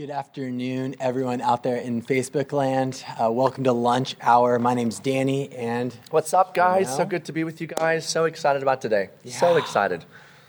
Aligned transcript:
Good 0.00 0.08
afternoon, 0.08 0.96
everyone 0.98 1.42
out 1.42 1.62
there 1.62 1.76
in 1.76 2.00
Facebook 2.00 2.52
land. 2.52 3.04
Uh, 3.22 3.30
welcome 3.30 3.64
to 3.64 3.72
Lunch 3.72 4.16
Hour. 4.22 4.58
My 4.58 4.72
name's 4.72 4.98
Danny, 4.98 5.52
and 5.52 5.94
What's 6.10 6.32
up, 6.32 6.54
guys? 6.54 6.96
So 6.96 7.04
good 7.04 7.26
to 7.26 7.32
be 7.32 7.44
with 7.44 7.60
you 7.60 7.66
guys. 7.66 8.08
So 8.08 8.24
excited 8.24 8.62
about 8.62 8.80
today. 8.80 9.10
So 9.26 9.58
excited. 9.58 10.06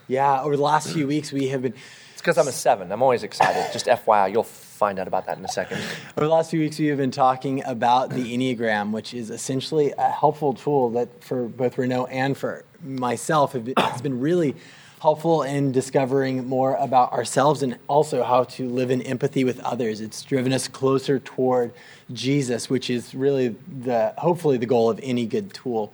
yeah, 0.07 0.41
over 0.41 0.55
the 0.55 0.63
last 0.63 0.93
few 0.93 1.05
weeks, 1.05 1.33
we 1.33 1.49
have 1.49 1.63
been 1.63 1.73
It's 2.13 2.21
because 2.21 2.37
I'm 2.37 2.47
a 2.47 2.53
seven. 2.53 2.93
I'm 2.93 3.01
always 3.01 3.23
excited. 3.23 3.73
Just 3.73 3.87
FYI, 3.87 4.31
you'll 4.31 4.43
find 4.43 4.97
out 4.99 5.09
about 5.09 5.25
that 5.25 5.37
in 5.37 5.43
a 5.43 5.49
second. 5.49 5.79
over 6.15 6.27
the 6.27 6.33
last 6.33 6.51
few 6.51 6.61
weeks 6.61 6.79
we 6.79 6.85
have 6.85 6.99
been 6.99 7.11
talking 7.11 7.61
about 7.65 8.11
the 8.11 8.33
Enneagram, 8.33 8.91
which 8.91 9.13
is 9.13 9.29
essentially 9.29 9.93
a 9.97 10.11
helpful 10.11 10.53
tool 10.53 10.91
that 10.91 11.25
for 11.25 11.49
both 11.49 11.77
Renault 11.77 12.05
and 12.05 12.37
for 12.37 12.63
myself 12.81 13.51
has 13.51 14.01
been 14.01 14.21
really 14.21 14.55
helpful 15.01 15.41
in 15.41 15.71
discovering 15.71 16.47
more 16.47 16.75
about 16.75 17.11
ourselves 17.11 17.63
and 17.63 17.75
also 17.87 18.21
how 18.21 18.43
to 18.43 18.69
live 18.69 18.91
in 18.91 19.01
empathy 19.01 19.43
with 19.43 19.59
others. 19.61 19.99
It's 19.99 20.21
driven 20.21 20.53
us 20.53 20.67
closer 20.67 21.17
toward 21.17 21.73
Jesus, 22.13 22.69
which 22.69 22.87
is 22.87 23.15
really 23.15 23.55
the 23.79 24.13
hopefully 24.19 24.57
the 24.57 24.67
goal 24.67 24.91
of 24.91 24.99
any 25.01 25.25
good 25.25 25.55
tool. 25.55 25.91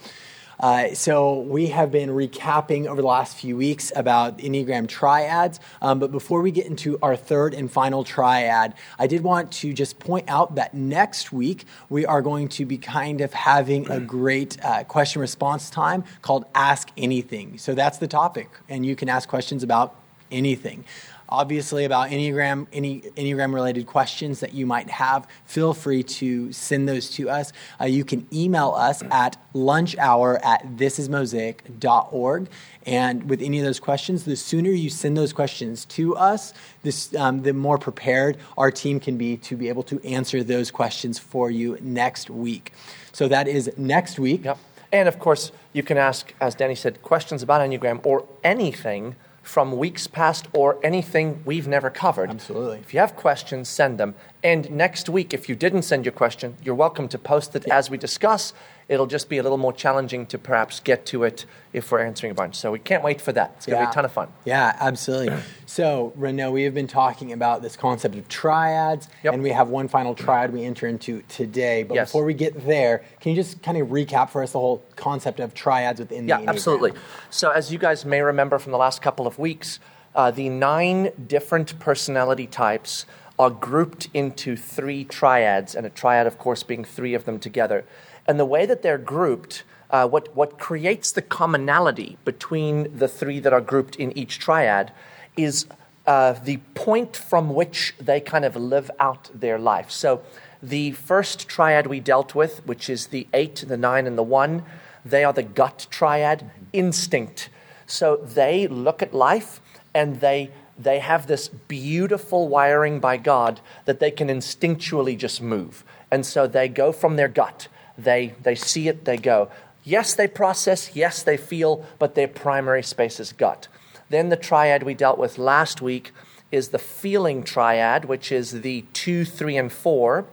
Uh, 0.60 0.94
so 0.94 1.40
we 1.42 1.68
have 1.68 1.92
been 1.92 2.10
recapping 2.10 2.88
over 2.88 3.02
the 3.02 3.08
last 3.08 3.38
few 3.38 3.56
weeks 3.56 3.92
about 3.96 4.40
Enneagram 4.40 4.88
triads. 4.88 5.60
Um, 5.82 6.00
but 6.00 6.12
before 6.12 6.42
we 6.42 6.52
get 6.52 6.66
into 6.66 6.98
our 7.02 7.16
third 7.16 7.54
and 7.54 7.72
final 7.72 8.04
triad, 8.04 8.74
I 8.98 9.08
did 9.08 9.24
want 9.24 9.52
to 9.54 9.74
just 9.74 10.00
point 10.00 10.28
out 10.28 10.56
that 10.56 10.74
next 10.74 11.32
week 11.32 11.66
we 11.90 12.06
are 12.06 12.22
going 12.22 12.48
to 12.50 12.66
be 12.66 12.78
kind 12.78 13.22
of 13.22 13.34
having 13.34 13.90
a 13.90 14.00
great 14.18 14.64
uh, 14.64 14.84
question 14.84 15.22
response 15.22 15.70
time 15.70 16.04
called 16.22 16.46
Ask 16.56 16.90
Anything. 16.98 17.58
So 17.58 17.76
that's 17.76 17.98
the 17.98 18.08
topic, 18.08 18.50
and 18.68 18.86
you 18.86 18.96
can 18.96 19.10
ask 19.10 19.30
questions 19.30 19.64
about 19.64 19.96
anything 20.32 20.84
obviously 21.30 21.86
about 21.86 22.10
enneagram 22.10 22.68
any 22.74 23.02
enneagram 23.02 23.54
related 23.54 23.86
questions 23.86 24.40
that 24.40 24.54
you 24.54 24.66
might 24.66 24.90
have 24.90 25.28
feel 25.46 25.74
free 25.74 26.04
to 26.04 26.52
send 26.52 26.88
those 26.88 27.10
to 27.10 27.30
us. 27.30 27.54
Uh, 27.80 27.86
you 27.86 28.04
can 28.04 28.28
email 28.34 28.72
us 28.72 29.04
at 29.12 29.38
lunchhour 29.54 30.44
at 30.44 30.66
thisismosaic.org 30.78 32.48
and 32.86 33.30
with 33.30 33.42
any 33.42 33.60
of 33.60 33.66
those 33.66 33.80
questions 33.80 34.26
the 34.26 34.36
sooner 34.36 34.72
you 34.72 34.90
send 34.90 35.18
those 35.18 35.34
questions 35.34 35.86
to 35.86 36.16
us 36.16 36.54
this, 36.84 37.14
um, 37.16 37.44
the 37.44 37.54
more 37.54 37.78
prepared 37.78 38.38
our 38.58 38.72
team 38.72 39.00
can 39.00 39.18
be 39.18 39.38
to 39.38 39.56
be 39.58 39.70
able 39.70 39.84
to 39.84 40.04
answer 40.06 40.44
those 40.44 40.72
questions 40.72 41.20
for 41.20 41.52
you 41.52 41.78
next 41.82 42.30
week. 42.30 42.72
So 43.12 43.28
that 43.28 43.48
is 43.48 43.72
next 43.78 44.20
week. 44.20 44.46
Yep. 44.46 44.58
And 44.92 45.08
of 45.08 45.20
course, 45.20 45.52
you 45.74 45.84
can 45.84 45.98
ask, 45.98 46.34
as 46.40 46.56
Danny 46.56 46.76
said, 46.76 47.02
questions 47.02 47.44
about 47.44 47.62
Enneagram 47.62 48.06
or 48.06 48.26
anything 48.44 49.16
from 49.48 49.78
weeks 49.78 50.08
past 50.08 50.48
or 50.52 50.78
anything 50.84 51.42
we've 51.46 51.68
never 51.68 51.90
covered. 51.90 52.30
Absolutely. 52.30 52.80
If 52.80 52.94
you 52.94 53.00
have 53.00 53.16
questions, 53.16 53.70
send 53.70 53.98
them. 53.98 54.14
And 54.44 54.70
next 54.70 55.08
week, 55.08 55.34
if 55.34 55.48
you 55.48 55.56
didn't 55.56 55.84
send 55.84 56.06
your 56.06 56.12
question, 56.12 56.58
you're 56.64 56.76
welcome 56.76 57.08
to 57.08 57.18
post 57.18 57.56
it 57.56 57.66
as 57.70 57.90
we 57.90 57.98
discuss. 57.98 58.54
It'll 58.90 59.06
just 59.08 59.28
be 59.28 59.38
a 59.38 59.44
little 59.44 59.58
more 59.58 59.74
challenging 59.74 60.26
to 60.28 60.38
perhaps 60.38 60.80
get 60.80 61.06
to 61.08 61.24
it 61.26 61.46
if 61.74 61.92
we're 61.92 62.00
answering 62.06 62.32
a 62.32 62.34
bunch. 62.34 62.56
So 62.56 62.72
we 62.72 62.80
can't 62.80 63.04
wait 63.04 63.20
for 63.20 63.34
that. 63.34 63.54
It's 63.58 63.66
going 63.66 63.80
to 63.80 63.86
be 63.86 63.90
a 63.92 63.94
ton 63.94 64.06
of 64.06 64.14
fun. 64.14 64.30
Yeah, 64.46 64.76
absolutely. 64.80 65.34
So, 65.70 66.14
Renault, 66.16 66.52
we 66.52 66.64
have 66.64 66.74
been 66.74 66.88
talking 66.88 67.34
about 67.34 67.62
this 67.62 67.76
concept 67.76 68.16
of 68.16 68.28
triads, 68.30 69.10
Yep. 69.24 69.34
and 69.34 69.44
we 69.44 69.50
have 69.50 69.68
one 69.68 69.90
final 69.90 70.16
triad 70.16 70.54
we 70.54 70.64
enter 70.64 70.88
into 70.88 71.22
today. 71.28 71.84
But 71.84 71.96
Yes. 71.96 72.08
before 72.08 72.24
we 72.24 72.34
get 72.34 72.66
there, 72.66 73.04
can 73.20 73.32
you 73.32 73.36
just 73.36 73.62
kind 73.62 73.78
of 73.78 73.90
recap 73.90 74.30
for 74.30 74.42
us 74.42 74.54
the 74.54 74.60
whole 74.60 74.82
concept 74.96 75.42
of 75.42 75.54
triads 75.54 76.00
within 76.00 76.26
the 76.26 76.30
Yeah, 76.30 76.46
absolutely. 76.50 76.94
So, 77.30 77.52
as 77.52 77.70
you 77.72 77.78
guys 77.78 78.06
may 78.06 78.22
remember 78.22 78.58
from 78.60 78.72
the 78.72 78.78
last 78.78 79.02
couple 79.02 79.28
of 79.28 79.38
weeks, 79.38 79.80
uh, 80.16 80.32
the 80.32 80.48
nine 80.48 81.12
different 81.28 81.78
personality 81.80 82.48
types 82.48 83.06
are 83.40 83.50
grouped 83.50 84.10
into 84.14 84.56
three 84.56 85.04
triads, 85.04 85.76
and 85.76 85.86
a 85.86 85.90
triad, 85.90 86.28
of 86.28 86.38
course, 86.38 86.64
being 86.64 86.84
three 86.84 87.14
of 87.14 87.26
them 87.26 87.40
together. 87.40 87.86
And 88.26 88.40
the 88.40 88.46
way 88.46 88.66
that 88.66 88.82
they're 88.82 88.98
grouped, 88.98 89.64
uh, 89.92 90.08
what, 90.08 90.36
what 90.36 90.60
creates 90.60 91.12
the 91.12 91.22
commonality 91.22 92.18
between 92.26 92.98
the 92.98 93.08
three 93.08 93.40
that 93.40 93.54
are 93.54 93.62
grouped 93.62 93.96
in 93.96 94.18
each 94.18 94.40
triad 94.40 94.92
is 95.38 95.66
uh, 96.06 96.34
the 96.34 96.58
point 96.74 97.16
from 97.16 97.54
which 97.54 97.94
they 98.00 98.20
kind 98.20 98.46
of 98.46 98.56
live 98.56 98.90
out 99.00 99.30
their 99.34 99.60
life. 99.60 99.92
So, 99.92 100.22
the 100.62 100.92
first 100.92 101.48
triad 101.48 101.86
we 101.86 102.00
dealt 102.00 102.34
with, 102.34 102.66
which 102.66 102.90
is 102.90 103.08
the 103.08 103.28
eight, 103.34 103.64
the 103.68 103.78
nine, 103.78 104.08
and 104.08 104.18
the 104.18 104.24
one, 104.24 104.64
they 105.06 105.24
are 105.24 105.34
the 105.34 105.44
gut 105.44 105.88
triad, 105.90 106.50
instinct. 106.74 107.50
So 107.86 108.18
they 108.18 108.68
look 108.68 109.02
at 109.02 109.14
life 109.14 109.62
and 109.94 110.20
they 110.20 110.52
they 110.78 111.00
have 111.00 111.28
this 111.28 111.48
beautiful 111.48 112.48
wiring 112.48 113.00
by 113.00 113.18
God 113.18 113.60
that 113.86 114.00
they 114.00 114.12
can 114.12 114.28
instinctually 114.28 115.18
just 115.18 115.42
move. 115.42 115.84
And 116.12 116.26
so 116.26 116.48
they 116.48 116.68
go 116.68 116.92
from 116.92 117.16
their 117.16 117.28
gut. 117.28 117.68
They 117.98 118.36
they 118.44 118.56
see 118.56 118.88
it, 118.88 119.06
they 119.06 119.18
go. 119.18 119.50
Yes, 119.84 120.14
they 120.14 120.28
process, 120.28 120.96
yes, 120.96 121.24
they 121.24 121.38
feel, 121.38 121.86
but 121.98 122.14
their 122.14 122.28
primary 122.28 122.84
space 122.84 123.20
is 123.20 123.32
gut. 123.32 123.68
Then 124.10 124.30
the 124.30 124.36
triad 124.36 124.84
we 124.84 124.94
dealt 124.94 125.18
with 125.18 125.38
last 125.38 125.82
week 125.82 126.12
is 126.52 126.70
the 126.70 126.80
feeling 126.80 127.44
triad, 127.44 128.06
which 128.06 128.32
is 128.32 128.62
the 128.62 128.86
two, 128.94 129.26
three, 129.26 129.58
and 129.58 129.72
four, 129.72 130.26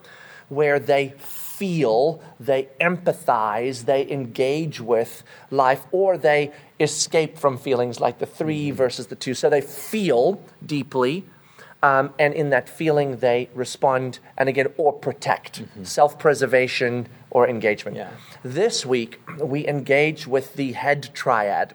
where 0.49 0.79
they 0.79 1.15
feel, 1.19 2.21
they 2.39 2.69
empathize, 2.81 3.85
they 3.85 4.09
engage 4.11 4.81
with 4.81 5.23
life, 5.51 5.87
or 5.93 6.19
they 6.19 6.53
escape 6.85 7.37
from 7.37 7.59
feelings 7.59 8.01
like 8.01 8.19
the 8.19 8.27
3 8.27 8.71
versus 8.71 9.09
the 9.09 9.17
two. 9.17 9.35
So 9.35 9.51
they 9.51 9.61
feel 9.61 10.41
deeply, 10.65 11.25
um, 11.83 12.15
and 12.19 12.33
in 12.33 12.51
that 12.51 12.69
feeling, 12.69 13.19
they 13.19 13.51
respond, 13.55 14.21
and 14.39 14.49
again, 14.49 14.69
or 14.77 14.93
protect, 14.93 15.63
self 15.83 16.19
preservation 16.19 17.09
or 17.31 17.49
engagement. 17.49 17.97
Yeah. 17.97 18.11
This 18.43 18.87
week, 18.87 19.21
we 19.39 19.67
engage 19.67 20.27
with 20.27 20.55
the 20.55 20.73
head 20.73 21.11
triad 21.13 21.75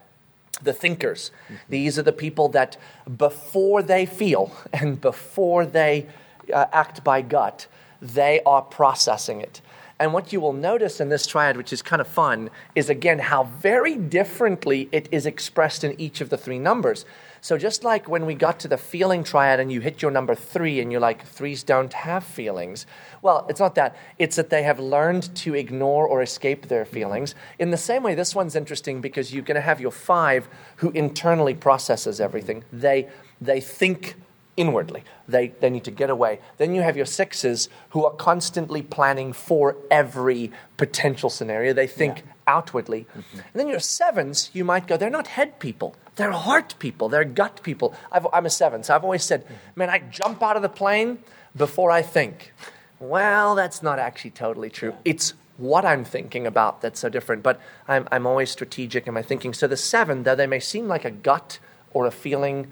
the 0.62 0.72
thinkers. 0.72 1.30
These 1.68 1.98
are 1.98 2.02
the 2.02 2.12
people 2.12 2.48
that 2.50 2.76
before 3.16 3.82
they 3.82 4.06
feel 4.06 4.52
and 4.72 5.00
before 5.00 5.64
they 5.64 6.06
uh, 6.52 6.66
act 6.72 7.04
by 7.04 7.22
gut, 7.22 7.66
they 8.00 8.40
are 8.44 8.62
processing 8.62 9.40
it. 9.40 9.60
And 10.00 10.14
what 10.14 10.32
you 10.32 10.40
will 10.40 10.54
notice 10.54 10.98
in 10.98 11.10
this 11.10 11.26
triad, 11.26 11.58
which 11.58 11.74
is 11.74 11.82
kind 11.82 12.00
of 12.00 12.08
fun, 12.08 12.48
is 12.74 12.88
again 12.88 13.18
how 13.18 13.44
very 13.44 13.96
differently 13.96 14.88
it 14.92 15.10
is 15.12 15.26
expressed 15.26 15.84
in 15.84 16.00
each 16.00 16.22
of 16.22 16.30
the 16.30 16.38
three 16.38 16.58
numbers. 16.58 17.04
So, 17.42 17.58
just 17.58 17.84
like 17.84 18.08
when 18.08 18.24
we 18.24 18.34
got 18.34 18.60
to 18.60 18.68
the 18.68 18.78
feeling 18.78 19.22
triad 19.24 19.60
and 19.60 19.70
you 19.70 19.80
hit 19.80 20.00
your 20.00 20.10
number 20.10 20.34
three 20.34 20.80
and 20.80 20.90
you're 20.90 21.02
like, 21.02 21.26
threes 21.26 21.62
don't 21.62 21.92
have 21.92 22.24
feelings. 22.24 22.86
Well, 23.20 23.46
it's 23.50 23.60
not 23.60 23.74
that. 23.74 23.94
It's 24.18 24.36
that 24.36 24.48
they 24.48 24.62
have 24.62 24.80
learned 24.80 25.34
to 25.36 25.54
ignore 25.54 26.06
or 26.06 26.22
escape 26.22 26.68
their 26.68 26.86
feelings. 26.86 27.34
In 27.58 27.70
the 27.70 27.76
same 27.76 28.02
way, 28.02 28.14
this 28.14 28.34
one's 28.34 28.56
interesting 28.56 29.02
because 29.02 29.34
you're 29.34 29.44
going 29.44 29.56
to 29.56 29.60
have 29.60 29.82
your 29.82 29.90
five 29.90 30.48
who 30.76 30.90
internally 30.92 31.54
processes 31.54 32.22
everything. 32.22 32.64
They, 32.72 33.08
they 33.40 33.60
think 33.60 34.16
inwardly. 34.60 35.02
They, 35.26 35.48
they 35.60 35.70
need 35.70 35.84
to 35.84 35.90
get 35.90 36.10
away. 36.10 36.38
Then 36.58 36.74
you 36.74 36.82
have 36.82 36.94
your 36.94 37.06
sixes 37.06 37.70
who 37.90 38.04
are 38.04 38.12
constantly 38.12 38.82
planning 38.82 39.32
for 39.32 39.78
every 39.90 40.52
potential 40.76 41.30
scenario. 41.30 41.72
They 41.72 41.86
think 41.86 42.24
outwardly. 42.46 43.06
Mm-hmm. 43.16 43.38
And 43.38 43.54
then 43.54 43.68
your 43.68 43.80
sevens, 43.80 44.50
you 44.52 44.62
might 44.62 44.86
go, 44.86 44.98
they're 44.98 45.08
not 45.08 45.28
head 45.28 45.58
people. 45.60 45.96
They're 46.16 46.32
heart 46.32 46.74
people. 46.78 47.08
They're 47.08 47.24
gut 47.24 47.62
people. 47.62 47.94
I've, 48.12 48.26
I'm 48.34 48.44
a 48.44 48.50
seven, 48.50 48.82
so 48.82 48.94
I've 48.94 49.04
always 49.04 49.24
said, 49.24 49.44
mm-hmm. 49.44 49.54
man, 49.76 49.88
I 49.88 50.00
jump 50.00 50.42
out 50.42 50.56
of 50.56 50.62
the 50.62 50.68
plane 50.68 51.20
before 51.56 51.90
I 51.90 52.02
think. 52.02 52.52
Well, 52.98 53.54
that's 53.54 53.82
not 53.82 53.98
actually 53.98 54.32
totally 54.32 54.68
true. 54.68 54.94
It's 55.06 55.32
what 55.56 55.86
I'm 55.86 56.04
thinking 56.04 56.46
about 56.46 56.82
that's 56.82 57.00
so 57.00 57.08
different, 57.08 57.42
but 57.42 57.58
I'm, 57.88 58.06
I'm 58.12 58.26
always 58.26 58.50
strategic 58.50 59.06
in 59.06 59.14
my 59.14 59.22
thinking. 59.22 59.54
So 59.54 59.66
the 59.66 59.76
seven, 59.78 60.24
though 60.24 60.34
they 60.34 60.46
may 60.46 60.60
seem 60.60 60.86
like 60.86 61.06
a 61.06 61.10
gut 61.10 61.58
or 61.92 62.04
a 62.06 62.10
feeling 62.10 62.70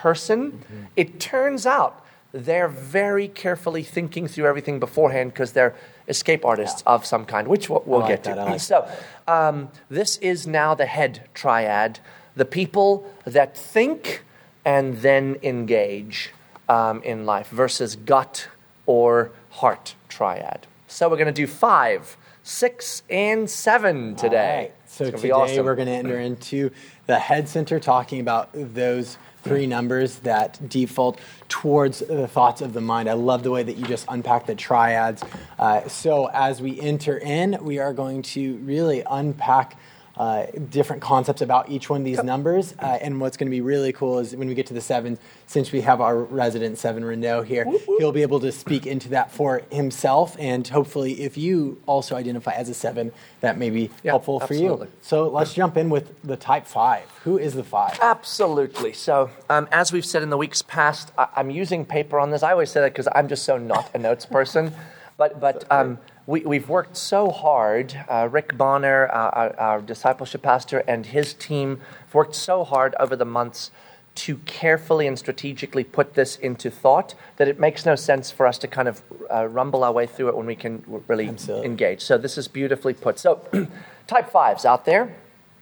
person, 0.00 0.64
it 0.96 1.20
turns 1.20 1.66
out 1.66 2.04
they're 2.32 2.68
very 2.68 3.28
carefully 3.28 3.82
thinking 3.82 4.26
through 4.28 4.46
everything 4.46 4.78
beforehand 4.80 5.32
because 5.32 5.52
they're 5.52 5.74
escape 6.08 6.44
artists 6.44 6.82
of 6.86 7.04
some 7.04 7.24
kind, 7.26 7.46
which 7.46 7.68
we'll, 7.68 7.82
we'll 7.84 8.00
like 8.00 8.08
get 8.08 8.24
that, 8.24 8.34
to. 8.34 8.44
Like 8.44 8.60
so 8.60 8.88
um, 9.28 9.68
this 9.90 10.16
is 10.18 10.46
now 10.46 10.74
the 10.74 10.86
head 10.86 11.28
triad, 11.34 12.00
the 12.34 12.44
people 12.44 13.12
that 13.24 13.56
think 13.56 14.24
and 14.64 14.96
then 14.98 15.36
engage 15.42 16.30
um, 16.68 17.02
in 17.02 17.26
life 17.26 17.48
versus 17.48 17.96
gut 17.96 18.48
or 18.86 19.32
heart 19.50 19.94
triad. 20.08 20.66
So 20.88 21.08
we're 21.08 21.16
going 21.16 21.26
to 21.26 21.32
do 21.32 21.46
five, 21.46 22.16
six, 22.42 23.02
and 23.10 23.48
seven 23.48 24.16
today. 24.16 24.58
Right. 24.58 24.72
So 24.86 25.10
today 25.10 25.30
awesome. 25.30 25.64
we're 25.64 25.76
going 25.76 25.86
to 25.86 25.94
enter 25.94 26.18
into 26.18 26.70
the 27.06 27.18
head 27.18 27.48
center, 27.48 27.78
talking 27.78 28.20
about 28.20 28.50
those 28.52 29.18
three 29.42 29.66
numbers 29.66 30.16
that 30.20 30.68
default 30.68 31.18
towards 31.48 32.00
the 32.00 32.28
thoughts 32.28 32.60
of 32.60 32.72
the 32.72 32.80
mind. 32.80 33.08
I 33.08 33.14
love 33.14 33.42
the 33.42 33.50
way 33.50 33.62
that 33.62 33.76
you 33.76 33.84
just 33.84 34.06
unpack 34.08 34.46
the 34.46 34.54
triads. 34.54 35.22
Uh, 35.58 35.88
so 35.88 36.26
as 36.26 36.60
we 36.60 36.80
enter 36.80 37.18
in, 37.18 37.58
we 37.62 37.78
are 37.78 37.92
going 37.92 38.22
to 38.22 38.56
really 38.58 39.02
unpack. 39.08 39.78
Uh, 40.20 40.44
different 40.68 41.00
concepts 41.00 41.40
about 41.40 41.70
each 41.70 41.88
one 41.88 42.02
of 42.02 42.04
these 42.04 42.22
numbers. 42.22 42.74
Uh, 42.78 42.98
and 43.00 43.18
what's 43.22 43.38
going 43.38 43.46
to 43.46 43.50
be 43.50 43.62
really 43.62 43.90
cool 43.90 44.18
is 44.18 44.36
when 44.36 44.48
we 44.48 44.54
get 44.54 44.66
to 44.66 44.74
the 44.74 44.80
seven, 44.80 45.18
since 45.46 45.72
we 45.72 45.80
have 45.80 46.02
our 46.02 46.18
resident 46.24 46.76
seven 46.76 47.02
Renault 47.02 47.44
here, 47.44 47.64
he'll 47.96 48.12
be 48.12 48.20
able 48.20 48.38
to 48.40 48.52
speak 48.52 48.86
into 48.86 49.08
that 49.08 49.32
for 49.32 49.62
himself. 49.72 50.36
And 50.38 50.68
hopefully, 50.68 51.22
if 51.22 51.38
you 51.38 51.80
also 51.86 52.16
identify 52.16 52.52
as 52.52 52.68
a 52.68 52.74
seven, 52.74 53.12
that 53.40 53.56
may 53.56 53.70
be 53.70 53.90
Yeah, 54.02 54.12
helpful 54.12 54.40
for 54.40 54.44
absolutely. 54.52 54.88
you. 54.88 54.92
So 55.00 55.26
let's 55.28 55.54
jump 55.54 55.78
in 55.78 55.88
with 55.88 56.12
the 56.22 56.36
type 56.36 56.66
five. 56.66 57.04
Who 57.24 57.38
is 57.38 57.54
the 57.54 57.64
five? 57.64 57.98
Absolutely. 58.02 58.92
So, 58.92 59.30
um, 59.48 59.68
as 59.72 59.90
we've 59.90 60.04
said 60.04 60.22
in 60.22 60.28
the 60.28 60.36
weeks 60.36 60.60
past, 60.60 61.12
I- 61.16 61.28
I'm 61.34 61.48
using 61.50 61.86
paper 61.86 62.20
on 62.20 62.30
this. 62.30 62.42
I 62.42 62.52
always 62.52 62.70
say 62.70 62.80
that 62.82 62.92
because 62.92 63.08
I'm 63.14 63.26
just 63.26 63.44
so 63.44 63.56
not 63.56 63.90
a 63.94 63.98
notes 63.98 64.26
person. 64.26 64.74
But, 65.16 65.38
but 65.40 65.64
um, 65.70 65.98
we, 66.30 66.42
we've 66.42 66.68
worked 66.68 66.96
so 66.96 67.30
hard. 67.30 68.04
Uh, 68.08 68.28
Rick 68.30 68.56
Bonner, 68.56 69.08
uh, 69.08 69.30
our, 69.30 69.60
our 69.60 69.80
discipleship 69.82 70.42
pastor, 70.42 70.84
and 70.86 71.06
his 71.06 71.34
team 71.34 71.80
have 72.04 72.14
worked 72.14 72.36
so 72.36 72.62
hard 72.62 72.94
over 73.00 73.16
the 73.16 73.24
months 73.24 73.72
to 74.14 74.36
carefully 74.38 75.08
and 75.08 75.18
strategically 75.18 75.82
put 75.82 76.14
this 76.14 76.36
into 76.36 76.70
thought 76.70 77.16
that 77.36 77.48
it 77.48 77.58
makes 77.58 77.84
no 77.84 77.96
sense 77.96 78.30
for 78.30 78.46
us 78.46 78.58
to 78.58 78.68
kind 78.68 78.86
of 78.86 79.02
uh, 79.32 79.46
rumble 79.48 79.82
our 79.82 79.92
way 79.92 80.06
through 80.06 80.28
it 80.28 80.36
when 80.36 80.46
we 80.46 80.54
can 80.54 80.84
really 81.08 81.28
Absolutely. 81.28 81.66
engage. 81.66 82.00
So, 82.00 82.16
this 82.16 82.38
is 82.38 82.46
beautifully 82.46 82.94
put. 82.94 83.18
So, 83.18 83.40
type 84.06 84.30
fives 84.30 84.64
out 84.64 84.84
there 84.84 85.16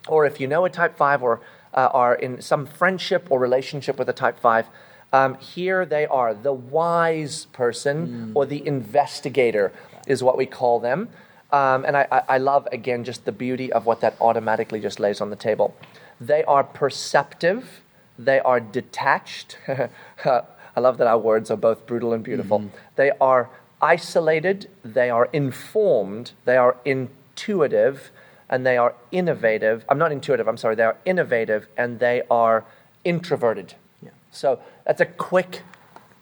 or 0.06 0.26
if 0.26 0.38
you 0.38 0.46
know 0.46 0.64
a 0.66 0.70
type 0.70 0.96
5 0.96 1.22
or 1.22 1.40
uh, 1.74 1.88
are 1.92 2.14
in 2.14 2.42
some 2.42 2.66
friendship 2.66 3.26
or 3.30 3.38
relationship 3.38 3.98
with 3.98 4.08
a 4.08 4.12
type 4.14 4.38
5 4.38 4.66
um, 5.12 5.34
here 5.36 5.86
they 5.86 6.06
are 6.06 6.34
the 6.34 6.52
wise 6.52 7.46
person 7.46 8.32
or 8.34 8.44
the 8.46 8.66
investigator 8.66 9.72
is 10.08 10.22
what 10.22 10.36
we 10.36 10.46
call 10.46 10.80
them. 10.80 11.08
Um, 11.50 11.84
and 11.84 11.96
I, 11.96 12.06
I 12.10 12.22
I 12.28 12.38
love 12.38 12.68
again 12.72 13.04
just 13.04 13.24
the 13.24 13.32
beauty 13.32 13.72
of 13.72 13.86
what 13.86 14.00
that 14.00 14.16
automatically 14.20 14.80
just 14.80 15.00
lays 15.00 15.20
on 15.20 15.30
the 15.30 15.36
table. 15.36 15.74
They 16.20 16.44
are 16.44 16.64
perceptive. 16.64 17.82
They 18.18 18.40
are 18.40 18.60
detached. 18.60 19.58
I 20.24 20.80
love 20.80 20.98
that 20.98 21.06
our 21.06 21.18
words 21.18 21.50
are 21.50 21.56
both 21.56 21.86
brutal 21.86 22.12
and 22.12 22.22
beautiful. 22.22 22.70
They 22.96 23.12
are 23.20 23.50
isolated. 23.80 24.68
They 24.84 25.10
are 25.10 25.28
informed. 25.32 26.32
They 26.44 26.56
are 26.56 26.76
intuitive. 26.84 28.10
And 28.48 28.64
they 28.64 28.76
are 28.76 28.94
innovative. 29.12 29.84
I'm 29.88 29.98
not 29.98 30.10
intuitive, 30.10 30.48
I'm 30.48 30.56
sorry. 30.56 30.74
They 30.74 30.84
are 30.84 30.96
innovative 31.04 31.66
and 31.76 31.98
they 31.98 32.22
are 32.30 32.64
introverted. 33.04 33.74
Yeah. 34.02 34.10
So 34.30 34.60
that's 34.86 35.00
a 35.02 35.06
quick 35.06 35.62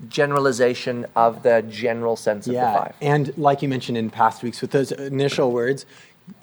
generalization 0.09 1.07
of 1.15 1.43
the 1.43 1.63
general 1.69 2.17
sense 2.17 2.47
of 2.47 2.55
the 2.55 2.61
five. 2.61 2.95
and 3.01 3.37
like 3.39 3.63
you 3.63 3.69
mentioned 3.69 3.97
in 3.99 4.11
past 4.11 4.43
weeks, 4.43 4.61
with 4.61 4.71
those 4.71 4.93
initial 4.93 5.53
words, 5.53 5.87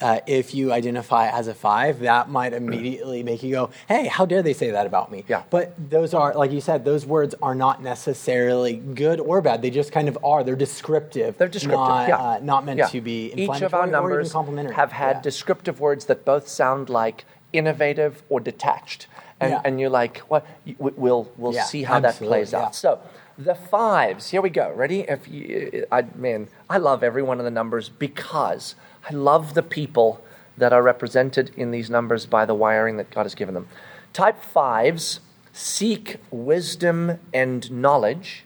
uh, 0.01 0.19
if 0.25 0.55
you 0.55 0.71
identify 0.71 1.27
as 1.27 1.47
a 1.47 1.53
five, 1.53 1.99
that 1.99 2.29
might 2.29 2.53
immediately 2.53 3.21
make 3.21 3.43
you 3.43 3.51
go, 3.51 3.69
"Hey, 3.87 4.07
how 4.07 4.25
dare 4.25 4.41
they 4.41 4.53
say 4.53 4.71
that 4.71 4.85
about 4.87 5.11
me?" 5.11 5.25
Yeah. 5.27 5.43
But 5.49 5.73
those 5.89 6.13
are, 6.13 6.33
like 6.33 6.51
you 6.53 6.61
said, 6.61 6.85
those 6.85 7.05
words 7.05 7.35
are 7.41 7.53
not 7.53 7.81
necessarily 7.83 8.75
good 8.77 9.19
or 9.19 9.41
bad. 9.41 9.61
They 9.61 9.69
just 9.69 9.91
kind 9.91 10.07
of 10.07 10.17
are. 10.23 10.41
They're 10.43 10.55
descriptive. 10.55 11.37
They're 11.37 11.49
descriptive, 11.49 11.79
not, 11.79 12.07
yeah. 12.07 12.17
uh, 12.17 12.39
not 12.41 12.65
meant 12.65 12.79
Yeah. 12.79 12.87
to 12.87 13.01
be 13.01 13.33
Each 13.35 13.61
of 13.61 13.73
our 13.73 13.85
numbers 13.85 14.31
complimentary. 14.31 14.73
have 14.75 14.93
had 14.93 15.17
Yeah. 15.17 15.21
descriptive 15.21 15.81
words 15.81 16.05
that 16.05 16.23
both 16.23 16.47
sound 16.47 16.89
like 16.89 17.25
innovative 17.51 18.23
or 18.29 18.39
detached. 18.39 19.07
And, 19.41 19.51
Yeah. 19.51 19.61
and 19.65 19.79
you're 19.81 19.89
like, 19.89 20.19
what? 20.29 20.45
You- 20.63 20.75
we- 20.79 20.91
We'll, 20.95 21.27
we'll 21.37 21.53
Yeah, 21.53 21.63
see 21.65 21.83
how 21.83 21.99
that 21.99 22.15
plays 22.15 22.53
yeah. 22.53 22.61
out. 22.67 22.73
So 22.75 22.99
the 23.37 23.55
fives, 23.55 24.29
here 24.29 24.41
we 24.41 24.49
go. 24.49 24.71
Ready? 24.71 25.01
If 25.01 25.27
you, 25.27 25.85
I, 25.91 26.03
man, 26.15 26.47
I 26.69 26.77
love 26.77 27.03
every 27.03 27.23
one 27.23 27.39
of 27.39 27.45
the 27.45 27.51
numbers 27.51 27.89
because 27.89 28.75
I 29.09 29.13
love 29.13 29.53
the 29.53 29.63
people 29.63 30.23
that 30.57 30.71
are 30.71 30.83
represented 30.83 31.51
in 31.57 31.71
these 31.71 31.89
numbers 31.89 32.25
by 32.25 32.45
the 32.45 32.53
wiring 32.53 32.97
that 32.97 33.09
God 33.09 33.23
has 33.23 33.35
given 33.35 33.53
them. 33.53 33.67
Type 34.13 34.43
fives 34.43 35.19
seek 35.51 36.17
wisdom 36.31 37.19
and 37.33 37.71
knowledge 37.71 38.43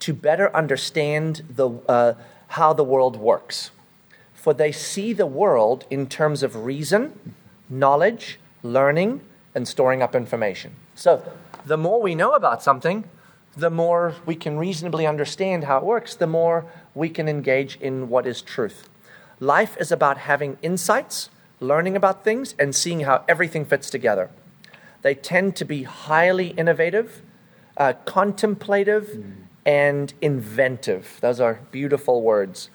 to 0.00 0.12
better 0.12 0.54
understand 0.54 1.42
the, 1.48 1.70
uh, 1.88 2.14
how 2.48 2.72
the 2.72 2.84
world 2.84 3.16
works. 3.16 3.70
For 4.34 4.52
they 4.54 4.72
see 4.72 5.12
the 5.12 5.26
world 5.26 5.86
in 5.90 6.06
terms 6.06 6.42
of 6.42 6.64
reason, 6.64 7.34
knowledge, 7.68 8.38
learning, 8.62 9.22
and 9.54 9.66
storing 9.66 10.02
up 10.02 10.14
information. 10.14 10.76
So 10.94 11.22
the 11.64 11.76
more 11.76 12.00
we 12.00 12.14
know 12.14 12.32
about 12.32 12.62
something, 12.62 13.04
the 13.56 13.70
more 13.70 14.14
we 14.26 14.34
can 14.34 14.58
reasonably 14.58 15.06
understand 15.06 15.64
how 15.64 15.78
it 15.78 15.84
works, 15.84 16.14
the 16.14 16.26
more 16.26 16.66
we 16.94 17.08
can 17.08 17.28
engage 17.28 17.76
in 17.80 18.08
what 18.08 18.26
is 18.26 18.42
truth. 18.42 18.88
Life 19.40 19.76
is 19.78 19.90
about 19.90 20.18
having 20.18 20.58
insights, 20.62 21.30
learning 21.60 21.96
about 21.96 22.22
things, 22.22 22.54
and 22.58 22.74
seeing 22.74 23.00
how 23.00 23.24
everything 23.28 23.64
fits 23.64 23.88
together. 23.88 24.30
They 25.02 25.14
tend 25.14 25.56
to 25.56 25.64
be 25.64 25.84
highly 25.84 26.48
innovative, 26.48 27.22
uh, 27.76 27.94
contemplative, 28.04 29.24
and 29.64 30.12
inventive. 30.20 31.18
Those 31.20 31.40
are 31.40 31.60
beautiful 31.70 32.22
words. 32.22 32.70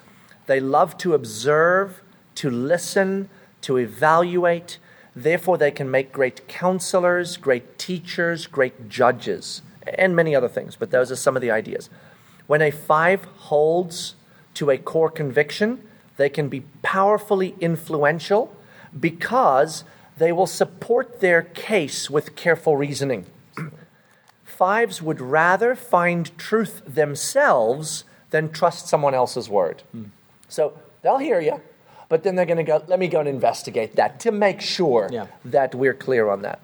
They 0.48 0.60
love 0.60 0.98
to 1.00 1.14
observe, 1.14 2.02
to 2.36 2.50
listen, 2.50 3.30
to 3.62 3.78
evaluate. 3.78 4.78
Therefore, 5.16 5.58
they 5.58 5.72
can 5.72 5.90
make 5.90 6.12
great 6.12 6.48
counselors, 6.48 7.38
great 7.38 7.78
teachers, 7.78 8.48
great 8.48 8.90
judges, 8.90 9.62
and 9.98 10.16
many 10.16 10.36
other 10.36 10.48
things. 10.50 10.76
But 10.76 10.92
those 10.92 11.12
are 11.12 11.16
some 11.16 11.36
of 11.36 11.42
the 11.42 11.52
ideas. 11.52 11.90
When 12.48 12.62
a 12.62 12.72
five 12.72 13.26
holds 13.38 14.16
to 14.56 14.70
a 14.70 14.78
core 14.78 15.10
conviction, 15.10 15.88
they 16.18 16.30
can 16.30 16.50
be 16.50 16.62
powerfully 16.82 17.56
influential 17.60 18.56
because 19.00 19.84
they 20.18 20.32
will 20.32 20.48
support 20.48 21.20
their 21.22 21.42
case 21.42 22.10
with 22.10 22.36
careful 22.36 22.76
reasoning. 22.78 23.26
Fives 24.44 25.02
would 25.02 25.22
rather 25.22 25.76
find 25.76 26.38
truth 26.38 26.82
themselves 26.86 28.04
than 28.32 28.50
trust 28.52 28.88
someone 28.88 29.14
else's 29.14 29.50
word. 29.50 29.84
Hmm. 29.92 30.06
So 30.48 30.74
they'll 31.02 31.18
hear 31.18 31.40
you, 31.40 31.62
but 32.10 32.24
then 32.24 32.36
they're 32.36 32.46
going 32.46 32.58
to 32.58 32.64
go, 32.64 32.84
let 32.88 33.00
me 33.00 33.08
go 33.08 33.20
and 33.22 33.30
investigate 33.30 33.96
that 33.96 34.20
to 34.22 34.32
make 34.32 34.62
sure 34.62 35.08
Yeah. 35.12 35.28
that 35.46 35.74
we're 35.74 35.94
clear 35.94 36.30
on 36.30 36.42
that. 36.42 36.60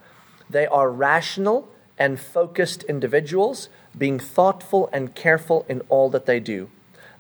They 0.50 0.68
are 0.68 0.90
rational 0.92 1.68
and 1.98 2.20
focused 2.20 2.84
individuals, 2.84 3.70
being 3.98 4.20
thoughtful 4.20 4.90
and 4.94 5.16
careful 5.16 5.66
in 5.68 5.82
all 5.90 6.10
that 6.10 6.26
they 6.26 6.40
do. 6.40 6.70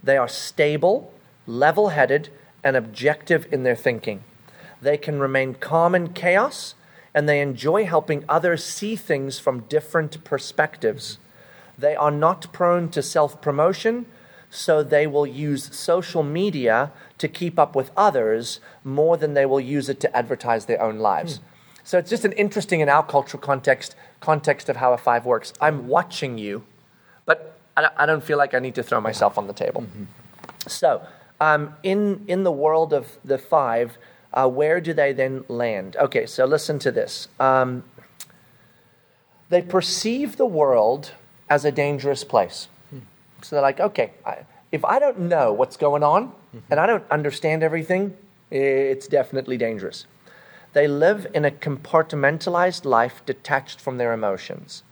They 0.03 0.17
are 0.17 0.27
stable, 0.27 1.13
level 1.45 1.89
headed, 1.89 2.29
and 2.63 2.75
objective 2.75 3.47
in 3.51 3.63
their 3.63 3.75
thinking. 3.75 4.23
They 4.81 4.97
can 4.97 5.19
remain 5.19 5.55
calm 5.55 5.95
in 5.95 6.13
chaos, 6.13 6.75
and 7.13 7.27
they 7.27 7.41
enjoy 7.41 7.85
helping 7.85 8.23
others 8.29 8.63
see 8.63 8.95
things 8.95 9.39
from 9.39 9.61
different 9.61 10.23
perspectives. 10.23 11.17
They 11.77 11.95
are 11.95 12.11
not 12.11 12.53
prone 12.53 12.89
to 12.89 13.01
self 13.01 13.41
promotion, 13.41 14.05
so 14.49 14.83
they 14.83 15.07
will 15.07 15.27
use 15.27 15.75
social 15.75 16.23
media 16.23 16.91
to 17.17 17.27
keep 17.27 17.59
up 17.59 17.75
with 17.75 17.91
others 17.97 18.59
more 18.83 19.17
than 19.17 19.33
they 19.33 19.45
will 19.45 19.59
use 19.59 19.89
it 19.89 19.99
to 20.01 20.15
advertise 20.15 20.65
their 20.65 20.81
own 20.81 20.99
lives. 20.99 21.37
Hmm. 21.37 21.43
So 21.87 21.97
it's 21.97 22.09
just 22.09 22.25
an 22.25 22.33
interesting 22.33 22.81
in 22.81 22.89
our 22.89 23.01
cultural 23.01 23.41
context 23.41 23.95
context 24.19 24.67
of 24.67 24.75
how 24.75 24.91
a 24.91 24.97
five 24.97 25.25
works. 25.25 25.53
I'm 25.61 25.87
watching 25.87 26.37
you, 26.37 26.65
but 27.25 27.57
I 27.77 28.05
don't, 28.05 28.21
feel 28.21 28.37
like 28.37 28.53
I 28.53 28.59
need 28.59 28.75
to 28.75 28.83
throw 28.83 28.99
myself 28.99 29.37
on 29.37 29.47
the 29.47 29.53
table. 29.53 29.85
So, 30.67 31.07
um, 31.39 31.75
in 31.83 32.25
in 32.27 32.43
the 32.43 32.51
world 32.51 32.91
of 32.91 33.17
the 33.23 33.37
five, 33.37 33.97
uh, 34.33 34.49
where 34.49 34.81
do 34.81 34.91
they 34.91 35.13
then 35.13 35.45
land? 35.47 35.95
Okay, 35.95 36.25
so 36.25 36.43
listen 36.43 36.77
to 36.79 36.91
this. 36.91 37.29
Um, 37.39 37.85
they 39.47 39.61
perceive 39.61 40.35
the 40.35 40.45
world 40.45 41.13
as 41.49 41.63
a 41.63 41.71
dangerous 41.71 42.25
place. 42.25 42.67
So 43.43 43.55
they're 43.55 43.61
like, 43.61 43.79
okay, 43.79 44.11
I, 44.25 44.39
if 44.73 44.83
I 44.83 44.99
don't 44.99 45.19
know 45.19 45.53
what's 45.53 45.77
going 45.77 46.03
on 46.03 46.33
and 46.69 46.81
I 46.81 46.85
don't 46.85 47.05
understand 47.09 47.63
everything, 47.63 48.17
it's 48.51 49.07
definitely 49.07 49.55
dangerous. 49.55 50.05
They 50.77 50.87
live 50.87 51.25
in 51.33 51.43
a 51.43 51.49
compartmentalized 51.49 52.85
life 52.85 53.25
detached 53.25 53.81
from 53.81 53.97
their 53.97 54.13
emotions. 54.13 54.83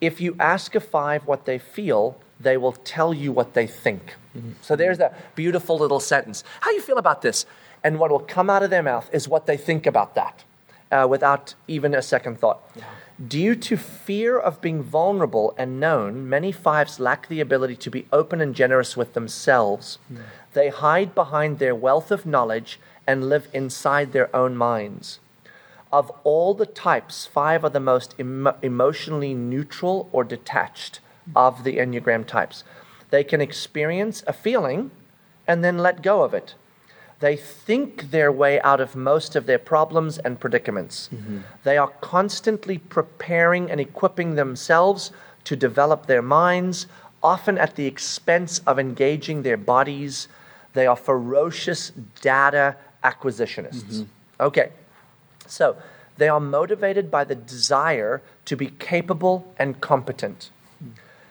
If 0.00 0.18
you 0.18 0.34
ask 0.40 0.74
a 0.74 0.80
five 0.80 1.26
what 1.26 1.44
they 1.44 1.58
feel, 1.58 2.18
they 2.40 2.56
will 2.56 2.72
tell 2.72 3.12
you 3.12 3.30
what 3.30 3.52
they 3.52 3.66
think. 3.66 4.14
So 4.62 4.76
there's 4.76 4.96
that 4.96 5.34
beautiful 5.34 5.76
little 5.78 6.00
sentence. 6.00 6.42
How 6.60 6.70
you 6.70 6.80
feel 6.80 6.96
about 6.96 7.20
this? 7.20 7.44
And 7.84 7.98
what 7.98 8.10
will 8.10 8.20
come 8.36 8.48
out 8.48 8.62
of 8.62 8.70
their 8.70 8.82
mouth 8.82 9.10
is 9.12 9.28
what 9.28 9.44
they 9.44 9.58
think 9.58 9.84
about 9.86 10.14
that, 10.14 10.42
uh, 10.90 11.06
without 11.06 11.54
even 11.68 11.94
a 11.94 12.00
second 12.00 12.38
thought. 12.38 12.58
Due 13.28 13.54
to 13.54 13.76
fear 13.76 14.38
of 14.38 14.62
being 14.62 14.82
vulnerable 14.82 15.54
and 15.58 15.78
known, 15.78 16.26
many 16.30 16.50
fives 16.50 16.98
lack 16.98 17.28
the 17.28 17.42
ability 17.42 17.76
to 17.76 17.90
be 17.90 18.06
open 18.10 18.40
and 18.40 18.54
generous 18.54 18.96
with 18.96 19.12
themselves. 19.12 19.98
They 20.54 20.70
hide 20.70 21.14
behind 21.14 21.58
their 21.58 21.74
wealth 21.74 22.10
of 22.10 22.24
knowledge 22.24 22.80
and 23.10 23.28
live 23.28 23.48
inside 23.52 24.12
their 24.12 24.34
own 24.34 24.56
minds. 24.56 25.18
Of 25.92 26.12
all 26.22 26.54
the 26.54 26.64
types, 26.64 27.26
five 27.26 27.64
are 27.64 27.70
the 27.70 27.80
most 27.80 28.14
emo- 28.20 28.54
emotionally 28.62 29.34
neutral 29.34 30.08
or 30.12 30.22
detached 30.22 31.00
of 31.34 31.64
the 31.64 31.78
Enneagram 31.78 32.24
types. 32.24 32.62
They 33.10 33.24
can 33.24 33.40
experience 33.40 34.22
a 34.28 34.32
feeling 34.32 34.92
and 35.48 35.64
then 35.64 35.78
let 35.78 36.02
go 36.02 36.22
of 36.22 36.34
it. 36.34 36.54
They 37.18 37.34
think 37.34 38.12
their 38.12 38.30
way 38.30 38.60
out 38.60 38.80
of 38.80 38.94
most 38.94 39.34
of 39.34 39.46
their 39.46 39.58
problems 39.58 40.18
and 40.18 40.38
predicaments. 40.38 41.10
Mm-hmm. 41.12 41.38
They 41.64 41.76
are 41.76 41.92
constantly 42.00 42.78
preparing 42.78 43.68
and 43.72 43.80
equipping 43.80 44.36
themselves 44.36 45.10
to 45.44 45.56
develop 45.56 46.06
their 46.06 46.22
minds, 46.22 46.86
often 47.24 47.58
at 47.58 47.74
the 47.74 47.86
expense 47.86 48.60
of 48.68 48.78
engaging 48.78 49.42
their 49.42 49.56
bodies. 49.56 50.28
They 50.74 50.86
are 50.86 50.94
ferocious 50.94 51.90
data 52.22 52.76
acquisitionists. 53.02 54.06
Okay, 54.38 54.70
so 55.46 55.76
they 56.16 56.28
are 56.28 56.40
motivated 56.40 57.10
by 57.10 57.24
the 57.24 57.34
desire 57.34 58.22
to 58.44 58.56
be 58.56 58.68
capable 58.78 59.52
and 59.58 59.80
competent. 59.80 60.50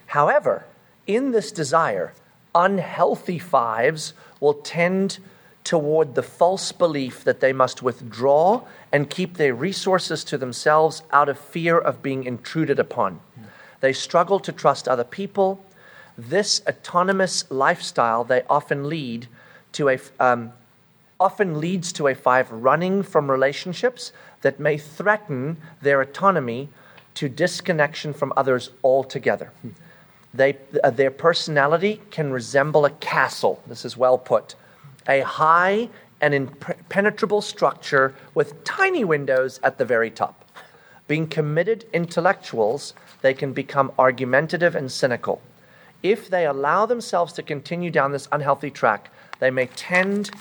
However, 0.07 0.65
in 1.05 1.31
this 1.31 1.51
desire, 1.51 2.13
unhealthy 2.55 3.39
fives 3.39 4.13
will 4.39 4.55
tend 4.55 5.19
toward 5.63 6.15
the 6.15 6.23
false 6.23 6.71
belief 6.71 7.23
that 7.23 7.41
they 7.41 7.53
must 7.53 7.83
withdraw 7.83 8.61
and 8.91 9.09
keep 9.09 9.37
their 9.37 9.53
resources 9.53 10.23
to 10.23 10.37
themselves 10.37 11.03
out 11.11 11.29
of 11.29 11.37
fear 11.37 11.77
of 11.77 12.01
being 12.01 12.23
intruded 12.23 12.79
upon. 12.79 13.19
They 13.81 13.93
struggle 13.93 14.39
to 14.39 14.51
trust 14.51 14.87
other 14.87 15.03
people. 15.03 15.63
This 16.17 16.61
autonomous 16.67 17.49
lifestyle 17.51 18.23
they 18.23 18.41
often 18.49 18.89
lead 18.89 19.27
to 19.73 19.89
a 19.89 19.99
um, 20.19 20.53
often 21.19 21.59
leads 21.59 21.91
to 21.93 22.07
a 22.07 22.15
five 22.15 22.51
running 22.51 23.03
from 23.03 23.29
relationships 23.29 24.11
that 24.41 24.59
may 24.59 24.77
threaten 24.77 25.57
their 25.81 26.01
autonomy 26.01 26.69
to 27.15 27.27
disconnection 27.27 28.13
from 28.13 28.31
others 28.37 28.71
altogether. 28.83 29.51
They, 30.33 30.57
uh, 30.83 30.91
their 30.91 31.11
personality 31.11 32.01
can 32.11 32.31
resemble 32.31 32.85
a 32.85 32.91
castle. 32.91 33.61
This 33.67 33.83
is 33.83 33.97
well 33.97 34.17
put. 34.17 34.55
A 35.07 35.21
high 35.21 35.89
and 36.21 36.33
impenetrable 36.33 37.41
structure 37.41 38.13
with 38.35 38.63
tiny 38.63 39.03
windows 39.03 39.59
at 39.63 39.77
the 39.77 39.85
very 39.85 40.11
top. 40.11 40.45
Being 41.07 41.27
committed 41.27 41.85
intellectuals, 41.93 42.93
they 43.21 43.33
can 43.33 43.51
become 43.51 43.91
argumentative 43.97 44.75
and 44.75 44.91
cynical. 44.91 45.41
If 46.03 46.29
they 46.29 46.45
allow 46.45 46.85
themselves 46.85 47.33
to 47.33 47.43
continue 47.43 47.89
down 47.89 48.11
this 48.11 48.27
unhealthy 48.31 48.69
track, 48.69 49.09
they 49.39 49.49
may 49.49 49.65
tend 49.75 50.31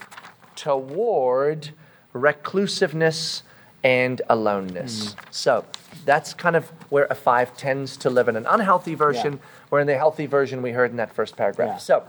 toward 0.59 1.71
reclusiveness 2.13 3.43
and 3.85 4.21
aloneness. 4.29 5.15
So 5.31 5.65
that's 6.05 6.35
kind 6.35 6.57
of 6.57 6.69
where 6.91 7.07
a 7.07 7.15
five 7.15 7.57
tends 7.57 7.97
to 7.99 8.11
live 8.11 8.29
in 8.29 8.35
an 8.35 8.45
unhealthy 8.47 8.95
version, 8.95 9.35
Yeah. 9.35 9.39
where 9.69 9.81
in 9.81 9.87
the 9.87 9.97
healthy 9.97 10.27
version 10.27 10.61
we 10.61 10.73
heard 10.73 10.91
in 10.91 10.97
that 10.97 11.13
first 11.13 11.37
paragraph. 11.37 11.69
Yeah. 11.69 11.77
So 11.77 12.03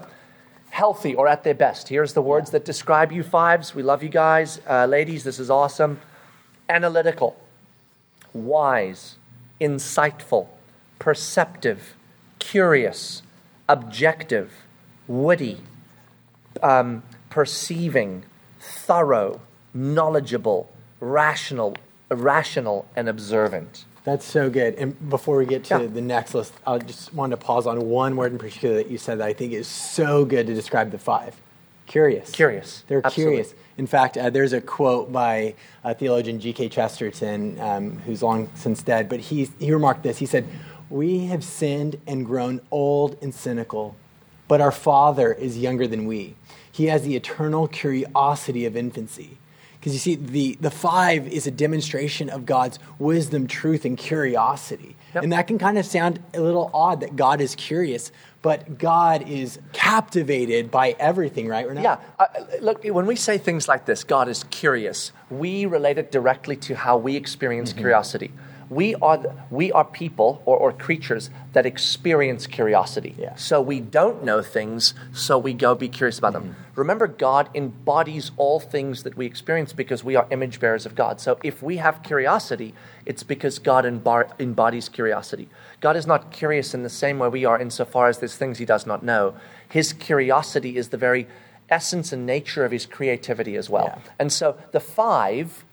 healthy 0.71 1.13
or 1.13 1.27
at 1.27 1.43
their 1.43 1.53
best. 1.53 1.89
Here's 1.89 2.13
the 2.13 2.23
words 2.23 2.49
that 2.51 2.65
describe 2.65 3.11
you 3.11 3.21
fives. 3.21 3.75
We 3.75 3.83
love 3.83 4.01
you 4.01 4.09
guys. 4.09 4.61
Uh, 4.67 4.87
ladies, 4.87 5.23
this 5.23 5.37
is 5.39 5.51
awesome. 5.51 5.99
Analytical, 6.67 7.39
wise, 8.33 9.15
insightful, 9.61 10.47
perceptive, 10.97 11.95
curious, 12.39 13.21
objective, 13.67 14.51
witty, 15.07 15.61
um, 16.63 17.03
perceiving, 17.29 18.23
thorough, 18.69 19.41
knowledgeable, 19.73 20.71
rational, 20.99 21.75
rational, 22.09 22.85
and 22.95 23.09
observant. 23.09 23.85
That's 24.03 24.25
so 24.25 24.49
good. 24.49 24.75
And 24.75 25.09
before 25.09 25.37
we 25.37 25.45
get 25.45 25.63
to 25.65 25.81
Yeah. 25.81 25.87
the 25.87 26.01
next 26.01 26.33
list, 26.33 26.53
I 26.65 26.77
just 26.79 27.13
wanted 27.13 27.39
to 27.39 27.45
pause 27.45 27.67
on 27.67 27.89
one 27.89 28.15
word 28.15 28.31
in 28.31 28.37
particular 28.37 28.75
that 28.75 28.89
you 28.89 28.97
said 28.97 29.19
that 29.19 29.27
I 29.27 29.33
think 29.33 29.51
is 29.53 29.67
so 29.67 30.25
good 30.25 30.47
to 30.47 30.53
describe 30.53 30.91
the 30.91 30.97
five. 30.97 31.35
Curious. 31.85 32.31
Curious. 32.31 32.83
They're 32.87 33.01
Absolutely. 33.03 33.33
curious. 33.37 33.53
In 33.77 33.87
fact, 33.87 34.17
uh, 34.17 34.29
there's 34.29 34.53
a 34.53 34.61
quote 34.61 35.11
by 35.11 35.55
uh, 35.83 35.93
theologian 35.93 36.39
G.K. 36.39 36.69
Chesterton, 36.69 37.59
um, 37.59 37.97
who's 38.05 38.21
long 38.21 38.49
since 38.53 38.83
dead, 38.83 39.09
but 39.09 39.19
he, 39.19 39.49
he 39.59 39.71
remarked 39.73 40.03
this. 40.03 40.17
He 40.19 40.25
said, 40.25 40.45
We 40.89 41.25
have 41.25 41.43
sinned 41.43 41.99
and 42.07 42.25
grown 42.25 42.61
old 42.71 43.17
and 43.21 43.33
cynical, 43.33 43.95
but 44.47 44.61
our 44.61 44.71
Father 44.71 45.33
is 45.33 45.57
younger 45.57 45.87
than 45.87 46.05
we. 46.05 46.35
He 46.71 46.85
has 46.85 47.03
the 47.03 47.15
eternal 47.15 47.67
curiosity 47.67 48.65
of 48.65 48.75
infancy. 48.77 49.37
Because 49.79 49.93
you 49.93 49.99
see, 49.99 50.15
the, 50.15 50.57
the 50.59 50.71
five 50.71 51.25
is 51.27 51.47
a 51.47 51.51
demonstration 51.51 52.29
of 52.29 52.45
God's 52.45 52.79
wisdom, 52.99 53.47
truth, 53.47 53.85
and 53.85 53.97
curiosity. 53.97 54.97
Yep. 55.15 55.23
And 55.23 55.31
that 55.31 55.47
can 55.47 55.57
kind 55.57 55.77
of 55.77 55.85
sound 55.85 56.19
a 56.33 56.41
little 56.41 56.69
odd 56.73 56.99
that 56.99 57.15
God 57.15 57.39
is 57.39 57.55
curious, 57.55 58.11
but 58.41 58.77
God 58.77 59.27
is 59.27 59.57
captivated 59.71 60.69
by 60.69 60.95
everything, 60.99 61.47
right? 61.47 61.65
Renee? 61.67 61.83
Yeah, 61.83 61.97
uh, 62.19 62.25
look, 62.61 62.83
when 62.83 63.05
we 63.05 63.15
say 63.15 63.37
things 63.37 63.67
like 63.69 63.85
this, 63.85 64.03
God 64.03 64.27
is 64.27 64.43
curious, 64.45 65.13
we 65.29 65.65
relate 65.65 65.97
it 65.97 66.11
directly 66.11 66.57
to 66.57 66.75
how 66.75 66.97
we 66.97 67.15
experience 67.15 67.69
Mm-hmm. 67.71 67.79
curiosity. 67.79 68.31
We 68.69 68.95
are, 68.95 69.17
the, 69.17 69.33
we 69.49 69.71
are 69.71 69.83
people 69.83 70.41
or, 70.45 70.57
or 70.57 70.71
creatures 70.71 71.29
that 71.53 71.65
experience 71.65 72.45
curiosity. 72.45 73.15
Yeah. 73.17 73.35
So 73.35 73.61
we 73.61 73.79
don't 73.79 74.23
know 74.23 74.41
things, 74.41 74.93
so 75.11 75.37
we 75.39 75.53
go 75.53 75.73
be 75.73 75.89
curious 75.89 76.19
about 76.19 76.33
them. 76.33 76.43
Mm-hmm. 76.43 76.79
Remember, 76.79 77.07
God 77.07 77.49
embodies 77.55 78.31
all 78.37 78.59
things 78.59 79.03
that 79.03 79.17
we 79.17 79.25
experience 79.25 79.73
because 79.73 80.03
we 80.03 80.15
are 80.15 80.27
image 80.29 80.59
bearers 80.59 80.85
of 80.85 80.95
God. 80.95 81.19
So 81.19 81.39
if 81.43 81.63
we 81.63 81.77
have 81.77 82.03
curiosity, 82.03 82.73
it's 83.05 83.23
because 83.23 83.57
God 83.57 83.85
embar- 83.85 84.31
embodies 84.39 84.87
curiosity. 84.87 85.49
God 85.81 85.97
is 85.97 86.05
not 86.05 86.31
curious 86.31 86.73
in 86.73 86.83
the 86.83 86.89
same 86.89 87.17
way 87.19 87.27
we 87.29 87.45
are, 87.45 87.59
insofar 87.59 88.07
as 88.07 88.19
there's 88.19 88.35
things 88.35 88.59
he 88.59 88.65
does 88.65 88.85
not 88.85 89.03
know. 89.03 89.35
His 89.67 89.93
curiosity 89.93 90.77
is 90.77 90.89
the 90.89 90.97
very 90.97 91.27
essence 91.69 92.11
and 92.11 92.25
nature 92.25 92.65
of 92.65 92.71
his 92.71 92.85
creativity 92.85 93.55
as 93.55 93.69
well. 93.69 93.93
Yeah. 93.95 94.11
And 94.19 94.31
so 94.31 94.57
the 94.71 94.79
five 94.79 95.65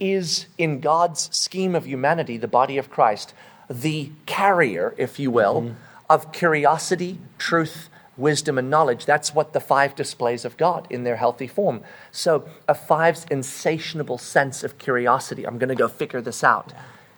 is, 0.00 0.46
in 0.58 0.80
God's 0.80 1.34
scheme 1.34 1.74
of 1.74 1.86
humanity, 1.86 2.36
the 2.36 2.48
body 2.48 2.78
of 2.78 2.90
Christ, 2.90 3.34
the 3.68 4.10
carrier, 4.26 4.94
if 4.98 5.18
you 5.18 5.30
will, 5.30 5.62
mm-hmm. 5.62 5.74
of 6.10 6.32
curiosity, 6.32 7.18
truth, 7.38 7.88
wisdom, 8.16 8.58
and 8.58 8.70
knowledge. 8.70 9.06
That's 9.06 9.34
what 9.34 9.52
the 9.52 9.60
five 9.60 9.94
displays 9.94 10.44
of 10.44 10.56
God 10.56 10.86
in 10.90 11.04
their 11.04 11.16
healthy 11.16 11.46
form. 11.46 11.82
So 12.12 12.48
a 12.68 12.74
five's 12.74 13.24
insatiable 13.30 14.18
sense 14.18 14.62
of 14.62 14.78
curiosity, 14.78 15.46
I'm 15.46 15.58
going 15.58 15.68
to 15.68 15.74
go 15.74 15.88
figure 15.88 16.20
this 16.20 16.44
out, 16.44 16.72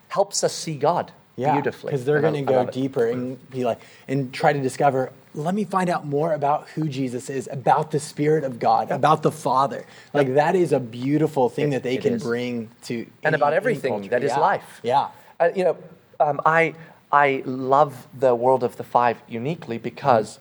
helps 0.08 0.44
us 0.44 0.54
see 0.54 0.76
God 0.76 1.12
yeah, 1.36 1.52
beautifully. 1.52 1.90
Because 1.90 2.04
they're 2.06 2.20
going 2.20 2.46
to 2.46 2.52
go 2.52 2.66
deeper 2.66 3.06
and 3.06 3.50
be 3.50 3.64
like, 3.64 3.80
and 4.08 4.32
try 4.32 4.52
to 4.52 4.60
discover. 4.60 5.12
Let 5.36 5.54
me 5.54 5.64
find 5.64 5.90
out 5.90 6.06
more 6.06 6.32
about 6.32 6.66
who 6.70 6.88
Jesus 6.88 7.28
is, 7.28 7.46
about 7.52 7.90
the 7.90 8.00
Spirit 8.00 8.42
of 8.42 8.58
God, 8.58 8.90
about 8.90 9.22
the 9.22 9.30
Father. 9.30 9.84
Like 10.14 10.34
that 10.34 10.56
is 10.56 10.72
a 10.72 10.80
beautiful 10.80 11.50
thing 11.50 11.68
It- 11.68 11.70
that 11.76 11.82
they 11.82 11.98
can 11.98 12.14
is. 12.14 12.22
bring 12.22 12.70
to 12.84 13.00
and 13.22 13.34
any- 13.34 13.36
about 13.36 13.52
everything 13.52 14.08
that 14.08 14.24
is 14.24 14.30
Yeah. 14.32 14.38
life. 14.40 14.80
Yeah, 14.82 15.08
Uh, 15.38 15.50
you 15.54 15.64
know, 15.64 15.76
um, 16.18 16.40
I 16.46 16.74
I 17.12 17.42
love 17.46 18.08
the 18.18 18.34
world 18.34 18.64
of 18.64 18.76
the 18.78 18.82
five 18.84 19.18
uniquely 19.28 19.78
because 19.78 20.38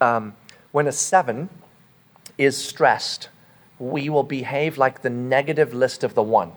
um, 0.00 0.34
when 0.72 0.86
a 0.88 0.92
seven 0.92 1.48
is 2.38 2.56
stressed, 2.56 3.28
we 3.78 4.08
will 4.08 4.24
behave 4.24 4.78
like 4.78 5.02
the 5.02 5.10
negative 5.10 5.72
list 5.74 6.02
of 6.02 6.14
the 6.14 6.22
one. 6.22 6.52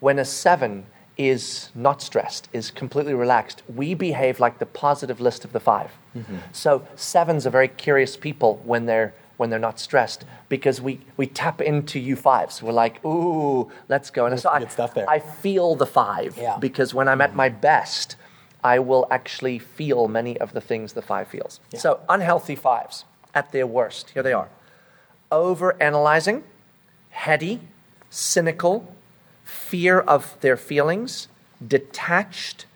When 0.00 0.18
a 0.18 0.24
seven 0.24 0.86
is 1.16 1.70
not 1.74 2.02
stressed, 2.02 2.48
is 2.52 2.70
completely 2.70 3.14
relaxed, 3.14 3.62
we 3.74 3.94
behave 3.94 4.38
like 4.38 4.58
the 4.58 4.66
positive 4.66 5.20
list 5.20 5.44
of 5.44 5.52
the 5.52 5.60
5 5.60 5.90
mm-hmm. 6.14 6.36
So 6.52 6.86
sevens 6.94 7.46
are 7.46 7.50
very 7.50 7.68
curious 7.68 8.16
people 8.16 8.60
when 8.64 8.86
they're 8.86 9.14
when 9.36 9.50
they're 9.50 9.58
not 9.58 9.78
stressed 9.78 10.24
because 10.48 10.80
we, 10.80 10.98
we 11.18 11.26
tap 11.26 11.60
into 11.60 11.98
you 11.98 12.16
fives. 12.16 12.62
We're 12.62 12.72
like, 12.72 13.04
ooh, 13.04 13.70
let's 13.86 14.10
go. 14.10 14.24
And 14.24 14.40
so 14.40 14.48
I, 14.48 14.60
good 14.60 14.72
stuff 14.72 14.94
there. 14.94 15.08
I 15.08 15.18
feel 15.18 15.74
the 15.74 15.86
five 15.86 16.38
Yeah. 16.38 16.56
because 16.58 16.94
when 16.94 17.06
I'm 17.06 17.20
at 17.20 17.30
mm-hmm. 17.30 17.36
my 17.36 17.48
best, 17.50 18.16
I 18.64 18.78
will 18.78 19.06
actually 19.10 19.58
feel 19.58 20.08
many 20.08 20.38
of 20.38 20.52
the 20.52 20.60
things 20.60 20.94
the 20.94 21.02
five 21.02 21.28
feels. 21.28 21.60
So 21.74 22.00
unhealthy 22.08 22.56
fives 22.56 23.04
at 23.34 23.52
their 23.52 23.66
worst. 23.66 24.10
Here 24.10 24.22
they 24.22 24.32
are: 24.32 24.48
over 25.30 25.80
analyzing, 25.80 26.42
heady, 27.10 27.60
cynical, 28.10 28.95
fear 29.46 30.00
of 30.00 30.36
their 30.40 30.56
feelings, 30.56 31.28
detached, 31.66 32.66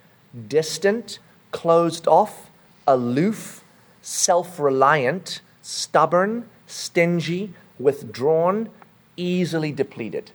distant, 0.48 1.18
closed 1.50 2.06
off, 2.06 2.48
aloof, 2.86 3.64
self 4.00 4.58
reliant, 4.58 5.40
stubborn, 5.60 6.48
stingy, 6.66 7.52
withdrawn, 7.78 8.68
easily 9.16 9.72
depleted. 9.72 10.30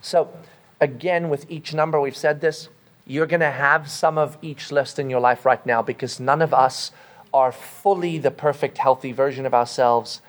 So, 0.00 0.28
again, 0.80 1.28
with 1.28 1.48
each 1.48 1.72
number, 1.72 2.00
we've 2.00 2.16
said 2.16 2.40
this, 2.40 2.68
you're 3.06 3.26
going 3.26 3.40
to 3.40 3.52
have 3.52 3.88
some 3.88 4.18
of 4.18 4.36
each 4.42 4.72
list 4.72 4.98
in 4.98 5.08
your 5.08 5.20
life 5.20 5.46
right 5.46 5.64
now 5.64 5.82
because 5.82 6.18
none 6.18 6.42
of 6.42 6.52
us 6.52 6.90
are 7.32 7.52
fully 7.52 8.18
the 8.18 8.32
perfect, 8.32 8.78
healthy 8.78 9.12
version 9.12 9.46
of 9.46 9.54
ourselves 9.54 10.20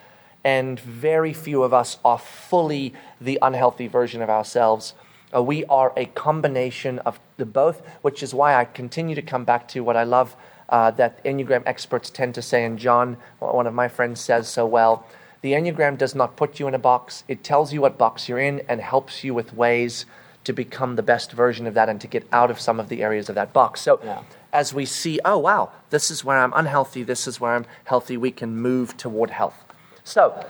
and 0.48 0.80
very 0.80 1.34
few 1.34 1.62
of 1.62 1.74
us 1.74 1.98
are 2.06 2.18
fully 2.18 2.94
the 3.20 3.38
unhealthy 3.42 3.88
version 3.88 4.22
of 4.22 4.30
ourselves. 4.30 4.94
Uh, 5.34 5.44
we 5.44 5.66
are 5.66 5.92
a 5.98 6.06
combination 6.06 7.00
of 7.00 7.20
the 7.38 7.46
both, 7.46 7.86
which 8.02 8.24
is 8.24 8.34
why 8.34 8.56
I 8.56 8.66
continue 8.66 9.16
to 9.16 9.22
come 9.22 9.44
back 9.44 9.68
to 9.70 9.82
what 9.82 9.98
I 9.98 10.04
love 10.04 10.36
uh, 10.70 10.92
that 10.92 11.24
Enneagram 11.24 11.64
experts 11.66 12.10
tend 12.10 12.36
to 12.36 12.42
say, 12.42 12.64
and 12.64 12.78
John, 12.80 13.18
one 13.40 13.68
of 13.68 13.74
my 13.74 13.88
friends, 13.88 14.22
says 14.22 14.48
so 14.48 14.66
well. 14.66 15.06
The 15.42 15.54
Enneagram 15.54 15.98
does 15.98 16.16
not 16.16 16.36
put 16.36 16.60
you 16.60 16.68
in 16.68 16.74
a 16.74 16.80
box, 16.80 17.24
it 17.28 17.44
tells 17.44 17.74
you 17.74 17.82
what 17.82 17.98
box 17.98 18.28
you're 18.28 18.40
in 18.40 18.62
and 18.68 18.82
helps 18.82 19.24
you 19.24 19.34
with 19.34 19.54
ways 19.54 20.06
to 20.46 20.54
become 20.54 20.96
the 20.96 21.04
best 21.04 21.34
version 21.34 21.68
of 21.68 21.74
that 21.74 21.90
and 21.90 22.00
to 22.00 22.08
get 22.08 22.26
out 22.32 22.50
of 22.50 22.60
some 22.60 22.80
of 22.80 22.88
the 22.88 23.04
areas 23.04 23.28
of 23.28 23.36
that 23.36 23.52
box. 23.52 23.82
So, 23.82 24.00
Yeah. 24.04 24.22
as 24.54 24.74
we 24.74 24.86
see, 24.86 25.20
oh, 25.26 25.38
wow, 25.38 25.72
this 25.90 26.10
is 26.10 26.24
where 26.24 26.38
I'm 26.38 26.54
unhealthy, 26.56 27.04
this 27.04 27.28
is 27.28 27.40
where 27.40 27.54
I'm 27.54 27.66
healthy, 27.84 28.16
we 28.16 28.32
can 28.32 28.56
move 28.56 28.96
toward 28.96 29.32
health. 29.32 29.66
So, 30.06 30.46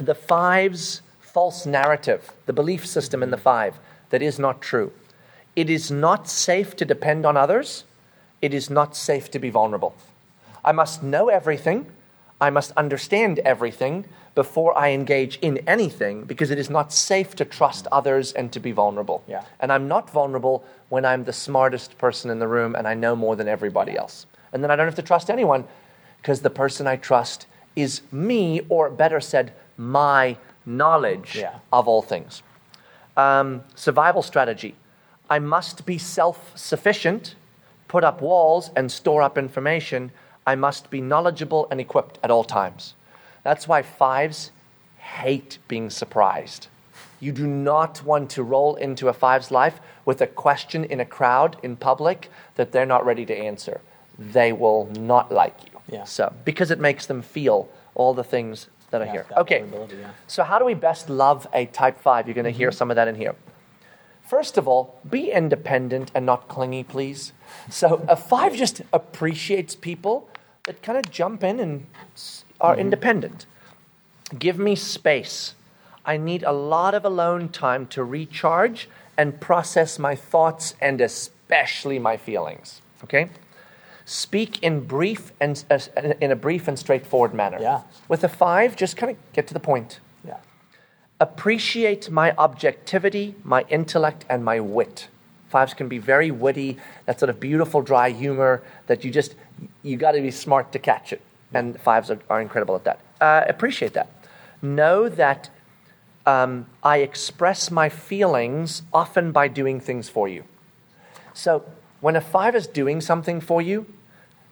the 0.00 0.16
five's 0.16 1.02
false 1.20 1.64
narrative, 1.64 2.32
the 2.46 2.52
belief 2.52 2.84
system 2.84 3.22
in 3.22 3.30
the 3.30 3.36
five 3.38 3.78
that 4.10 4.22
is 4.22 4.38
not 4.38 4.60
true. 4.60 4.92
It 5.56 5.68
is 5.70 5.90
not 5.90 6.28
safe 6.28 6.76
to 6.76 6.84
depend 6.84 7.26
on 7.26 7.36
others. 7.36 7.84
It 8.40 8.54
is 8.54 8.70
not 8.70 8.96
safe 8.96 9.30
to 9.32 9.38
be 9.38 9.50
vulnerable. 9.50 9.94
I 10.64 10.72
must 10.72 11.02
know 11.02 11.28
everything. 11.28 11.86
I 12.40 12.50
must 12.50 12.72
understand 12.76 13.38
everything 13.40 14.04
before 14.34 14.76
I 14.78 14.90
engage 14.90 15.38
in 15.42 15.58
anything 15.66 16.24
because 16.24 16.50
it 16.50 16.58
is 16.58 16.70
not 16.70 16.92
safe 16.92 17.34
to 17.36 17.44
trust 17.44 17.86
others 17.90 18.32
and 18.32 18.50
to 18.52 18.60
be 18.60 18.72
vulnerable. 18.72 19.22
Yeah. 19.26 19.42
And 19.58 19.72
I'm 19.72 19.88
not 19.88 20.08
vulnerable 20.08 20.64
when 20.88 21.04
I'm 21.04 21.24
the 21.24 21.32
smartest 21.32 21.98
person 21.98 22.30
in 22.30 22.38
the 22.38 22.48
room 22.48 22.74
and 22.74 22.86
I 22.86 22.94
know 22.94 23.14
more 23.16 23.36
than 23.36 23.48
everybody 23.48 23.96
else. 23.98 24.26
And 24.52 24.62
then 24.62 24.70
I 24.70 24.76
don't 24.76 24.86
have 24.86 24.94
to 24.96 25.02
trust 25.02 25.30
anyone 25.30 25.64
because 26.22 26.40
the 26.40 26.50
person 26.50 26.86
I 26.86 26.96
trust 26.96 27.46
is 27.76 28.02
me, 28.10 28.60
or 28.68 28.90
better 28.90 29.20
said, 29.20 29.52
my 29.76 30.36
knowledge 30.66 31.36
Yeah. 31.36 31.58
of 31.72 31.88
all 31.88 32.02
things. 32.02 32.42
Um, 33.16 33.64
survival 33.74 34.22
strategy. 34.22 34.74
I 35.28 35.38
must 35.38 35.86
be 35.86 35.98
self 35.98 36.52
sufficient, 36.56 37.34
put 37.88 38.04
up 38.04 38.20
walls, 38.20 38.70
and 38.76 38.90
store 38.90 39.22
up 39.22 39.38
information. 39.38 40.10
I 40.46 40.54
must 40.54 40.90
be 40.90 41.00
knowledgeable 41.00 41.68
and 41.70 41.80
equipped 41.80 42.18
at 42.22 42.30
all 42.30 42.44
times. 42.44 42.94
That's 43.42 43.68
why 43.68 43.82
fives 43.82 44.50
hate 44.98 45.58
being 45.68 45.90
surprised. 45.90 46.68
You 47.20 47.32
do 47.32 47.46
not 47.46 48.02
want 48.02 48.30
to 48.30 48.42
roll 48.42 48.76
into 48.76 49.08
a 49.08 49.12
five's 49.12 49.50
life 49.50 49.80
with 50.04 50.20
a 50.20 50.26
question 50.26 50.84
in 50.84 51.00
a 51.00 51.04
crowd 51.04 51.56
in 51.62 51.76
public 51.76 52.30
that 52.56 52.72
they're 52.72 52.86
not 52.86 53.04
ready 53.04 53.26
to 53.26 53.36
answer. 53.36 53.80
They 54.18 54.52
will 54.52 54.86
not 54.98 55.30
like 55.30 55.56
you. 55.64 55.80
Yeah. 55.88 56.04
So, 56.04 56.32
because 56.44 56.70
it 56.70 56.80
makes 56.80 57.06
them 57.06 57.20
feel 57.22 57.68
all 57.94 58.14
the 58.14 58.24
things 58.24 58.68
that 58.90 59.00
are 59.02 59.06
Yeah, 59.06 59.12
here. 59.12 59.26
Okay. 59.36 59.64
yeah. 59.98 60.10
So, 60.26 60.42
how 60.44 60.58
do 60.58 60.64
we 60.64 60.74
best 60.74 61.08
love 61.08 61.46
a 61.52 61.66
type 61.66 61.98
five? 62.00 62.26
You're 62.26 62.34
going 62.34 62.44
to 62.44 62.50
mm-hmm. 62.50 62.58
hear 62.58 62.72
some 62.72 62.90
of 62.90 62.96
that 62.96 63.08
in 63.08 63.14
here. 63.14 63.34
First 64.22 64.56
of 64.58 64.68
all, 64.68 65.00
be 65.08 65.32
independent 65.32 66.12
and 66.14 66.24
not 66.24 66.48
clingy, 66.48 66.84
please. 66.84 67.32
So, 67.68 68.04
a 68.08 68.16
five 68.16 68.54
just 68.54 68.82
appreciates 68.92 69.74
people 69.74 70.28
that 70.64 70.82
kind 70.82 70.98
of 70.98 71.10
jump 71.10 71.42
in 71.42 71.58
and 71.58 71.86
are 72.60 72.72
mm-hmm. 72.72 72.80
independent. 72.80 73.46
Give 74.38 74.58
me 74.58 74.76
space. 74.76 75.54
I 76.04 76.16
need 76.16 76.42
a 76.42 76.52
lot 76.52 76.94
of 76.94 77.04
alone 77.04 77.48
time 77.48 77.86
to 77.88 78.04
recharge 78.04 78.88
and 79.16 79.40
process 79.40 79.98
my 79.98 80.14
thoughts 80.14 80.74
and 80.80 81.00
especially 81.00 81.98
my 81.98 82.16
feelings. 82.16 82.80
Okay? 83.04 83.28
Speak 84.10 84.60
in 84.60 84.80
brief 84.80 85.30
and 85.38 85.62
uh, 85.70 85.78
in 86.20 86.32
a 86.32 86.34
brief 86.34 86.66
and 86.66 86.76
straightforward 86.76 87.32
manner. 87.32 87.58
Yeah. 87.60 87.82
With 88.08 88.24
a 88.24 88.28
five, 88.28 88.74
just 88.74 88.96
kind 88.96 89.12
of 89.12 89.32
get 89.32 89.46
to 89.46 89.54
the 89.54 89.60
point 89.60 90.00
Yeah. 90.26 90.38
appreciate 91.20 92.10
my 92.10 92.34
objectivity, 92.36 93.36
my 93.44 93.64
intellect, 93.68 94.24
and 94.28 94.44
my 94.44 94.58
wit. 94.58 95.06
Fives 95.48 95.74
can 95.74 95.86
be 95.88 95.98
very 95.98 96.32
witty, 96.32 96.76
that 97.06 97.20
sort 97.20 97.30
of 97.30 97.38
beautiful, 97.38 97.82
dry 97.82 98.10
humor 98.10 98.64
that 98.88 99.04
you 99.04 99.12
just, 99.12 99.36
you 99.84 99.96
got 99.96 100.12
to 100.12 100.20
be 100.20 100.32
smart 100.32 100.72
to 100.72 100.80
catch 100.80 101.12
it. 101.12 101.20
And 101.54 101.80
fives 101.80 102.10
are, 102.10 102.18
are 102.28 102.40
incredible 102.40 102.74
at 102.74 102.82
that. 102.82 102.98
Uh, 103.20 103.44
appreciate 103.46 103.92
that. 103.92 104.08
Know 104.60 105.08
that 105.08 105.50
um, 106.26 106.66
I 106.82 106.96
express 106.98 107.70
my 107.70 107.88
feelings 107.88 108.82
often 108.92 109.30
by 109.30 109.46
doing 109.46 109.78
things 109.78 110.08
for 110.08 110.26
you. 110.26 110.42
So 111.32 111.62
when 112.00 112.16
a 112.16 112.20
five 112.20 112.56
is 112.56 112.66
doing 112.66 113.00
something 113.00 113.40
for 113.40 113.62
you, 113.62 113.86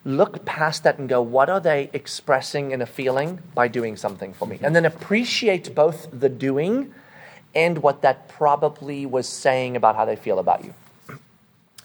look 0.08 0.44
past 0.46 0.84
that 0.84 0.98
and 0.98 1.08
go, 1.08 1.20
what 1.20 1.50
are 1.50 1.60
they 1.60 1.90
expressing 1.92 2.70
in 2.70 2.80
a 2.80 2.86
feeling 2.86 3.40
by 3.54 3.68
doing 3.68 3.94
something 3.96 4.32
for 4.32 4.46
me? 4.48 4.58
And 4.62 4.74
then 4.74 4.84
appreciate 4.86 5.74
both 5.74 6.08
the 6.12 6.28
doing 6.30 6.94
and 7.54 7.78
what 7.82 8.00
that 8.02 8.28
probably 8.28 9.04
was 9.04 9.28
saying 9.28 9.76
about 9.76 9.96
how 9.96 10.04
they 10.06 10.16
feel 10.16 10.38
about 10.38 10.64
you. 10.64 10.74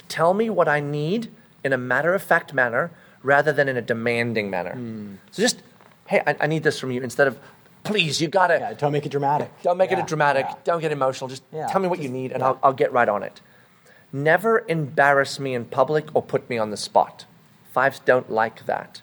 Tell 0.08 0.34
me 0.34 0.50
what 0.50 0.68
I 0.68 0.80
need 0.80 1.32
in 1.64 1.74
a 1.74 1.78
matter 1.78 2.14
of 2.14 2.24
fact 2.24 2.54
manner 2.54 2.92
rather 3.24 3.52
than 3.52 3.68
in 3.68 3.76
a 3.78 3.82
demanding 3.82 4.50
manner. 4.50 4.74
Hmm. 4.76 5.16
So 5.32 5.42
just, 5.42 5.62
hey, 6.08 6.22
I, 6.26 6.36
I 6.42 6.48
need 6.48 6.64
this 6.64 6.80
from 6.80 6.92
you 6.92 7.02
instead 7.02 7.28
of, 7.28 7.38
please, 7.84 8.22
you 8.22 8.28
gotta. 8.30 8.58
Yeah, 8.60 8.74
don't 8.74 8.92
make 8.94 9.06
it 9.06 9.10
dramatic. 9.10 9.52
Don't 9.64 9.78
make 9.78 9.92
it 9.92 9.98
Yeah, 9.98 10.04
a 10.04 10.08
dramatic. 10.08 10.46
yeah. 10.50 10.56
Don't 10.64 10.82
get 10.82 10.92
emotional. 10.92 11.30
Just 11.30 11.44
tell 11.52 11.82
me 11.82 11.88
what 11.88 12.00
you 12.00 12.10
need, 12.10 12.32
and. 12.32 12.42
I'll, 12.44 12.60
I'll 12.64 12.74
get 12.74 12.92
right 12.94 13.10
on 13.10 13.24
it. 13.24 13.42
Never 14.12 14.64
embarrass 14.68 15.40
me 15.40 15.56
in 15.56 15.66
public 15.66 16.06
or 16.14 16.22
put 16.22 16.50
me 16.50 16.58
on 16.58 16.70
the 16.70 16.78
spot. 16.78 17.26
Fives 17.74 18.00
don't 18.00 18.30
like 18.32 18.68
that 18.68 19.02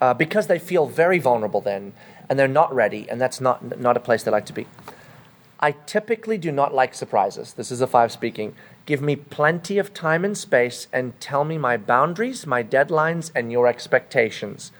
uh, 0.00 0.14
because 0.14 0.46
they 0.46 0.58
feel 0.58 0.86
very 0.86 1.18
vulnerable 1.18 1.60
then, 1.60 1.92
and 2.28 2.38
they're 2.38 2.48
not 2.48 2.74
ready, 2.74 3.08
and 3.10 3.20
that's 3.20 3.40
not 3.40 3.78
not 3.78 3.96
a 3.96 4.00
place 4.00 4.22
they 4.22 4.30
like 4.30 4.46
to 4.46 4.52
be. 4.52 4.66
I 5.60 5.72
typically 5.86 6.38
do 6.38 6.50
not 6.50 6.74
like 6.74 6.94
surprises. 6.94 7.52
This 7.52 7.70
is 7.70 7.80
a 7.80 7.86
five 7.86 8.10
speaking. 8.10 8.54
Give 8.84 9.00
me 9.00 9.14
plenty 9.14 9.78
of 9.78 9.94
time 9.94 10.24
and 10.24 10.36
space 10.36 10.88
and 10.92 11.18
tell 11.20 11.44
me 11.44 11.56
my 11.56 11.76
boundaries, 11.76 12.46
my 12.48 12.64
deadlines, 12.64 13.30
and 13.34 13.52
your 13.52 13.68
expectations. 13.68 14.72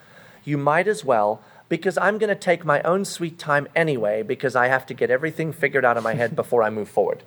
You 0.42 0.58
might 0.58 0.88
as 0.88 1.04
well, 1.04 1.40
because 1.68 1.96
I'm 1.98 2.18
going 2.18 2.28
to 2.28 2.34
take 2.50 2.64
my 2.64 2.82
own 2.82 3.04
sweet 3.04 3.38
time 3.38 3.68
anyway, 3.76 4.22
because 4.22 4.56
I 4.56 4.66
have 4.66 4.86
to 4.86 4.94
get 4.94 5.08
everything 5.08 5.52
figured 5.52 5.84
out 5.84 5.96
in 5.96 6.02
my 6.02 6.14
head 6.14 6.34
before 6.42 6.64
I 6.64 6.70
move 6.70 6.88
forward. 6.88 7.22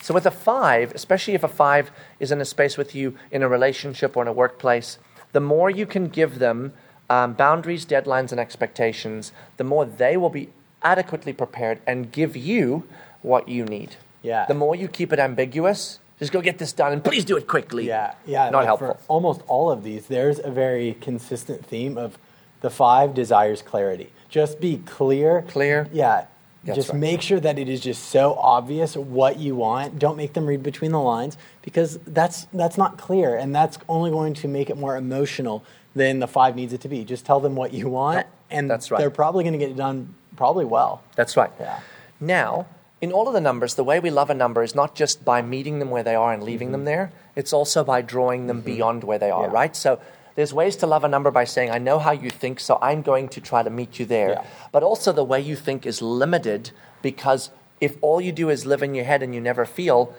So, 0.00 0.14
with 0.14 0.24
a 0.24 0.30
five, 0.30 0.92
especially 0.94 1.34
if 1.34 1.44
a 1.44 1.48
five 1.48 1.90
is 2.20 2.32
in 2.32 2.40
a 2.40 2.44
space 2.46 2.78
with 2.78 2.94
you 2.94 3.16
in 3.30 3.42
a 3.42 3.48
relationship 3.48 4.16
or 4.16 4.22
in 4.22 4.28
a 4.28 4.32
workplace, 4.32 4.98
the 5.34 5.40
more 5.40 5.68
you 5.68 5.84
can 5.84 6.08
give 6.08 6.38
them 6.38 6.72
um, 7.10 7.34
boundaries, 7.34 7.84
deadlines, 7.84 8.30
and 8.30 8.40
expectations, 8.40 9.32
the 9.58 9.64
more 9.64 9.84
they 9.84 10.16
will 10.16 10.30
be 10.30 10.48
adequately 10.82 11.32
prepared 11.32 11.80
and 11.86 12.12
give 12.12 12.36
you 12.36 12.84
what 13.20 13.48
you 13.48 13.64
need. 13.64 13.96
Yeah. 14.22 14.46
The 14.46 14.54
more 14.54 14.74
you 14.74 14.86
keep 14.88 15.12
it 15.12 15.18
ambiguous, 15.18 15.98
just 16.18 16.30
go 16.30 16.40
get 16.40 16.58
this 16.58 16.72
done 16.72 16.92
and 16.92 17.02
please 17.02 17.24
do 17.24 17.36
it 17.36 17.48
quickly. 17.48 17.86
Yeah, 17.86 18.14
yeah. 18.24 18.44
Not 18.48 18.58
like 18.58 18.66
helpful. 18.66 18.94
For 18.94 19.00
almost 19.08 19.42
all 19.48 19.70
of 19.70 19.82
these, 19.82 20.06
there's 20.06 20.38
a 20.38 20.50
very 20.50 20.94
consistent 21.00 21.66
theme 21.66 21.98
of 21.98 22.16
the 22.60 22.70
five 22.70 23.12
desires 23.12 23.60
clarity. 23.60 24.12
Just 24.28 24.60
be 24.60 24.78
clear. 24.78 25.42
Clear. 25.42 25.88
Yeah. 25.92 26.26
That's 26.64 26.76
just 26.76 26.88
right. 26.90 26.98
make 26.98 27.20
sure 27.22 27.40
that 27.40 27.58
it 27.58 27.68
is 27.68 27.80
just 27.80 28.04
so 28.10 28.34
obvious 28.34 28.96
what 28.96 29.38
you 29.38 29.54
want. 29.56 29.98
Don't 29.98 30.16
make 30.16 30.32
them 30.32 30.46
read 30.46 30.62
between 30.62 30.92
the 30.92 31.00
lines 31.00 31.36
because 31.62 31.98
that's 32.06 32.46
that's 32.52 32.78
not 32.78 32.96
clear, 32.98 33.36
and 33.36 33.54
that's 33.54 33.78
only 33.88 34.10
going 34.10 34.34
to 34.34 34.48
make 34.48 34.70
it 34.70 34.76
more 34.76 34.96
emotional 34.96 35.62
than 35.94 36.18
the 36.20 36.26
five 36.26 36.56
needs 36.56 36.72
it 36.72 36.80
to 36.82 36.88
be. 36.88 37.04
Just 37.04 37.24
tell 37.26 37.40
them 37.40 37.54
what 37.54 37.72
you 37.72 37.88
want, 37.88 38.26
and 38.50 38.70
that's 38.70 38.90
right. 38.90 38.98
they're 38.98 39.10
probably 39.10 39.44
going 39.44 39.52
to 39.52 39.58
get 39.58 39.70
it 39.70 39.76
done 39.76 40.14
probably 40.36 40.64
well. 40.64 41.02
That's 41.16 41.36
right. 41.36 41.50
Yeah. 41.60 41.80
Now, 42.18 42.66
in 43.00 43.12
all 43.12 43.28
of 43.28 43.34
the 43.34 43.40
numbers, 43.40 43.74
the 43.74 43.84
way 43.84 44.00
we 44.00 44.10
love 44.10 44.30
a 44.30 44.34
number 44.34 44.62
is 44.62 44.74
not 44.74 44.94
just 44.94 45.24
by 45.24 45.42
meeting 45.42 45.78
them 45.78 45.90
where 45.90 46.02
they 46.02 46.14
are 46.14 46.32
and 46.32 46.42
leaving 46.42 46.72
them 46.72 46.84
there, 46.84 47.12
it's 47.36 47.52
also 47.52 47.84
by 47.84 48.00
drawing 48.02 48.46
them 48.46 48.62
beyond 48.62 49.04
where 49.04 49.18
they 49.18 49.30
are, 49.30 49.42
Mm-hmm. 49.44 49.52
Yeah. 49.54 49.60
right? 49.60 49.76
So 49.76 50.00
there's 50.34 50.52
ways 50.52 50.76
to 50.76 50.86
love 50.86 51.04
a 51.04 51.08
number 51.08 51.30
by 51.30 51.44
saying, 51.44 51.70
I 51.70 51.78
know 51.78 51.98
how 51.98 52.10
you 52.12 52.30
think, 52.30 52.58
so 52.60 52.78
I'm 52.82 53.02
going 53.02 53.28
to 53.30 53.40
try 53.40 53.62
to 53.62 53.70
meet 53.70 53.98
you 53.98 54.06
there. 54.06 54.30
Yeah. 54.30 54.44
But 54.72 54.82
also, 54.82 55.12
the 55.12 55.24
way 55.24 55.40
you 55.40 55.56
think 55.56 55.86
is 55.86 56.02
limited 56.02 56.70
because 57.02 57.50
if 57.80 57.96
all 58.00 58.20
you 58.20 58.32
do 58.32 58.48
is 58.50 58.66
live 58.66 58.82
in 58.82 58.94
your 58.94 59.04
head 59.04 59.22
and 59.22 59.34
you 59.34 59.40
never 59.40 59.64
feel, 59.64 60.14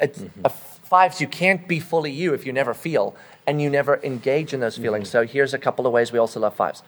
it's, 0.00 0.20
Mm-hmm. 0.20 0.40
a 0.46 0.48
fives, 0.50 1.20
you 1.20 1.26
can't 1.28 1.68
be 1.68 1.78
fully 1.80 2.10
you 2.10 2.32
if 2.32 2.46
you 2.46 2.52
never 2.52 2.72
feel 2.72 3.14
and 3.46 3.60
you 3.60 3.68
never 3.68 4.00
engage 4.02 4.54
in 4.54 4.60
those 4.60 4.74
Mm-hmm. 4.74 4.82
feelings. 4.84 5.10
So 5.10 5.26
here's 5.26 5.52
a 5.52 5.58
couple 5.58 5.86
of 5.86 5.92
ways 5.92 6.12
we 6.12 6.18
also 6.18 6.40
love 6.40 6.54
fives. 6.54 6.82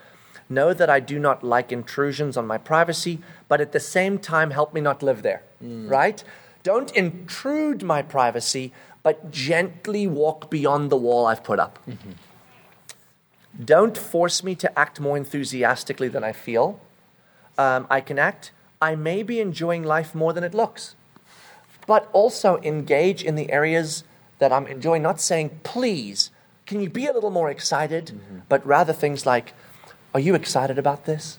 Know 0.49 0.73
that 0.73 0.89
I 0.91 1.01
do 1.01 1.19
not 1.19 1.45
like 1.45 1.71
intrusions 1.71 2.37
on 2.37 2.47
my 2.47 2.59
privacy, 2.59 3.21
but 3.49 3.61
at 3.61 3.73
the 3.73 3.79
same 3.81 4.19
time, 4.19 4.51
help 4.53 4.73
me 4.75 4.81
not 4.81 5.03
live 5.03 5.23
there, 5.23 5.43
right? 5.61 6.25
Don't 6.63 6.91
intrude 6.97 7.83
my 7.85 8.03
privacy, 8.03 8.73
but 9.03 9.31
gently 9.31 10.07
walk 10.07 10.51
beyond 10.51 10.91
the 10.91 10.97
wall 10.97 11.27
I've 11.27 11.45
put 11.45 11.59
up. 11.61 11.79
Don't 13.63 13.97
force 13.97 14.45
me 14.45 14.55
to 14.57 14.79
act 14.79 15.01
more 15.01 15.17
enthusiastically 15.17 16.09
than 16.09 16.25
I 16.25 16.33
feel. 16.33 16.81
Um, 17.59 17.87
I 17.91 18.01
can 18.01 18.19
act. 18.19 18.53
I 18.81 18.95
may 18.95 19.23
be 19.23 19.41
enjoying 19.41 19.83
life 19.83 20.15
more 20.15 20.33
than 20.33 20.45
it 20.45 20.55
looks, 20.55 20.95
but 21.87 22.09
also 22.13 22.59
engage 22.63 23.23
in 23.23 23.35
the 23.35 23.51
areas 23.51 24.05
that 24.39 24.53
I'm 24.53 24.67
enjoying. 24.67 25.03
Not 25.03 25.21
saying, 25.21 25.61
please, 25.63 26.31
can 26.65 26.81
you 26.81 26.89
be 26.89 27.07
a 27.07 27.13
little 27.13 27.31
more 27.31 27.51
excited? 27.51 28.13
But 28.49 28.65
rather 28.65 28.93
things 28.93 29.27
like, 29.27 29.53
are 30.15 30.21
you 30.21 30.35
excited 30.35 30.79
about 30.79 31.05
this? 31.05 31.39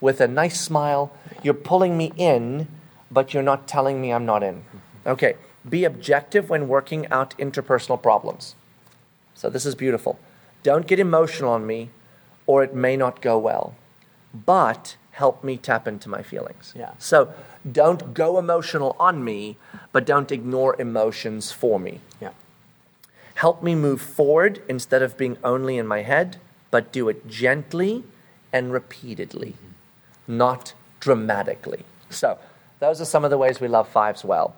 With 0.00 0.20
a 0.20 0.28
nice 0.28 0.60
smile, 0.60 1.12
you're 1.42 1.54
pulling 1.54 1.96
me 1.96 2.12
in, 2.16 2.68
but 3.10 3.34
you're 3.34 3.42
not 3.42 3.66
telling 3.66 4.00
me 4.00 4.12
I'm 4.12 4.26
not 4.26 4.42
in. 4.42 4.62
Okay, 5.06 5.34
be 5.68 5.84
objective 5.84 6.48
when 6.48 6.68
working 6.68 7.06
out 7.08 7.36
interpersonal 7.38 8.00
problems. 8.00 8.54
So 9.34 9.50
this 9.50 9.66
is 9.66 9.74
beautiful. 9.74 10.18
Don't 10.62 10.86
get 10.86 10.98
emotional 10.98 11.52
on 11.52 11.66
me, 11.66 11.90
or 12.46 12.62
it 12.62 12.74
may 12.74 12.96
not 12.96 13.20
go 13.20 13.38
well. 13.38 13.74
But 14.34 14.96
help 15.12 15.42
me 15.42 15.56
tap 15.56 15.88
into 15.88 16.08
my 16.08 16.22
feelings. 16.22 16.72
Yeah. 16.76 16.92
So 16.98 17.32
don't 17.70 18.14
go 18.14 18.38
emotional 18.38 18.94
on 19.00 19.24
me, 19.24 19.56
but 19.92 20.06
don't 20.06 20.30
ignore 20.30 20.80
emotions 20.80 21.50
for 21.50 21.80
me. 21.80 22.00
Yeah. 22.20 22.30
Help 23.34 23.62
me 23.62 23.74
move 23.74 24.00
forward 24.00 24.62
instead 24.68 25.02
of 25.02 25.16
being 25.16 25.36
only 25.42 25.76
in 25.76 25.86
my 25.86 26.02
head, 26.02 26.36
but 26.70 26.92
do 26.92 27.08
it 27.08 27.26
gently 27.26 28.04
and 28.52 28.72
repeatedly, 28.72 29.54
not 30.26 30.74
dramatically. 31.00 31.84
So, 32.10 32.38
those 32.80 33.00
are 33.00 33.04
some 33.04 33.24
of 33.24 33.30
the 33.30 33.38
ways 33.38 33.60
we 33.60 33.68
love 33.68 33.88
fives 33.88 34.24
well. 34.24 34.56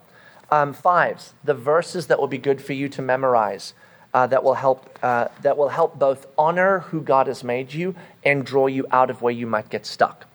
Um, 0.50 0.72
fives, 0.72 1.32
the 1.44 1.54
verses 1.54 2.06
that 2.08 2.18
will 2.18 2.28
be 2.28 2.38
good 2.38 2.60
for 2.60 2.72
you 2.72 2.88
to 2.90 3.02
memorize. 3.02 3.72
Uh, 4.12 4.26
that 4.26 4.42
will 4.42 4.54
help. 4.54 4.98
Uh, 5.02 5.28
that 5.42 5.56
will 5.56 5.68
help 5.68 5.98
both 5.98 6.26
honor 6.36 6.80
who 6.80 7.00
God 7.00 7.28
has 7.28 7.44
made 7.44 7.72
you 7.72 7.94
and 8.24 8.44
draw 8.44 8.66
you 8.66 8.86
out 8.90 9.08
of 9.08 9.22
where 9.22 9.32
you 9.32 9.46
might 9.46 9.70
get 9.70 9.86
stuck. 9.86 10.26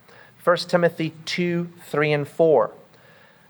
1 0.44 0.58
Timothy 0.58 1.12
two, 1.26 1.70
three, 1.88 2.14
and 2.14 2.28
four. 2.28 2.72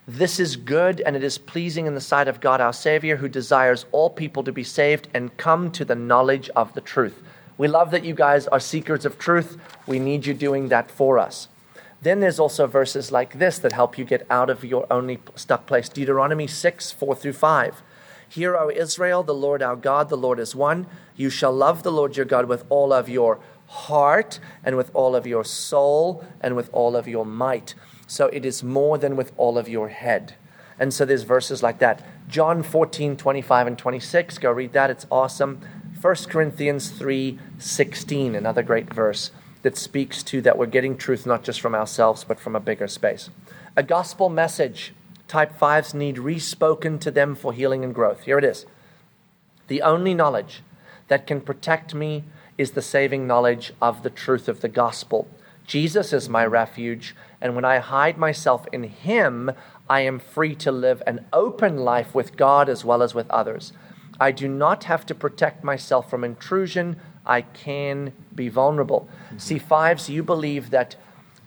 This 0.08 0.40
is 0.40 0.56
good 0.56 1.02
and 1.02 1.16
it 1.16 1.24
is 1.24 1.38
pleasing 1.38 1.88
in 1.88 1.96
the 1.96 2.02
sight 2.02 2.28
of 2.28 2.40
God 2.40 2.62
our 2.62 2.72
Savior, 2.72 3.18
who 3.18 3.28
desires 3.28 3.86
all 3.92 4.10
people 4.10 4.44
to 4.44 4.52
be 4.52 4.64
saved 4.64 5.08
and 5.14 5.36
come 5.36 5.72
to 5.72 5.84
the 5.84 5.96
knowledge 5.96 6.50
of 6.56 6.74
the 6.74 6.82
truth. 6.82 7.22
We 7.58 7.68
love 7.68 7.92
that 7.92 8.06
you 8.06 8.14
guys 8.14 8.48
are 8.48 8.60
seekers 8.60 9.04
of 9.04 9.18
truth. 9.18 9.58
We 9.88 9.98
need 9.98 10.26
you 10.26 10.34
doing 10.34 10.70
that 10.70 10.92
for 10.92 11.18
us. 11.18 11.48
Then 12.02 12.20
there's 12.20 12.40
also 12.40 12.68
verses 12.68 13.12
like 13.12 13.40
this 13.40 13.58
that 13.60 13.72
help 13.72 13.98
you 13.98 14.06
get 14.06 14.28
out 14.30 14.50
of 14.50 14.64
your 14.64 14.86
only 14.92 15.20
stuck 15.36 15.66
place 15.66 15.90
Deuteronomy 15.90 16.46
6, 16.46 16.92
4 16.92 17.16
through 17.16 17.34
5. 17.34 17.82
Hear, 18.28 18.56
O 18.56 18.70
Israel, 18.70 19.24
the 19.24 19.34
Lord 19.34 19.62
our 19.62 19.76
God, 19.76 20.10
the 20.10 20.18
Lord 20.18 20.40
is 20.40 20.56
one. 20.56 20.88
You 21.16 21.30
shall 21.30 21.54
love 21.54 21.84
the 21.84 21.92
Lord 21.92 22.18
your 22.18 22.26
God 22.26 22.46
with 22.48 22.66
all 22.70 22.92
of 22.92 23.08
your 23.08 23.40
heart, 23.68 24.40
and 24.64 24.78
with 24.78 24.92
all 24.94 25.16
of 25.16 25.26
your 25.26 25.44
soul, 25.44 26.24
and 26.42 26.56
with 26.56 26.70
all 26.72 26.96
of 26.96 27.08
your 27.08 27.26
might. 27.26 27.74
So 28.08 28.28
it 28.28 28.46
is 28.46 28.64
more 28.64 28.98
than 28.98 29.16
with 29.16 29.32
all 29.38 29.58
of 29.58 29.68
your 29.68 29.90
head. 29.90 30.36
And 30.80 30.94
so 30.94 31.06
there's 31.06 31.24
verses 31.24 31.64
like 31.64 31.80
that. 31.80 32.06
John 32.28 32.64
14, 32.64 33.16
25, 33.18 33.68
and 33.68 33.78
26. 33.78 34.38
Go 34.40 34.52
read 34.52 34.74
that. 34.74 34.90
It's 34.90 35.08
awesome. 35.10 35.62
1 36.02 36.16
Corinthians 36.30 36.90
3, 36.90 37.40
16, 37.58 38.36
another 38.36 38.62
great 38.62 38.94
verse 38.94 39.32
that 39.62 39.78
speaks 39.78 40.22
to 40.22 40.42
that 40.42 40.58
we're 40.58 40.66
getting 40.68 40.96
truth 40.96 41.26
not 41.26 41.44
just 41.44 41.60
from 41.60 41.74
ourselves, 41.74 42.24
but 42.24 42.40
from 42.40 42.56
a 42.56 42.60
bigger 42.60 42.88
space. 42.88 43.30
A 43.76 43.82
gospel 43.82 44.30
message. 44.30 44.94
Type 45.28 45.58
5s 45.58 45.94
need 45.94 46.18
respoken 46.18 47.00
to 47.00 47.12
them 47.12 47.36
for 47.36 47.54
healing 47.54 47.84
and 47.84 47.94
growth. 47.94 48.24
Here 48.24 48.38
it 48.38 48.44
is. 48.44 48.66
The 49.68 49.82
only 49.82 50.14
knowledge 50.14 50.62
that 51.08 51.26
can 51.26 51.42
protect 51.42 51.96
me 51.96 52.24
is 52.58 52.72
the 52.72 52.82
saving 52.82 53.28
knowledge 53.28 53.74
of 53.82 54.04
the 54.04 54.10
truth 54.10 54.48
of 54.48 54.62
the 54.62 54.68
gospel. 54.68 55.28
Jesus 55.66 56.14
is 56.14 56.30
my 56.30 56.46
refuge, 56.46 57.16
and 57.42 57.56
when 57.56 57.66
I 57.66 57.80
hide 57.80 58.18
myself 58.18 58.66
in 58.72 58.84
Him, 58.84 59.52
I 59.90 60.02
am 60.02 60.20
free 60.20 60.56
to 60.56 60.72
live 60.72 61.02
an 61.08 61.26
open 61.34 61.78
life 61.78 62.14
with 62.14 62.38
God 62.38 62.70
as 62.70 62.86
well 62.86 63.02
as 63.02 63.16
with 63.16 63.30
others. 63.30 63.74
I 64.20 64.32
do 64.32 64.48
not 64.48 64.86
have 64.86 65.06
to 65.08 65.16
protect 65.16 65.64
myself 65.64 66.10
from 66.10 66.24
intrusion. 66.24 66.98
I 67.26 67.42
can 67.42 68.14
be 68.34 68.48
vulnerable. 68.48 69.10
Mm-hmm. 69.26 69.38
See, 69.40 69.58
fives, 69.58 70.10
you 70.10 70.24
believe 70.24 70.70
that 70.70 70.96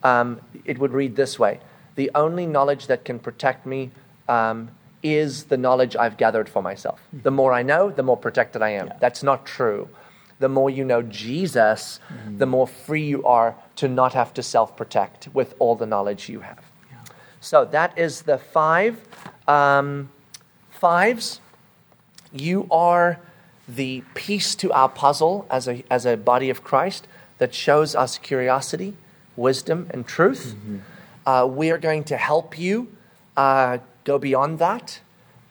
um, 0.03 0.41
it 0.65 0.79
would 0.79 0.93
read 0.93 1.17
this 1.17 1.39
way 1.39 1.61
The 1.99 2.13
only 2.15 2.47
knowledge 2.47 2.87
that 2.87 3.05
can 3.05 3.19
protect 3.19 3.67
me 3.67 3.91
um, 4.29 4.71
is 5.03 5.45
the 5.53 5.57
knowledge 5.57 5.97
I've 5.97 6.17
gathered 6.17 6.49
for 6.49 6.63
myself. 6.63 7.01
Mm-hmm. 7.01 7.23
The 7.25 7.33
more 7.33 7.53
I 7.53 7.65
know, 7.65 7.91
the 7.91 8.05
more 8.05 8.17
protected 8.17 8.63
I 8.63 8.71
am. 8.71 8.87
Yeah. 8.87 8.97
That's 9.01 9.25
not 9.25 9.45
true. 9.45 9.89
The 10.39 10.49
more 10.49 10.71
you 10.71 10.85
know 10.85 11.03
Jesus, 11.03 11.99
mm-hmm. 12.09 12.39
the 12.39 12.47
more 12.47 12.69
free 12.69 13.03
you 13.03 13.25
are 13.25 13.57
to 13.81 13.89
not 13.89 14.15
have 14.15 14.33
to 14.35 14.45
self 14.45 14.77
protect 14.77 15.27
with 15.35 15.57
all 15.59 15.75
the 15.75 15.87
knowledge 15.87 16.29
you 16.29 16.39
have. 16.43 16.63
Yeah. 16.89 16.99
So 17.41 17.65
that 17.65 17.99
is 17.99 18.23
the 18.23 18.39
five. 18.39 19.01
Um, 19.49 20.11
fives, 20.71 21.41
you 22.33 22.69
are 22.71 23.19
the 23.67 24.05
piece 24.15 24.55
to 24.55 24.71
our 24.71 24.89
puzzle 24.89 25.49
as 25.51 25.67
a, 25.67 25.83
as 25.91 26.07
a 26.07 26.17
body 26.17 26.49
of 26.49 26.63
Christ 26.63 27.09
that 27.39 27.53
shows 27.53 27.97
us 27.97 28.19
curiosity, 28.19 28.95
wisdom, 29.35 29.89
and 29.91 30.07
truth. 30.07 30.55
Mm-hmm. 30.55 30.77
Uh, 31.29 31.45
we 31.45 31.71
are 31.71 31.77
going 31.77 32.03
to 32.03 32.17
help 32.17 32.59
you 32.59 32.89
uh, 33.37 33.77
go 34.05 34.19
beyond 34.19 34.59
that 34.59 34.99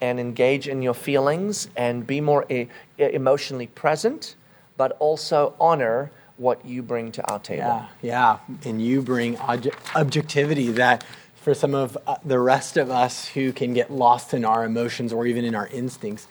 and 0.01 0.19
engage 0.19 0.67
in 0.67 0.81
your 0.81 0.95
feelings 0.95 1.69
and 1.75 2.07
be 2.07 2.19
more 2.19 2.51
e- 2.51 2.67
emotionally 2.97 3.67
present, 3.67 4.35
but 4.75 4.97
also 4.97 5.53
honor 5.59 6.09
what 6.37 6.65
you 6.65 6.81
bring 6.81 7.11
to 7.11 7.21
our 7.31 7.37
table. 7.37 7.85
Yeah, 8.01 8.39
yeah. 8.41 8.67
And 8.67 8.81
you 8.81 9.03
bring 9.03 9.37
objectivity 9.95 10.71
that 10.71 11.03
for 11.35 11.53
some 11.53 11.75
of 11.75 11.95
uh, 12.07 12.15
the 12.25 12.39
rest 12.39 12.77
of 12.77 12.89
us 12.89 13.27
who 13.27 13.53
can 13.53 13.75
get 13.75 13.91
lost 13.91 14.33
in 14.33 14.43
our 14.45 14.65
emotions 14.65 15.13
or 15.13 15.27
even 15.27 15.45
in 15.45 15.53
our 15.53 15.67
instincts, 15.67 16.27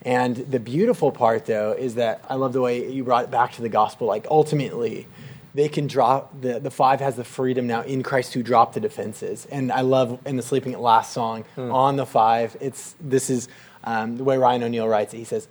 and 0.00 0.34
the 0.34 0.60
beautiful 0.60 1.12
part, 1.12 1.44
though, 1.44 1.72
is 1.72 1.96
that 1.96 2.24
I 2.26 2.36
love 2.36 2.54
the 2.54 2.62
way 2.62 2.90
you 2.90 3.04
brought 3.04 3.24
it 3.24 3.30
back 3.30 3.52
to 3.52 3.62
the 3.62 3.68
gospel. 3.68 4.06
Like, 4.06 4.26
ultimately, 4.30 5.06
they 5.54 5.68
can 5.68 5.86
drop, 5.86 6.40
the, 6.40 6.60
the 6.60 6.70
five 6.70 7.00
has 7.00 7.16
the 7.16 7.24
freedom 7.24 7.66
now 7.66 7.82
in 7.82 8.02
Christ 8.02 8.32
to 8.32 8.42
drop 8.42 8.74
the 8.74 8.80
defenses. 8.80 9.46
And 9.46 9.72
I 9.72 9.80
love 9.80 10.20
in 10.26 10.36
the 10.36 10.42
Sleeping 10.42 10.74
at 10.74 10.80
Last 10.80 11.12
song, 11.12 11.44
mm. 11.56 11.72
on 11.72 11.96
the 11.96 12.06
five, 12.06 12.56
it's, 12.60 12.94
this 13.00 13.30
is 13.30 13.48
um, 13.84 14.16
the 14.16 14.24
way 14.24 14.36
Ryan 14.36 14.64
O'Neal 14.64 14.88
writes 14.88 15.14
it. 15.14 15.18
He 15.18 15.24
says, 15.24 15.48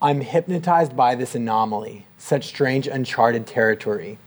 I'm 0.00 0.20
hypnotized 0.20 0.96
by 0.96 1.14
this 1.14 1.34
anomaly, 1.34 2.06
such 2.18 2.46
strange, 2.46 2.86
uncharted 2.86 3.46
territory. 3.46 4.18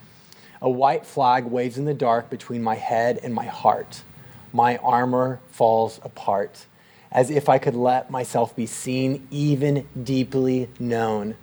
A 0.62 0.70
white 0.70 1.06
flag 1.06 1.46
waves 1.46 1.78
in 1.78 1.86
the 1.86 1.94
dark 1.94 2.30
between 2.30 2.62
my 2.62 2.76
head 2.76 3.20
and 3.24 3.34
my 3.34 3.46
heart. 3.46 4.04
My 4.54 4.78
armor 4.78 5.40
falls 5.50 6.00
apart 6.04 6.66
as 7.12 7.30
if 7.30 7.50
I 7.50 7.58
could 7.58 7.76
let 7.76 8.10
myself 8.10 8.56
be 8.56 8.66
seen, 8.66 9.28
even 9.32 9.88
deeply 10.02 10.70
known, 10.80 11.36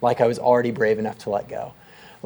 like 0.00 0.20
I 0.20 0.26
was 0.26 0.38
already 0.38 0.70
brave 0.70 0.98
enough 0.98 1.18
to 1.18 1.30
let 1.30 1.48
go. 1.48 1.72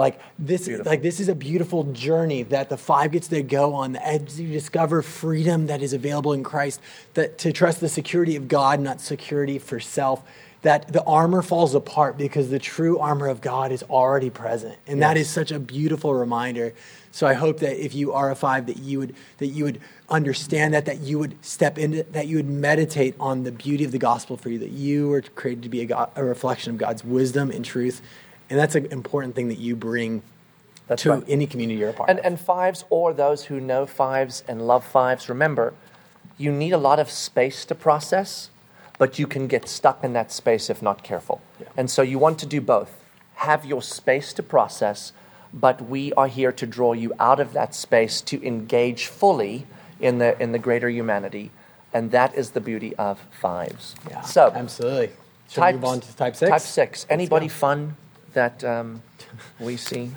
Like 0.01 0.19
this, 0.39 0.67
like 0.67 1.03
this 1.03 1.21
is 1.21 1.29
a 1.29 1.35
beautiful 1.35 1.85
journey 1.85 2.43
that 2.45 2.71
the 2.71 2.79
five 2.79 3.13
gets 3.13 3.29
to 3.29 3.43
go 3.43 3.75
on 3.75 3.97
as 3.97 4.41
you 4.41 4.51
discover 4.51 5.03
freedom 5.03 5.67
that 5.67 5.83
is 5.83 5.93
available 5.93 6.33
in 6.33 6.43
Christ. 6.43 6.81
That 7.13 7.37
to 7.41 7.53
trust 7.53 7.81
the 7.81 7.89
security 7.91 8.35
of 8.35 8.49
God, 8.49 8.81
not 8.81 9.03
security 9.03 9.59
for 9.59 9.79
self. 9.79 10.23
That 10.63 10.91
the 10.91 11.05
armor 11.05 11.43
falls 11.43 11.75
apart 11.75 12.17
because 12.17 12.49
the 12.49 12.59
true 12.59 12.99
armor 12.99 13.29
of 13.29 13.43
God 13.43 13.73
is 13.73 13.83
already 13.85 14.31
present, 14.31 14.79
and 14.87 15.01
yes. 15.01 15.07
that 15.07 15.17
is 15.19 15.29
such 15.29 15.51
a 15.53 15.59
beautiful 15.59 16.15
reminder. 16.15 16.73
So 17.13 17.27
I 17.27 17.35
hope 17.35 17.61
that 17.61 17.85
if 17.85 17.95
you 17.95 18.15
are 18.15 18.31
a 18.31 18.35
five, 18.35 18.67
that 18.67 18.79
you 18.79 19.01
would 19.01 19.15
that 19.37 19.49
you 19.49 19.65
would 19.65 19.83
understand 20.09 20.73
that, 20.73 20.87
that 20.87 21.01
you 21.01 21.19
would 21.19 21.45
step 21.45 21.79
into, 21.79 22.05
that 22.05 22.27
you 22.27 22.37
would 22.37 22.49
meditate 22.49 23.15
on 23.21 23.43
the 23.45 23.53
beauty 23.53 23.85
of 23.85 23.93
the 23.93 23.99
gospel 23.99 24.39
for 24.39 24.49
you, 24.49 24.59
that 24.61 24.71
you 24.71 25.09
were 25.09 25.21
created 25.35 25.63
to 25.65 25.69
be 25.69 25.83
a, 25.83 25.87
God, 25.87 26.11
a 26.17 26.25
reflection 26.25 26.73
of 26.73 26.79
God's 26.79 27.05
wisdom 27.05 27.51
and 27.51 27.63
truth. 27.65 28.01
And 28.51 28.59
that's 28.59 28.75
an 28.75 28.87
important 28.87 29.37
thing 29.37 29.49
that 29.49 29.59
you 29.59 29.77
bring 29.77 30.23
that's 30.89 31.05
to 31.05 31.11
right. 31.11 31.25
any 31.29 31.47
community 31.47 31.79
you're 31.79 31.91
a 31.91 31.93
part 31.93 32.11
and, 32.11 32.19
of. 32.19 32.25
And 32.25 32.39
fives, 32.39 32.85
or 32.91 33.15
those 33.15 33.45
who 33.45 33.61
know 33.61 33.87
fives 33.87 34.43
and 34.49 34.67
love 34.67 34.85
fives, 34.85 35.29
remember, 35.29 35.73
you 36.37 36.51
need 36.51 36.73
a 36.73 36.79
lot 36.79 36.99
of 36.99 37.11
space 37.11 37.65
to 37.67 37.75
process, 37.77 38.51
but 38.99 39.19
you 39.19 39.29
can 39.29 39.47
get 39.47 39.69
stuck 39.69 40.03
in 40.03 40.13
that 40.15 40.33
space 40.33 40.69
if 40.69 40.83
not 40.83 41.05
careful. 41.05 41.41
Yeah. 41.61 41.69
And 41.77 41.89
so 41.89 42.03
you 42.03 42.19
want 42.19 42.41
to 42.41 42.47
do 42.47 42.61
both. 42.61 43.05
Have 43.37 43.65
your 43.65 43.83
space 43.83 44.33
to 44.35 44.43
process, 44.43 45.13
but 45.55 45.81
we 45.89 46.13
are 46.15 46.27
here 46.27 46.53
to 46.53 46.67
draw 46.67 46.93
you 46.93 47.13
out 47.21 47.39
of 47.39 47.53
that 47.53 47.75
space 47.75 48.21
to 48.23 48.45
engage 48.45 49.07
fully 49.07 49.67
in 50.01 50.19
the 50.19 50.41
in 50.43 50.53
the 50.53 50.59
greater 50.59 50.91
humanity, 50.91 51.51
and 51.93 52.11
that 52.11 52.35
is 52.35 52.51
the 52.51 52.61
beauty 52.61 52.95
of 52.97 53.21
fives. 53.31 53.95
Yeah, 54.09 54.23
so 54.23 54.53
absolutely. 54.55 55.11
Should 55.49 55.61
type, 55.61 55.75
move 55.77 55.85
on 55.85 56.01
to 56.01 56.17
type 56.17 56.37
six? 56.37 56.51
Type 56.51 56.61
six. 56.61 57.07
Anybody 57.09 57.49
fun 57.49 57.97
that 58.35 58.63
um, 58.65 59.03
we 59.59 59.77
see? 59.77 60.11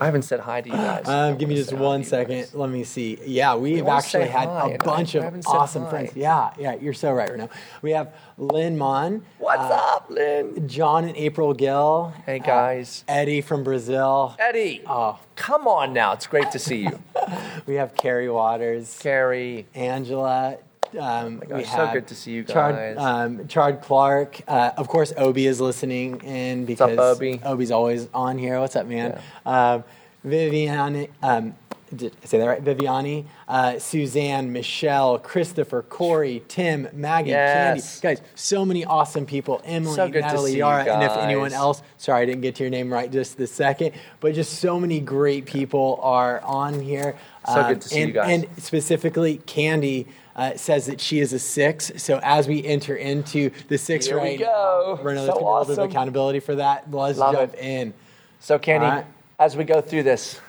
I 0.00 0.06
haven't 0.06 0.22
said 0.22 0.40
hi 0.40 0.60
to 0.60 0.68
you 0.68 0.74
guys. 0.74 1.08
Um, 1.08 1.36
give 1.36 1.48
me 1.48 1.54
just 1.54 1.72
one 1.72 2.04
second. 2.04 2.48
Let 2.54 2.70
me 2.70 2.84
see. 2.84 3.18
Yeah, 3.24 3.54
we've 3.54 3.86
actually 3.86 4.28
had 4.28 4.48
hi, 4.48 4.70
a 4.70 4.78
bunch 4.78 5.14
of 5.14 5.46
awesome 5.46 5.88
friends. 5.88 6.16
Yeah, 6.16 6.52
yeah, 6.58 6.74
you're 6.74 6.94
so 6.94 7.12
right 7.12 7.28
right 7.28 7.38
now. 7.38 7.48
We 7.82 7.92
have 7.92 8.14
Lynn 8.36 8.76
Mon. 8.76 9.22
What's 9.38 9.62
uh, 9.62 9.94
up, 9.94 10.10
Lynn? 10.10 10.68
John 10.68 11.04
and 11.04 11.16
April 11.16 11.54
Gill. 11.54 12.12
Hey, 12.26 12.40
uh, 12.40 12.44
guys. 12.44 13.04
Uh, 13.08 13.12
Eddie 13.12 13.40
from 13.40 13.62
Brazil. 13.62 14.34
Eddie. 14.38 14.82
Oh. 14.86 15.18
Come 15.36 15.66
on 15.66 15.92
now. 15.92 16.12
It's 16.12 16.26
great 16.26 16.50
to 16.50 16.58
see 16.58 16.82
you. 16.82 16.98
we 17.66 17.74
have 17.76 17.94
Carrie 17.94 18.30
Waters. 18.30 18.98
Carrie. 19.00 19.66
Angela. 19.74 20.58
Um, 20.98 21.42
oh 21.44 21.48
gosh, 21.48 21.70
so 21.70 21.90
good 21.92 22.06
to 22.08 22.14
see 22.14 22.32
you 22.32 22.42
guys. 22.42 22.54
Chard, 22.54 22.98
um, 22.98 23.48
Chard 23.48 23.80
Clark. 23.82 24.40
Uh, 24.48 24.72
of 24.76 24.88
course, 24.88 25.12
Obi 25.16 25.46
is 25.46 25.60
listening 25.60 26.20
in 26.22 26.64
because 26.64 26.96
What's 26.96 27.00
up, 27.00 27.16
Obi? 27.16 27.40
Obi's 27.44 27.70
always 27.70 28.08
on 28.12 28.38
here. 28.38 28.58
What's 28.60 28.76
up, 28.76 28.86
man? 28.86 29.20
Yeah. 29.46 29.72
Um, 29.74 29.84
Vivian, 30.24 31.08
um, 31.22 31.54
did 31.94 32.16
I 32.22 32.26
say 32.26 32.38
that 32.38 32.46
right? 32.46 32.62
Viviani, 32.64 33.24
uh, 33.48 33.78
Suzanne, 33.78 34.52
Michelle, 34.52 35.18
Christopher, 35.18 35.82
Corey, 35.82 36.42
Tim, 36.48 36.88
Maggie, 36.92 37.30
Yes. 37.30 38.00
Candy. 38.00 38.16
Guys, 38.20 38.26
so 38.34 38.64
many 38.64 38.84
awesome 38.84 39.26
people. 39.26 39.60
Emily, 39.64 39.94
So 39.96 40.06
Natalie, 40.06 40.56
Yara, 40.58 40.84
and 40.84 41.02
if 41.02 41.12
anyone 41.12 41.52
else, 41.52 41.82
sorry 41.98 42.22
I 42.22 42.26
didn't 42.26 42.42
get 42.42 42.54
to 42.56 42.62
your 42.64 42.70
name 42.70 42.92
right 42.92 43.10
just 43.10 43.36
this 43.36 43.50
second, 43.52 43.92
but 44.20 44.34
just 44.34 44.60
so 44.60 44.78
many 44.78 45.00
great 45.00 45.46
people 45.46 45.98
are 46.02 46.40
on 46.42 46.80
here. 46.80 47.16
Um, 47.44 47.54
So 47.54 47.68
good 47.68 47.80
to 47.82 47.88
see 47.88 47.98
and, 48.00 48.08
you 48.08 48.14
guys. 48.14 48.30
And 48.30 48.62
specifically, 48.62 49.38
Candy. 49.46 50.06
Uh, 50.36 50.56
says 50.56 50.86
that 50.86 51.00
she 51.00 51.18
is 51.20 51.34
a 51.34 51.38
six. 51.38 51.90
So 51.96 52.18
as 52.22 52.48
we 52.48 52.64
enter 52.64 52.94
into 52.96 53.50
the 53.68 53.76
six 53.76 54.06
Here 54.06 54.14
we 54.18 54.22
right 54.22 54.38
go. 54.38 54.94
now, 54.96 55.02
Renault, 55.02 55.26
So 55.26 55.32
gonna 55.32 55.38
be 55.40 55.44
a 55.44 55.48
awesome. 55.48 55.78
of 55.80 55.90
accountability 55.90 56.40
for 56.40 56.54
that. 56.54 56.90
Let's 56.90 57.18
Love 57.18 57.34
jump 57.34 57.54
it. 57.54 57.58
in. 57.60 57.94
So, 58.38 58.58
Candy, 58.58 58.86
right. 58.86 59.04
as 59.38 59.54
we 59.56 59.64
go 59.64 59.82
through 59.82 60.04
this, 60.04 60.40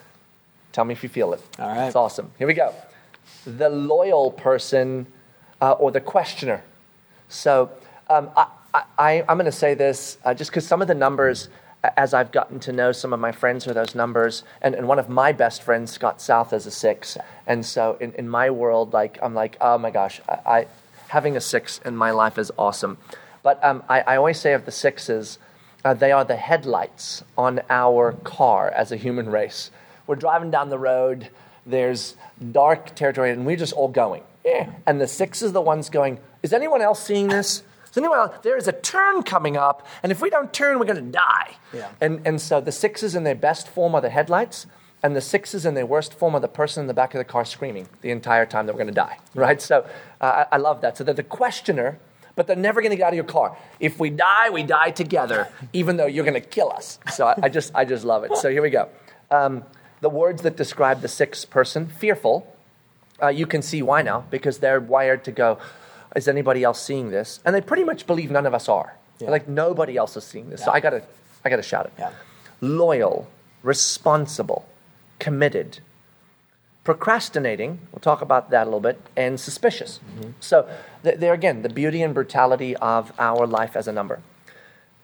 tell 0.72 0.86
me 0.86 0.94
if 0.94 1.04
you 1.04 1.10
feel 1.10 1.34
it. 1.34 1.42
All 1.60 1.68
right. 1.68 1.88
It's 1.88 1.96
awesome. 1.96 2.32
Here 2.38 2.48
we 2.48 2.54
go. 2.54 2.74
The 3.46 3.70
loyal 3.70 4.32
person 4.32 5.08
uh, 5.62 5.72
or 5.74 5.92
the 5.92 6.02
questioner. 6.02 6.64
So, 7.30 7.70
um, 8.10 8.30
I, 8.36 8.48
I, 8.98 9.24
I'm 9.28 9.38
going 9.38 9.46
to 9.46 9.52
say 9.52 9.74
this 9.74 10.18
uh, 10.24 10.34
just 10.34 10.52
because 10.52 10.66
some 10.66 10.82
of 10.82 10.88
the 10.88 10.96
numbers, 10.96 11.50
as 11.98 12.14
I've 12.14 12.32
gotten 12.32 12.60
to 12.62 12.72
know 12.72 12.92
some 12.92 13.14
of 13.14 13.20
my 13.20 13.32
friends 13.32 13.66
with 13.66 13.76
those 13.76 13.96
numbers, 13.96 14.44
and, 14.62 14.76
and 14.76 14.88
one 14.88 15.00
of 15.00 15.10
my 15.10 15.32
best 15.32 15.64
friends, 15.64 15.92
Scott 15.92 16.22
South, 16.22 16.54
is 16.54 16.66
a 16.66 16.72
six. 16.72 17.18
And 17.48 17.66
so, 17.66 17.98
in, 18.00 18.14
in 18.14 18.30
my 18.30 18.50
world, 18.50 18.94
like 18.94 19.18
I'm 19.22 19.34
like, 19.34 19.58
oh 19.62 19.78
my 19.78 19.92
gosh, 19.92 20.22
I, 20.28 20.34
I 20.46 20.68
having 21.08 21.36
a 21.36 21.42
six 21.42 21.80
in 21.84 21.96
my 21.96 22.12
life 22.12 22.38
is 22.38 22.52
awesome. 22.58 22.98
But 23.44 23.64
um, 23.64 23.84
I, 23.90 24.02
I 24.02 24.16
always 24.16 24.40
say 24.40 24.54
of 24.54 24.66
the 24.66 24.72
sixes, 24.72 25.38
uh, 25.84 25.94
they 25.94 26.12
are 26.12 26.24
the 26.24 26.36
headlights 26.36 27.24
on 27.38 27.62
our 27.70 28.14
car 28.24 28.70
as 28.70 28.92
a 28.92 28.96
human 28.96 29.30
race. 29.30 29.72
We're 30.12 30.17
driving 30.17 30.52
down 30.52 30.67
the 30.67 30.78
road, 30.78 31.30
there's 31.65 32.17
dark 32.52 32.95
territory, 32.95 33.32
and 33.32 33.45
we're 33.45 33.56
just 33.56 33.71
all 33.71 33.88
going. 33.88 34.24
Eh. 34.43 34.65
And 34.86 35.00
the 35.00 35.08
six 35.08 35.41
is 35.41 35.54
the 35.54 35.62
ones 35.62 35.89
going, 35.89 36.19
Is 36.43 36.52
anyone 36.52 36.82
else 36.82 37.02
seeing 37.02 37.30
this? 37.30 37.63
Is 37.89 37.97
anyone 37.97 38.17
else? 38.17 38.36
There 38.43 38.58
is 38.58 38.67
a 38.67 38.74
turn 38.74 39.24
coming 39.24 39.56
up, 39.56 39.88
and 40.04 40.12
if 40.12 40.21
we 40.21 40.30
don't 40.30 40.54
turn, 40.54 40.80
we're 40.80 40.86
going 40.86 40.97
to 41.06 41.12
die. 41.13 41.56
Yeah. 41.74 41.89
And, 42.02 42.28
and 42.28 42.41
so 42.41 42.60
the 42.60 42.74
sixes 42.74 43.15
in 43.15 43.24
their 43.24 43.36
best 43.36 43.69
form 43.69 43.95
are 43.95 44.02
the 44.02 44.10
headlights, 44.10 44.67
and 45.02 45.15
the 45.15 45.21
sixes 45.21 45.65
in 45.65 45.76
their 45.76 45.86
worst 45.86 46.13
form 46.13 46.36
are 46.36 46.41
the 46.41 46.50
person 46.50 46.82
in 46.82 46.88
the 46.88 46.93
back 46.93 47.13
of 47.13 47.19
the 47.19 47.24
car 47.24 47.45
screaming 47.45 47.88
the 48.02 48.12
entire 48.12 48.45
time 48.45 48.65
that 48.65 48.74
we're 48.74 48.84
going 48.84 48.93
to 48.93 48.93
die, 48.93 49.17
right? 49.34 49.62
So 49.62 49.88
uh, 50.19 50.45
I, 50.52 50.56
I 50.56 50.58
love 50.58 50.82
that. 50.82 50.97
So 50.97 51.06
they're 51.06 51.13
the 51.13 51.24
questioner, 51.24 52.00
but 52.36 52.47
they're 52.47 52.58
never 52.58 52.82
going 52.82 52.91
to 52.91 52.97
get 52.97 53.06
out 53.06 53.13
of 53.13 53.15
your 53.15 53.24
car. 53.24 53.58
If 53.80 53.97
we 53.97 54.10
die, 54.10 54.50
we 54.50 54.63
die 54.63 54.91
together, 54.91 55.47
even 55.71 55.95
though 55.95 56.06
you're 56.06 56.26
going 56.26 56.34
to 56.34 56.45
kill 56.45 56.69
us. 56.69 57.00
So 57.13 57.28
I, 57.28 57.36
I 57.43 57.47
just, 57.47 57.74
I 57.74 57.86
just 57.86 58.04
love 58.04 58.26
it. 58.26 58.36
So 58.36 58.52
here 58.52 58.62
we 58.62 58.71
go. 58.71 58.89
Um, 59.30 59.63
the 60.02 60.10
words 60.10 60.42
that 60.42 60.58
describe 60.58 61.02
the 61.02 61.08
sixth 61.08 61.50
person, 61.50 61.88
fearful, 61.88 62.56
uh, 63.22 63.28
you 63.28 63.46
can 63.46 63.62
see 63.62 63.82
why 63.82 64.02
now, 64.02 64.26
because 64.30 64.60
they're 64.60 64.80
wired 64.80 65.24
to 65.24 65.32
go, 65.32 65.60
is 66.16 66.28
anybody 66.28 66.64
else 66.64 66.82
seeing 66.82 67.12
this? 67.12 67.40
And 67.46 67.56
they 67.56 67.62
pretty 67.62 67.84
much 67.84 68.06
believe 68.06 68.32
none 68.32 68.46
of 68.46 68.54
us 68.54 68.68
are. 68.68 68.98
Yeah. 69.20 69.30
Like 69.30 69.48
nobody 69.48 69.96
else 69.96 70.18
is 70.18 70.24
seeing 70.24 70.50
this. 70.50 70.64
So 70.66 70.72
I 70.72 70.80
gotta, 70.80 71.04
I 71.46 71.50
gotta 71.50 71.62
shout 71.62 71.86
it. 71.86 71.94
Yeah. 71.98 72.12
Loyal, 72.60 73.28
responsible, 73.64 74.66
committed, 75.20 75.80
procrastinating. 76.84 77.80
We'll 77.92 78.00
talk 78.00 78.22
about 78.22 78.50
that 78.50 78.64
a 78.64 78.66
little 78.66 78.80
bit, 78.80 79.00
and 79.16 79.40
suspicious. 79.40 80.00
So 80.40 80.68
th- 81.04 81.20
there 81.20 81.34
again, 81.34 81.62
the 81.62 81.70
beauty 81.70 82.02
and 82.02 82.14
brutality 82.14 82.76
of 82.78 83.14
our 83.20 83.46
life 83.46 83.76
as 83.76 83.88
a 83.88 83.92
number. 83.92 84.22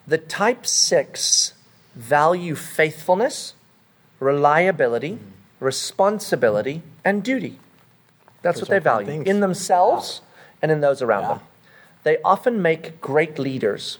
The 0.07 0.17
type 0.17 0.65
six 0.65 1.53
value 1.95 2.55
faithfulness, 2.55 3.53
reliability, 4.19 5.13
mm-hmm. 5.13 5.65
responsibility, 5.65 6.81
and 7.03 7.23
duty. 7.23 7.59
That's 8.41 8.59
Those 8.59 8.69
what 8.69 8.75
they 8.75 8.79
value 8.79 9.07
things. 9.07 9.27
in 9.27 9.39
themselves 9.39 10.21
and 10.61 10.71
in 10.71 10.81
those 10.81 11.01
around 11.01 11.23
Yeah. 11.23 11.27
them. 11.29 11.39
They 12.03 12.17
often 12.23 12.61
make 12.61 13.01
great 13.01 13.37
leaders. 13.37 13.97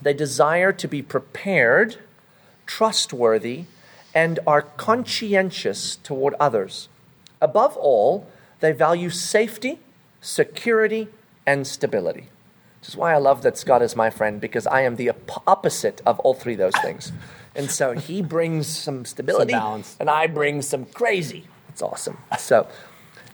They 0.00 0.12
desire 0.12 0.72
to 0.72 0.88
be 0.88 1.00
prepared, 1.02 1.96
trustworthy, 2.66 3.64
and 4.14 4.38
are 4.46 4.62
conscientious 4.62 5.96
toward 5.96 6.34
others. 6.34 6.88
Above 7.40 7.76
all, 7.76 8.26
they 8.60 8.72
value 8.72 9.10
safety, 9.10 9.80
security, 10.20 11.08
and 11.46 11.66
stability. 11.66 12.28
Which 12.80 12.88
is 12.88 12.96
why 12.96 13.14
I 13.14 13.18
love 13.18 13.42
that 13.42 13.56
Scott 13.56 13.80
is 13.82 13.96
my 13.96 14.10
friend 14.10 14.40
because 14.40 14.66
I 14.66 14.82
am 14.82 14.96
the 14.96 15.10
op- 15.10 15.42
opposite 15.46 16.02
of 16.04 16.18
all 16.20 16.34
three 16.34 16.54
of 16.54 16.58
those 16.58 16.76
things. 16.82 17.12
And 17.54 17.70
so 17.70 17.92
he 17.92 18.22
brings 18.22 18.66
some 18.66 19.04
stability, 19.04 19.52
balance. 19.52 19.96
and 20.00 20.08
I 20.08 20.26
bring 20.26 20.62
some 20.62 20.86
crazy. 20.86 21.44
It's 21.68 21.82
awesome. 21.82 22.18
So, 22.38 22.66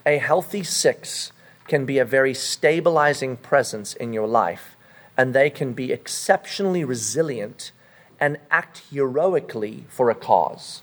a 0.04 0.18
healthy 0.18 0.64
six 0.64 1.32
can 1.66 1.84
be 1.84 1.98
a 1.98 2.04
very 2.04 2.34
stabilizing 2.34 3.36
presence 3.36 3.94
in 3.94 4.12
your 4.12 4.26
life, 4.26 4.76
and 5.16 5.34
they 5.34 5.50
can 5.50 5.72
be 5.72 5.92
exceptionally 5.92 6.84
resilient 6.84 7.72
and 8.18 8.38
act 8.50 8.82
heroically 8.90 9.84
for 9.88 10.10
a 10.10 10.14
cause. 10.14 10.82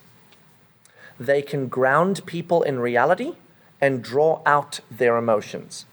They 1.19 1.41
can 1.41 1.67
ground 1.67 2.25
people 2.25 2.61
in 2.63 2.79
reality 2.79 3.33
and 3.81 4.03
draw 4.03 4.41
out 4.45 4.79
their 4.89 5.17
emotions. 5.17 5.85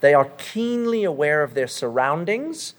They 0.00 0.14
are 0.14 0.30
keenly 0.38 1.04
aware 1.04 1.42
of 1.42 1.54
their 1.54 1.66
surroundings, 1.66 2.74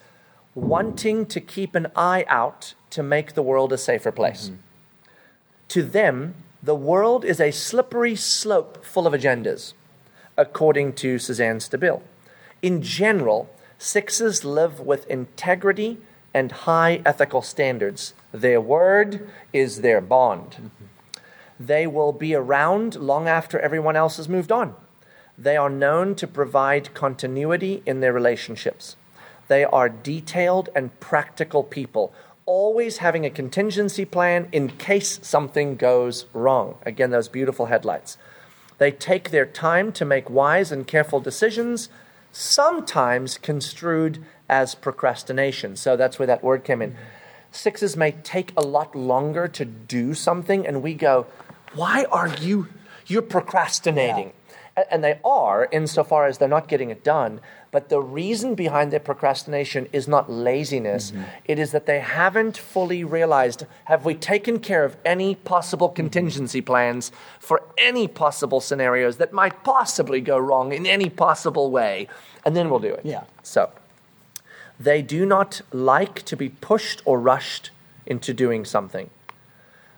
wanting 0.54 1.26
to 1.28 1.42
keep 1.42 1.76
an 1.76 1.88
eye 1.96 2.26
out 2.28 2.74
to 2.96 3.04
make 3.04 3.34
the 3.34 3.44
world 3.44 3.74
a 3.74 3.78
safer 3.78 4.12
place. 4.12 4.46
Mm-hmm. 4.46 4.56
To 5.68 5.84
them, 5.84 6.36
the 6.64 6.76
world 6.76 7.26
is 7.26 7.42
a 7.42 7.52
slippery 7.52 8.16
slope 8.16 8.86
full 8.86 9.06
of 9.06 9.14
agendas, 9.14 9.74
according 10.38 10.94
to 10.94 11.20
Suzanne 11.20 11.60
Stabile. 11.60 12.02
In 12.62 12.82
general, 12.82 13.50
sixes 13.78 14.46
live 14.46 14.80
with 14.80 15.06
integrity 15.08 15.98
and 16.34 16.52
high 16.52 17.02
ethical 17.06 17.42
standards. 17.42 18.14
Their 18.32 18.62
word 18.62 19.30
is 19.52 19.82
their 19.82 20.00
bond. 20.00 20.52
Mm-hmm. 20.52 20.86
They 21.60 21.86
will 21.88 22.14
be 22.14 22.34
around 22.34 22.96
long 22.96 23.28
after 23.28 23.60
everyone 23.60 23.98
else 23.98 24.16
has 24.16 24.30
moved 24.30 24.54
on. 24.54 24.74
They 25.38 25.58
are 25.58 25.70
known 25.70 26.16
to 26.16 26.28
provide 26.28 26.94
continuity 26.94 27.84
in 27.86 28.00
their 28.00 28.14
relationships. 28.14 28.96
They 29.50 29.66
are 29.66 29.90
detailed 29.90 30.70
and 30.74 30.98
practical 31.02 31.64
people, 31.64 32.14
always 32.46 32.98
having 32.98 33.26
a 33.26 33.30
contingency 33.30 34.06
plan 34.06 34.48
in 34.52 34.70
case 34.70 35.20
something 35.22 35.76
goes 35.76 36.26
wrong. 36.34 36.78
Again, 36.86 37.10
those 37.10 37.28
beautiful 37.28 37.68
headlights. 37.68 38.18
They 38.78 38.92
take 38.92 39.32
their 39.32 39.46
time 39.46 39.92
to 39.94 40.06
make 40.06 40.30
wise 40.30 40.72
and 40.72 40.86
careful 40.86 41.20
decisions, 41.20 41.90
sometimes 42.32 43.38
construed 43.38 44.24
as 44.50 44.76
procrastination. 44.76 45.76
So 45.76 45.96
that's 45.96 46.20
where 46.20 46.28
that 46.28 46.44
word 46.44 46.64
came 46.64 46.82
in. 46.82 46.96
Sixes 47.52 47.96
may 47.96 48.12
take 48.12 48.52
a 48.58 48.62
lot 48.62 48.96
longer 48.96 49.48
to 49.48 49.64
do 49.66 50.14
something, 50.14 50.68
and 50.68 50.84
we 50.84 50.94
go, 50.94 51.26
Why 51.74 52.06
are 52.12 52.28
you? 52.28 52.68
You're 53.08 53.22
procrastinating. 53.22 54.30
A- 54.30 54.45
And 54.92 55.04
they 55.04 55.20
are, 55.24 55.70
insofar 55.72 56.28
as 56.28 56.38
they're 56.38 56.50
not 56.50 56.68
getting 56.68 56.90
it 56.90 57.04
done. 57.04 57.40
But 57.72 57.90
the 57.90 58.02
reason 58.02 58.56
behind 58.56 58.92
their 58.92 59.00
procrastination 59.00 59.88
is 59.94 60.08
not 60.08 60.30
laziness. 60.30 61.12
Mm-hmm. 61.12 61.24
It 61.46 61.60
is 61.60 61.72
that 61.72 61.86
they 61.86 62.00
haven't 62.00 62.58
fully 62.58 63.04
realized 63.04 63.66
have 63.86 64.06
we 64.06 64.16
taken 64.16 64.60
care 64.60 64.84
of 64.84 64.98
any 65.06 65.36
possible 65.36 65.88
mm-hmm. 65.88 65.96
contingency 65.96 66.62
plans 66.62 67.12
for 67.40 67.64
any 67.78 68.08
possible 68.08 68.60
scenarios 68.60 69.18
that 69.18 69.32
might 69.32 69.64
possibly 69.64 70.20
go 70.22 70.38
wrong 70.38 70.74
in 70.74 70.86
any 70.86 71.10
possible 71.10 71.72
way? 71.72 72.08
And 72.46 72.56
then 72.56 72.70
we'll 72.70 72.80
do 72.80 72.94
it. 72.94 73.02
Yeah. 73.06 73.24
So, 73.44 73.72
they 74.80 75.02
do 75.02 75.26
not 75.26 75.62
like 75.72 76.24
to 76.24 76.36
be 76.36 76.50
pushed 76.50 77.02
or 77.06 77.20
rushed 77.20 77.72
into 78.06 78.34
doing 78.34 78.66
something. 78.66 79.10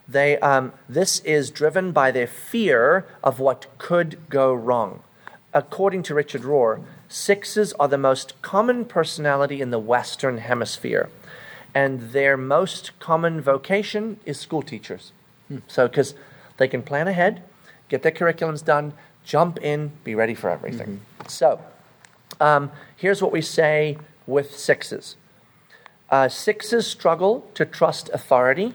They, 0.07 0.37
um, 0.39 0.73
this 0.87 1.19
is 1.21 1.51
driven 1.51 1.91
by 1.91 2.11
their 2.11 2.27
fear 2.27 3.05
of 3.23 3.39
what 3.39 3.65
could 3.77 4.17
go 4.29 4.53
wrong. 4.53 5.01
According 5.53 6.03
to 6.03 6.13
Richard 6.13 6.43
Rohr, 6.43 6.81
sixes 7.09 7.73
are 7.73 7.87
the 7.87 7.97
most 7.97 8.41
common 8.41 8.85
personality 8.85 9.61
in 9.61 9.71
the 9.71 9.79
Western 9.79 10.37
Hemisphere, 10.37 11.09
and 11.73 12.11
their 12.11 12.37
most 12.37 12.97
common 12.99 13.41
vocation 13.41 14.19
is 14.25 14.39
school 14.39 14.61
teachers. 14.61 15.11
So, 15.67 15.87
because 15.87 16.13
they 16.57 16.67
can 16.67 16.83
plan 16.83 17.07
ahead, 17.07 17.41
get 17.87 18.03
their 18.03 18.11
curriculums 18.11 18.63
done, 18.63 18.93
jump 19.23 19.59
in, 19.61 19.91
be 20.03 20.15
ready 20.15 20.33
for 20.33 20.49
everything. 20.49 21.01
So, 21.27 21.61
um, 22.39 22.71
here's 22.95 23.21
what 23.21 23.31
we 23.31 23.41
say 23.41 23.97
with 24.25 24.57
sixes 24.57 25.15
uh, 26.09 26.29
sixes 26.29 26.87
struggle 26.87 27.49
to 27.53 27.65
trust 27.65 28.09
authority. 28.13 28.73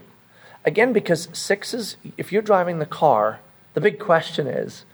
Again, 0.65 0.93
because 0.93 1.29
sixes, 1.33 1.97
if 2.17 2.33
you're 2.33 2.43
driving 2.43 2.79
the 2.79 2.87
car, 2.87 3.41
the 3.75 3.81
big 3.81 3.99
question 3.99 4.47
is 4.47 4.85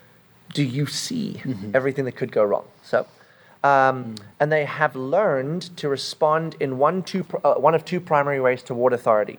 do 0.55 0.63
you 0.63 0.87
see 0.87 1.43
everything 1.75 2.07
that 2.07 2.13
could 2.13 2.33
go 2.33 2.43
wrong? 2.43 2.65
So, 2.83 3.07
um, 3.63 4.15
and 4.41 4.51
they 4.51 4.65
have 4.65 4.97
learned 4.97 5.77
to 5.77 5.89
respond 5.91 6.57
in 6.59 6.79
one, 6.79 7.03
two, 7.03 7.27
uh, 7.45 7.55
one 7.55 7.75
of 7.75 7.85
two 7.85 8.01
primary 8.01 8.41
ways 8.41 8.63
toward 8.63 8.95
authority. 8.95 9.39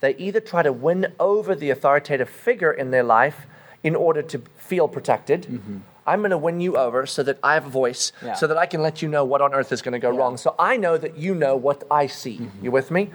They 0.00 0.14
either 0.16 0.40
try 0.40 0.62
to 0.62 0.72
win 0.72 1.14
over 1.18 1.54
the 1.54 1.70
authoritative 1.70 2.28
figure 2.28 2.72
in 2.72 2.90
their 2.90 3.02
life 3.02 3.46
in 3.82 3.96
order 3.96 4.20
to 4.22 4.38
feel 4.58 4.86
protected. 4.88 5.60
I'm 6.06 6.20
going 6.20 6.30
to 6.30 6.38
win 6.38 6.60
you 6.60 6.76
over 6.76 7.06
so 7.06 7.22
that 7.22 7.38
I 7.42 7.54
have 7.54 7.66
a 7.66 7.70
voice, 7.70 8.12
Yeah. 8.22 8.34
so 8.34 8.46
that 8.46 8.58
I 8.58 8.66
can 8.66 8.82
let 8.82 9.00
you 9.00 9.08
know 9.08 9.24
what 9.24 9.40
on 9.40 9.54
earth 9.54 9.72
is 9.72 9.80
going 9.80 9.92
to 9.92 9.98
go 9.98 10.10
wrong. 10.10 10.36
So 10.36 10.54
I 10.58 10.76
know 10.76 10.98
that 10.98 11.16
you 11.16 11.34
know 11.34 11.56
what 11.56 11.84
I 11.90 12.06
see. 12.06 12.48
You 12.60 12.70
with 12.70 12.90
me? 12.90 13.10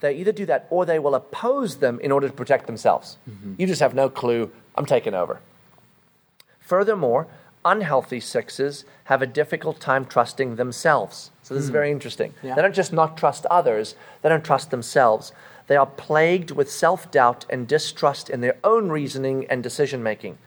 They 0.00 0.14
either 0.14 0.32
do 0.32 0.46
that 0.46 0.66
or 0.70 0.86
they 0.86 0.98
will 0.98 1.14
oppose 1.14 1.76
them 1.76 2.00
in 2.00 2.10
order 2.10 2.28
to 2.28 2.32
protect 2.34 2.66
themselves. 2.66 3.18
Mm-hmm. 3.28 3.54
You 3.58 3.66
just 3.66 3.80
have 3.80 3.94
no 3.94 4.08
clue. 4.08 4.50
I'm 4.76 4.86
taking 4.86 5.14
over. 5.14 5.40
Furthermore, 6.60 7.26
unhealthy 7.64 8.20
sixes 8.20 8.84
have 9.04 9.22
a 9.22 9.26
difficult 9.26 9.80
time 9.80 10.04
trusting 10.04 10.56
themselves. 10.56 11.30
So 11.42 11.54
this 11.54 11.64
is 11.64 11.70
mm. 11.70 11.74
very 11.74 11.90
interesting. 11.90 12.32
Yeah. 12.42 12.54
They 12.54 12.62
don't 12.62 12.74
just 12.74 12.92
not 12.92 13.16
trust 13.16 13.44
others, 13.46 13.94
they 14.22 14.28
don't 14.28 14.44
trust 14.44 14.70
themselves. 14.70 15.32
They 15.66 15.76
are 15.76 15.86
plagued 15.86 16.50
with 16.50 16.70
self 16.70 17.10
doubt 17.10 17.46
and 17.50 17.68
distrust 17.68 18.30
in 18.30 18.40
their 18.40 18.56
own 18.64 18.88
reasoning 18.88 19.46
and 19.50 19.62
decision 19.62 20.02
making. 20.02 20.38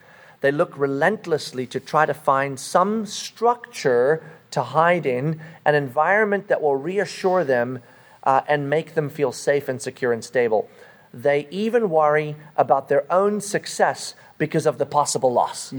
They 0.41 0.51
look 0.51 0.77
relentlessly 0.77 1.65
to 1.67 1.79
try 1.79 2.05
to 2.05 2.13
find 2.13 2.59
some 2.59 3.05
structure 3.05 4.23
to 4.51 4.61
hide 4.61 5.05
in, 5.05 5.39
an 5.65 5.75
environment 5.75 6.47
that 6.49 6.61
will 6.61 6.75
reassure 6.75 7.43
them 7.43 7.79
uh, 8.23 8.41
and 8.47 8.69
make 8.69 8.95
them 8.95 9.09
feel 9.09 9.31
safe 9.31 9.69
and 9.69 9.81
secure 9.81 10.13
and 10.13 10.23
stable. 10.23 10.69
They 11.13 11.47
even 11.51 11.89
worry 11.89 12.35
about 12.57 12.89
their 12.89 13.11
own 13.11 13.41
success 13.41 14.15
because 14.37 14.65
of 14.65 14.77
the 14.77 14.85
possible 14.85 15.31
loss. 15.31 15.73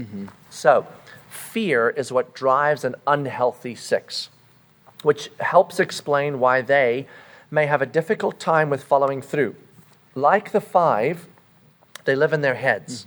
So, 0.49 0.87
fear 1.29 1.89
is 1.89 2.11
what 2.11 2.33
drives 2.33 2.85
an 2.85 2.95
unhealthy 3.05 3.75
six, 3.75 4.29
which 5.03 5.29
helps 5.39 5.79
explain 5.79 6.39
why 6.39 6.61
they 6.61 7.07
may 7.51 7.65
have 7.65 7.81
a 7.81 7.85
difficult 7.85 8.39
time 8.39 8.69
with 8.69 8.83
following 8.83 9.21
through. 9.21 9.55
Like 10.13 10.51
the 10.51 10.61
five, 10.61 11.27
they 12.05 12.15
live 12.15 12.31
in 12.31 12.41
their 12.41 12.55
heads. 12.55 13.05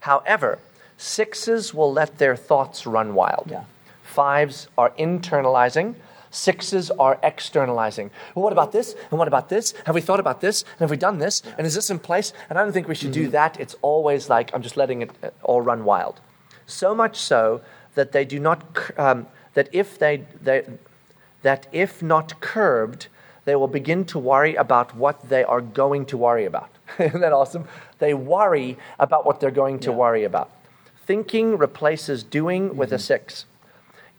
However, 0.00 0.58
sixes 0.96 1.72
will 1.72 1.92
let 1.92 2.18
their 2.18 2.34
thoughts 2.34 2.86
run 2.86 3.14
wild. 3.14 3.48
Yeah. 3.50 3.64
Fives 4.02 4.66
are 4.76 4.90
internalizing. 4.98 5.94
Sixes 6.30 6.90
are 6.92 7.18
externalizing. 7.22 8.10
Well, 8.34 8.44
what 8.44 8.52
about 8.52 8.70
this? 8.70 8.94
And 9.10 9.18
what 9.18 9.26
about 9.26 9.48
this? 9.48 9.74
Have 9.84 9.94
we 9.96 10.00
thought 10.00 10.20
about 10.20 10.40
this? 10.40 10.62
And 10.62 10.80
have 10.80 10.90
we 10.90 10.96
done 10.96 11.18
this? 11.18 11.42
And 11.58 11.66
is 11.66 11.74
this 11.74 11.90
in 11.90 11.98
place? 11.98 12.32
And 12.48 12.58
I 12.58 12.62
don't 12.62 12.72
think 12.72 12.86
we 12.86 12.94
should 12.94 13.12
do 13.12 13.28
that. 13.28 13.58
It's 13.58 13.74
always 13.82 14.28
like 14.28 14.50
I'm 14.54 14.62
just 14.62 14.76
letting 14.76 15.02
it 15.02 15.10
uh, 15.22 15.30
all 15.42 15.60
run 15.60 15.84
wild. 15.84 16.20
So 16.66 16.94
much 16.94 17.16
so 17.16 17.62
that 17.94 18.12
they 18.12 18.24
do 18.24 18.38
not, 18.38 18.64
um, 18.96 19.26
that 19.54 19.68
if 19.72 19.98
they, 19.98 20.24
they, 20.40 20.64
that 21.42 21.66
if 21.72 22.00
not 22.00 22.40
curbed, 22.40 23.08
they 23.44 23.56
will 23.56 23.68
begin 23.68 24.04
to 24.04 24.18
worry 24.18 24.54
about 24.54 24.94
what 24.94 25.28
they 25.28 25.42
are 25.42 25.60
going 25.60 26.06
to 26.06 26.16
worry 26.16 26.44
about. 26.44 26.70
Isn't 26.98 27.20
that 27.20 27.32
awesome? 27.32 27.66
They 27.98 28.14
worry 28.14 28.78
about 29.00 29.26
what 29.26 29.40
they're 29.40 29.50
going 29.50 29.80
to 29.80 29.92
worry 29.92 30.22
about. 30.22 30.52
Thinking 31.06 31.58
replaces 31.58 32.22
doing 32.22 32.76
with 32.76 32.92
a 32.92 32.98
six. 33.00 33.46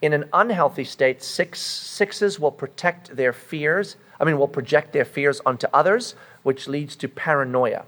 In 0.02 0.14
an 0.14 0.26
unhealthy 0.34 0.84
state, 0.84 1.22
six, 1.22 1.62
sixes 1.62 2.40
will 2.40 2.52
protect 2.52 3.16
their 3.16 3.34
fears, 3.34 3.98
I 4.20 4.26
mean, 4.26 4.40
will 4.40 4.48
project 4.48 4.94
their 4.94 5.06
fears 5.06 5.42
onto 5.46 5.68
others, 5.72 6.16
which 6.42 6.68
leads 6.68 6.96
to 6.98 7.08
paranoia. 7.08 7.86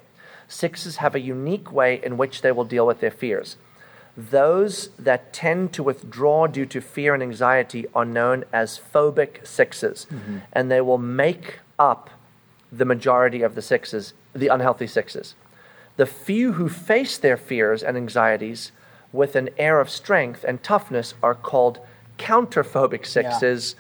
Sixes 0.47 0.97
have 0.97 1.15
a 1.15 1.19
unique 1.19 1.71
way 1.71 1.99
in 2.03 2.17
which 2.17 2.41
they 2.41 2.51
will 2.51 2.65
deal 2.65 2.85
with 2.85 2.99
their 2.99 3.11
fears. 3.11 3.57
Those 4.15 4.89
that 4.99 5.33
tend 5.33 5.73
to 5.73 5.81
withdraw 5.81 6.45
due 6.45 6.67
to 6.67 6.81
fear 6.81 7.15
and 7.15 7.23
anxiety 7.23 7.87
are 7.95 8.05
known 8.05 8.43
as 8.53 8.79
phobic 8.79 9.41
6s 9.41 10.05
mm-hmm. 10.05 10.37
and 10.51 10.69
they 10.69 10.81
will 10.81 10.99
make 10.99 11.59
up 11.79 12.11
the 12.71 12.85
majority 12.85 13.41
of 13.41 13.55
the 13.55 13.61
sixes, 13.61 14.13
the 14.33 14.49
unhealthy 14.49 14.85
sixes. 14.85 15.33
The 15.97 16.05
few 16.05 16.53
who 16.53 16.69
face 16.69 17.17
their 17.17 17.37
fears 17.37 17.81
and 17.81 17.97
anxieties 17.97 18.71
with 19.11 19.35
an 19.35 19.49
air 19.57 19.79
of 19.79 19.89
strength 19.89 20.43
and 20.43 20.61
toughness 20.61 21.15
are 21.23 21.35
called 21.35 21.79
counterphobic 22.17 23.05
sixes. 23.05 23.75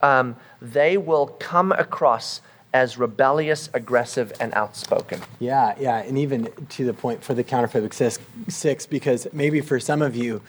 Um, 0.00 0.36
they 0.60 0.96
will 0.96 1.26
come 1.26 1.72
across 1.72 2.40
as 2.74 2.98
rebellious, 2.98 3.70
aggressive, 3.72 4.32
and 4.40 4.52
outspoken. 4.54 5.20
Yeah, 5.40 5.74
yeah, 5.80 5.98
and 5.98 6.18
even 6.18 6.50
to 6.70 6.84
the 6.84 6.92
point 6.92 7.24
for 7.24 7.34
the 7.34 7.42
counterphobic 7.42 7.94
six, 7.94 8.18
six, 8.48 8.86
because 8.86 9.26
maybe 9.32 9.60
for 9.60 9.80
some 9.80 10.02
of 10.02 10.14
you, 10.14 10.42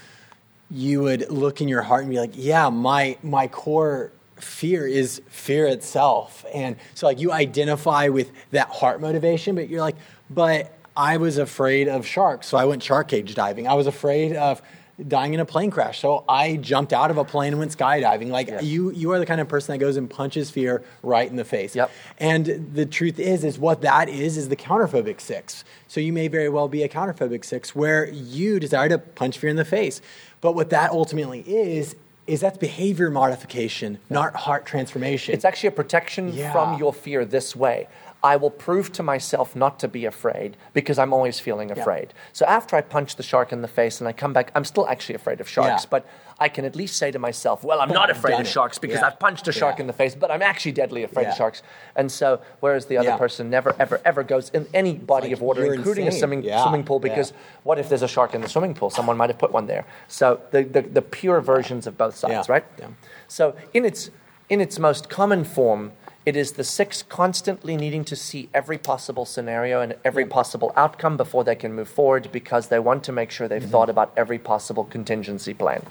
you 0.69 1.01
would 1.01 1.29
look 1.31 1.61
in 1.61 1.67
your 1.67 1.81
heart 1.81 2.01
and 2.01 2.11
be 2.11 2.19
like, 2.19 2.31
"Yeah, 2.33 2.69
my 2.69 3.17
my 3.23 3.47
core 3.47 4.11
fear 4.35 4.85
is 4.85 5.21
fear 5.29 5.65
itself," 5.67 6.45
and 6.53 6.75
so 6.93 7.07
like 7.07 7.19
you 7.19 7.31
identify 7.31 8.09
with 8.09 8.31
that 8.51 8.69
heart 8.69 9.01
motivation, 9.01 9.55
but 9.55 9.69
you're 9.69 9.81
like, 9.81 9.95
"But 10.29 10.73
I 10.95 11.17
was 11.17 11.37
afraid 11.37 11.87
of 11.87 12.05
sharks, 12.05 12.47
so 12.47 12.57
I 12.57 12.65
went 12.65 12.83
shark 12.83 13.07
cage 13.07 13.33
diving. 13.33 13.67
I 13.67 13.73
was 13.75 13.87
afraid 13.87 14.35
of." 14.35 14.61
Dying 15.07 15.33
in 15.33 15.39
a 15.39 15.45
plane 15.45 15.71
crash 15.71 15.99
so 15.99 16.23
i 16.27 16.57
jumped 16.57 16.91
out 16.91 17.09
of 17.09 17.17
a 17.17 17.23
plane 17.23 17.53
and 17.53 17.59
went 17.59 17.75
skydiving 17.75 18.27
like 18.29 18.47
Yes. 18.49 18.63
you 18.63 18.91
you 18.91 19.11
are 19.11 19.19
the 19.19 19.25
kind 19.25 19.39
of 19.39 19.47
person 19.47 19.73
that 19.73 19.77
goes 19.77 19.95
and 19.97 20.09
punches 20.09 20.49
fear 20.51 20.83
right 21.03 21.29
in 21.29 21.35
the 21.37 21.45
face 21.45 21.75
Yep. 21.75 21.89
and 22.17 22.45
the 22.73 22.85
truth 22.85 23.17
is, 23.19 23.43
is 23.43 23.57
what 23.57 23.81
that 23.81 24.09
is 24.09 24.35
is 24.37 24.49
the 24.49 24.55
counterphobic 24.55 25.21
six. 25.21 25.63
So 25.87 25.99
you 26.01 26.11
may 26.11 26.27
very 26.27 26.49
well 26.49 26.67
be 26.67 26.83
a 26.83 26.89
counterphobic 26.89 27.45
six 27.45 27.73
where 27.75 28.09
you 28.09 28.59
desire 28.59 28.89
to 28.89 28.97
punch 28.97 29.37
fear 29.37 29.49
in 29.49 29.55
the 29.55 29.65
face. 29.65 30.01
But 30.41 30.53
what 30.53 30.69
that 30.71 30.91
ultimately 30.91 31.41
is, 31.41 31.95
is 32.27 32.41
that's 32.41 32.57
behavior 32.57 33.09
modification, 33.09 33.99
not 34.09 34.35
heart 34.35 34.65
transformation. 34.65 35.33
It's 35.33 35.45
actually 35.45 35.67
a 35.69 35.71
protection 35.73 36.33
Yeah. 36.33 36.51
from 36.51 36.77
your 36.77 36.93
fear 36.93 37.25
this 37.25 37.55
way. 37.55 37.87
I 38.21 38.35
will 38.35 38.49
prove 38.49 38.91
to 38.93 39.03
myself 39.03 39.55
not 39.55 39.79
to 39.79 39.87
be 39.87 40.03
afraid 40.05 40.57
because 40.73 40.99
I'm 40.99 41.13
always 41.13 41.39
feeling 41.39 41.71
afraid. 41.71 42.13
So 42.33 42.45
after 42.45 42.75
I 42.75 42.81
punch 42.81 43.15
the 43.15 43.23
shark 43.23 43.53
in 43.53 43.61
the 43.61 43.67
face 43.67 44.01
and 44.01 44.09
I 44.09 44.11
come 44.11 44.33
back, 44.33 44.51
I'm 44.55 44.65
still 44.65 44.85
actually 44.89 45.15
afraid 45.15 45.39
of 45.39 45.47
sharks, 45.47 45.83
Yeah. 45.83 45.87
but 45.89 46.05
I 46.37 46.49
can 46.49 46.65
at 46.65 46.75
least 46.75 46.97
say 46.97 47.11
to 47.11 47.19
myself, 47.19 47.63
well, 47.63 47.79
I'm 47.79 47.89
not 47.89 48.09
afraid 48.09 48.37
of 48.39 48.45
sharks 48.47 48.77
because 48.77 48.99
Yeah. 48.99 49.07
I've 49.07 49.19
punched 49.19 49.47
a 49.47 49.53
shark 49.53 49.77
Yeah. 49.77 49.81
in 49.83 49.87
the 49.87 49.93
face, 49.93 50.15
but 50.15 50.31
I'm 50.31 50.41
actually 50.41 50.73
deadly 50.73 51.03
afraid 51.03 51.23
Yeah. 51.23 51.29
of 51.31 51.35
sharks. 51.37 51.63
And 51.95 52.11
so, 52.11 52.41
whereas 52.59 52.87
the 52.87 52.97
other 52.97 53.09
Yeah. 53.09 53.17
person 53.17 53.49
never, 53.49 53.73
ever, 53.79 54.01
ever 54.03 54.23
goes 54.23 54.49
in 54.49 54.67
any 54.73 54.95
body 54.95 55.27
like 55.27 55.33
of 55.37 55.41
water, 55.41 55.73
including 55.73 56.07
a 56.07 56.11
swimming, 56.11 56.43
Yeah. 56.43 56.61
swimming 56.63 56.83
pool, 56.83 56.99
because 56.99 57.31
Yeah. 57.31 57.37
what 57.63 57.79
if 57.79 57.87
there's 57.87 58.01
a 58.03 58.07
shark 58.09 58.35
in 58.35 58.41
the 58.41 58.49
swimming 58.49 58.73
pool? 58.73 58.89
Someone 58.89 59.15
might 59.15 59.29
have 59.29 59.39
put 59.39 59.53
one 59.53 59.67
there. 59.67 59.85
So 60.09 60.41
the, 60.51 60.63
the, 60.63 60.81
the 60.81 61.01
pure 61.01 61.39
versions 61.39 61.87
of 61.87 61.97
both 61.97 62.17
sides, 62.17 62.47
Yeah. 62.49 62.53
right? 62.53 62.65
Yeah. 62.77 62.87
So 63.29 63.55
in 63.73 63.85
its 63.85 64.09
in 64.49 64.59
its 64.61 64.79
most 64.79 65.09
common 65.09 65.43
form, 65.43 65.91
it 66.29 66.35
is 66.35 66.51
the 66.51 66.63
six 66.63 67.01
constantly 67.01 67.75
needing 67.75 68.05
to 68.05 68.15
see 68.15 68.49
every 68.53 68.77
possible 68.77 69.25
scenario 69.25 69.81
and 69.81 69.95
every 70.05 70.27
possible 70.27 70.71
outcome 70.75 71.17
before 71.17 71.43
they 71.43 71.55
can 71.55 71.73
move 71.73 71.89
forward 71.89 72.29
because 72.31 72.67
they 72.67 72.77
want 72.77 73.03
to 73.03 73.11
make 73.11 73.31
sure 73.31 73.47
they've 73.47 73.63
mm-hmm. 73.63 73.71
thought 73.71 73.89
about 73.89 74.13
every 74.15 74.37
possible 74.37 74.83
contingency 74.83 75.55
plan. 75.55 75.83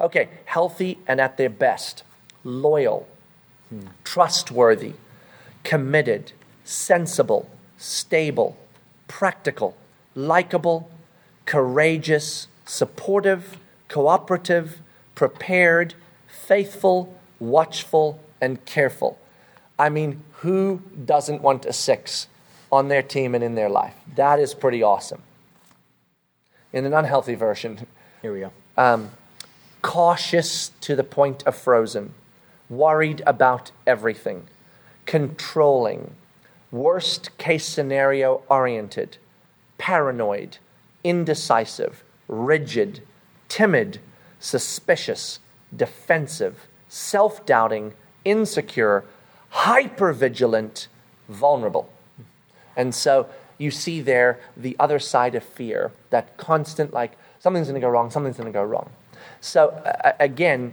Okay, 0.00 0.30
healthy 0.46 0.98
and 1.06 1.20
at 1.20 1.36
their 1.36 1.48
best, 1.48 2.02
loyal, 2.42 3.06
hmm. 3.68 3.86
trustworthy, 4.02 4.94
committed, 5.62 6.32
sensible, 6.64 7.48
stable, 7.78 8.56
practical, 9.06 9.76
likable, 10.16 10.90
courageous, 11.46 12.48
supportive, 12.64 13.58
cooperative, 13.86 14.80
prepared, 15.14 15.94
faithful, 16.26 17.16
watchful, 17.38 18.18
and 18.40 18.64
careful. 18.64 19.20
I 19.78 19.88
mean, 19.88 20.22
who 20.38 20.82
doesn't 21.04 21.42
want 21.42 21.66
a 21.66 21.72
six 21.72 22.28
on 22.70 22.88
their 22.88 23.02
team 23.02 23.34
and 23.34 23.42
in 23.42 23.54
their 23.54 23.68
life? 23.68 23.94
That 24.14 24.38
is 24.38 24.54
pretty 24.54 24.82
awesome. 24.82 25.22
In 26.72 26.84
an 26.84 26.92
unhealthy 26.92 27.34
version, 27.34 27.86
Here 28.22 28.32
we 28.32 28.40
go. 28.40 28.52
Um, 28.76 29.10
cautious 29.82 30.70
to 30.80 30.96
the 30.96 31.04
point 31.04 31.42
of 31.44 31.54
frozen, 31.54 32.14
worried 32.68 33.22
about 33.26 33.70
everything, 33.86 34.44
controlling, 35.06 36.14
worst 36.70 37.36
case 37.38 37.66
scenario 37.66 38.42
oriented, 38.48 39.18
paranoid, 39.78 40.58
indecisive, 41.04 42.02
rigid, 42.28 43.02
timid, 43.48 44.00
suspicious, 44.40 45.38
defensive, 45.76 46.66
self 46.88 47.44
doubting, 47.44 47.92
insecure, 48.24 49.04
hypervigilant, 49.54 50.88
vulnerable. 51.28 51.88
And 52.76 52.94
so 52.94 53.28
you 53.56 53.70
see 53.70 54.00
there 54.00 54.40
the 54.56 54.76
other 54.78 54.98
side 54.98 55.34
of 55.34 55.44
fear, 55.44 55.92
that 56.10 56.36
constant, 56.36 56.92
like, 56.92 57.12
something's 57.38 57.68
going 57.68 57.80
to 57.80 57.86
go 57.86 57.88
wrong, 57.88 58.10
something's 58.10 58.36
going 58.36 58.52
to 58.52 58.52
go 58.52 58.64
wrong. 58.64 58.90
So, 59.40 59.68
uh, 59.68 60.12
again, 60.18 60.72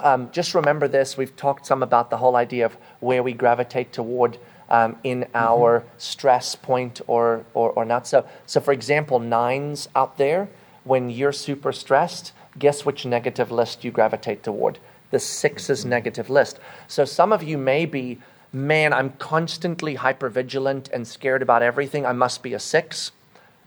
um, 0.00 0.30
just 0.32 0.54
remember 0.54 0.88
this. 0.88 1.16
We've 1.16 1.34
talked 1.36 1.66
some 1.66 1.82
about 1.82 2.10
the 2.10 2.16
whole 2.16 2.36
idea 2.36 2.66
of 2.66 2.76
where 3.00 3.22
we 3.22 3.32
gravitate 3.32 3.92
toward 3.92 4.38
um, 4.70 4.96
in 5.02 5.26
our 5.34 5.84
stress 5.98 6.54
point 6.54 7.00
or, 7.06 7.44
or, 7.54 7.70
or 7.72 7.84
not. 7.84 8.06
So, 8.06 8.26
so, 8.46 8.60
for 8.60 8.72
example, 8.72 9.18
nines 9.18 9.88
out 9.94 10.16
there, 10.18 10.48
when 10.84 11.10
you're 11.10 11.32
super 11.32 11.72
stressed, 11.72 12.32
guess 12.58 12.86
which 12.86 13.04
negative 13.04 13.50
list 13.50 13.84
you 13.84 13.90
gravitate 13.90 14.42
toward? 14.42 14.78
The 15.10 15.18
sixes 15.18 15.84
negative 15.84 16.28
list. 16.30 16.58
So, 16.86 17.04
some 17.04 17.32
of 17.32 17.42
you 17.42 17.56
may 17.58 17.86
be, 17.86 18.18
man, 18.52 18.92
I'm 18.92 19.10
constantly 19.18 19.96
hypervigilant 19.96 20.90
and 20.92 21.06
scared 21.06 21.42
about 21.42 21.62
everything. 21.62 22.04
I 22.06 22.12
must 22.12 22.42
be 22.42 22.52
a 22.54 22.58
six. 22.58 23.12